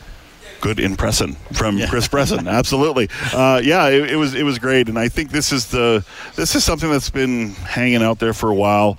Good 0.61 0.81
impression 0.81 1.35
from 1.53 1.81
Chris 1.87 2.09
Presson. 2.09 2.49
Absolutely, 2.51 3.09
uh, 3.33 3.61
yeah, 3.63 3.89
it, 3.89 4.13
it 4.13 4.17
was 4.17 4.35
it 4.35 4.43
was 4.43 4.59
great, 4.59 4.89
and 4.89 4.99
I 4.99 5.09
think 5.09 5.31
this 5.31 5.53
is 5.53 5.67
the 5.67 6.05
this 6.37 6.55
is 6.55 6.65
something 6.65 6.91
that's 6.91 7.11
been 7.11 7.51
hanging 7.51 8.03
out 8.03 8.19
there 8.19 8.35
for 8.35 8.51
a 8.51 8.55
while, 8.55 8.99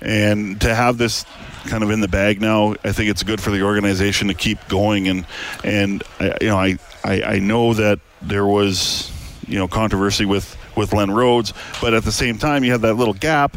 and 0.00 0.60
to 0.60 0.74
have 0.74 0.98
this 0.98 1.24
kind 1.66 1.82
of 1.82 1.90
in 1.90 2.00
the 2.00 2.08
bag 2.08 2.40
now, 2.40 2.74
I 2.84 2.92
think 2.92 3.10
it's 3.10 3.22
good 3.22 3.40
for 3.40 3.50
the 3.50 3.62
organization 3.62 4.28
to 4.28 4.34
keep 4.34 4.58
going, 4.68 5.08
and 5.08 5.26
and 5.64 6.02
I, 6.20 6.36
you 6.40 6.48
know 6.48 6.58
I, 6.58 6.78
I 7.04 7.22
I 7.22 7.38
know 7.38 7.74
that 7.74 8.00
there 8.22 8.46
was 8.46 9.12
you 9.46 9.58
know 9.58 9.68
controversy 9.68 10.24
with 10.24 10.56
with 10.76 10.92
Len 10.92 11.10
Rhodes, 11.10 11.52
but 11.80 11.94
at 11.94 12.04
the 12.04 12.12
same 12.12 12.38
time 12.38 12.64
you 12.64 12.72
have 12.72 12.82
that 12.82 12.94
little 12.94 13.14
gap 13.14 13.56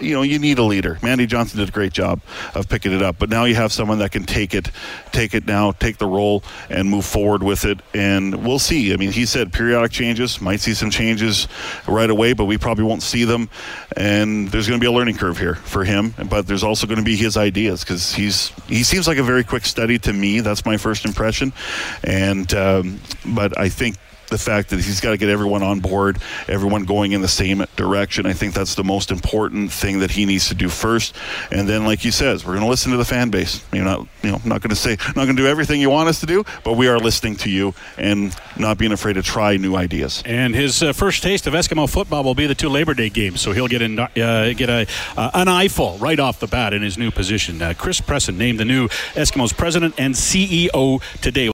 you 0.00 0.14
know 0.14 0.22
you 0.22 0.38
need 0.38 0.58
a 0.58 0.62
leader. 0.62 0.98
Mandy 1.02 1.26
Johnson 1.26 1.58
did 1.58 1.68
a 1.68 1.72
great 1.72 1.92
job 1.92 2.20
of 2.54 2.68
picking 2.68 2.92
it 2.92 3.02
up, 3.02 3.18
but 3.18 3.28
now 3.28 3.44
you 3.44 3.54
have 3.54 3.72
someone 3.72 3.98
that 3.98 4.12
can 4.12 4.24
take 4.24 4.54
it, 4.54 4.70
take 5.12 5.34
it 5.34 5.46
now, 5.46 5.72
take 5.72 5.98
the 5.98 6.06
role, 6.06 6.42
and 6.68 6.88
move 6.88 7.04
forward 7.04 7.42
with 7.42 7.64
it. 7.64 7.80
And 7.94 8.44
we'll 8.44 8.58
see. 8.58 8.92
I 8.92 8.96
mean, 8.96 9.12
he 9.12 9.26
said 9.26 9.52
periodic 9.52 9.92
changes. 9.92 10.40
Might 10.40 10.60
see 10.60 10.74
some 10.74 10.90
changes 10.90 11.48
right 11.86 12.10
away, 12.10 12.32
but 12.32 12.44
we 12.44 12.58
probably 12.58 12.84
won't 12.84 13.02
see 13.02 13.24
them. 13.24 13.48
And 13.96 14.48
there's 14.48 14.66
going 14.66 14.78
to 14.78 14.82
be 14.82 14.88
a 14.88 14.92
learning 14.92 15.16
curve 15.16 15.38
here 15.38 15.56
for 15.56 15.84
him. 15.84 16.14
But 16.28 16.46
there's 16.46 16.64
also 16.64 16.86
going 16.86 16.98
to 16.98 17.04
be 17.04 17.16
his 17.16 17.36
ideas 17.36 17.80
because 17.80 18.14
he's 18.14 18.52
he 18.66 18.82
seems 18.82 19.06
like 19.06 19.18
a 19.18 19.22
very 19.22 19.44
quick 19.44 19.64
study 19.64 19.98
to 20.00 20.12
me. 20.12 20.40
That's 20.40 20.64
my 20.64 20.76
first 20.76 21.04
impression. 21.04 21.52
And 22.04 22.52
um, 22.54 23.00
but 23.24 23.58
I 23.58 23.68
think 23.68 23.96
the 24.30 24.38
fact 24.38 24.70
that 24.70 24.76
he's 24.76 25.00
got 25.00 25.10
to 25.10 25.16
get 25.16 25.28
everyone 25.28 25.62
on 25.62 25.80
board, 25.80 26.18
everyone 26.48 26.84
going 26.84 27.12
in 27.12 27.20
the 27.20 27.28
same 27.28 27.64
direction. 27.76 28.26
I 28.26 28.32
think 28.32 28.54
that's 28.54 28.74
the 28.74 28.84
most 28.84 29.10
important 29.10 29.72
thing 29.72 30.00
that 30.00 30.10
he 30.10 30.24
needs 30.24 30.48
to 30.48 30.54
do 30.54 30.68
first. 30.68 31.14
And 31.50 31.68
then, 31.68 31.84
like 31.84 32.00
he 32.00 32.10
says, 32.10 32.44
we're 32.44 32.54
going 32.54 32.64
to 32.64 32.70
listen 32.70 32.92
to 32.92 32.96
the 32.96 33.04
fan 33.04 33.30
base. 33.30 33.64
You're 33.72 33.84
not, 33.84 34.06
you 34.22 34.30
know, 34.30 34.40
not 34.44 34.60
going 34.60 34.70
to 34.70 34.76
say, 34.76 34.96
not 35.08 35.14
going 35.14 35.36
to 35.36 35.42
do 35.42 35.46
everything 35.46 35.80
you 35.80 35.90
want 35.90 36.08
us 36.08 36.20
to 36.20 36.26
do, 36.26 36.44
but 36.64 36.74
we 36.74 36.88
are 36.88 36.98
listening 36.98 37.36
to 37.36 37.50
you 37.50 37.74
and 37.98 38.34
not 38.58 38.78
being 38.78 38.92
afraid 38.92 39.14
to 39.14 39.22
try 39.22 39.56
new 39.56 39.76
ideas. 39.76 40.22
And 40.24 40.54
his 40.54 40.82
uh, 40.82 40.92
first 40.92 41.22
taste 41.22 41.46
of 41.46 41.54
Eskimo 41.54 41.88
football 41.88 42.24
will 42.24 42.34
be 42.34 42.46
the 42.46 42.54
two 42.54 42.68
Labor 42.68 42.94
Day 42.94 43.10
games, 43.10 43.40
so 43.40 43.52
he'll 43.52 43.68
get 43.68 43.82
in, 43.82 43.98
uh, 43.98 44.08
get 44.14 44.70
a 44.70 44.86
uh, 45.16 45.30
an 45.34 45.48
eyeful 45.48 45.98
right 45.98 46.18
off 46.18 46.40
the 46.40 46.46
bat 46.46 46.72
in 46.72 46.82
his 46.82 46.96
new 46.96 47.10
position. 47.10 47.60
Uh, 47.60 47.74
Chris 47.76 48.00
Presson 48.00 48.36
named 48.36 48.60
the 48.60 48.64
new 48.64 48.88
Eskimos 49.14 49.56
president 49.56 49.94
and 49.98 50.14
CEO 50.14 51.02
today. 51.20 51.50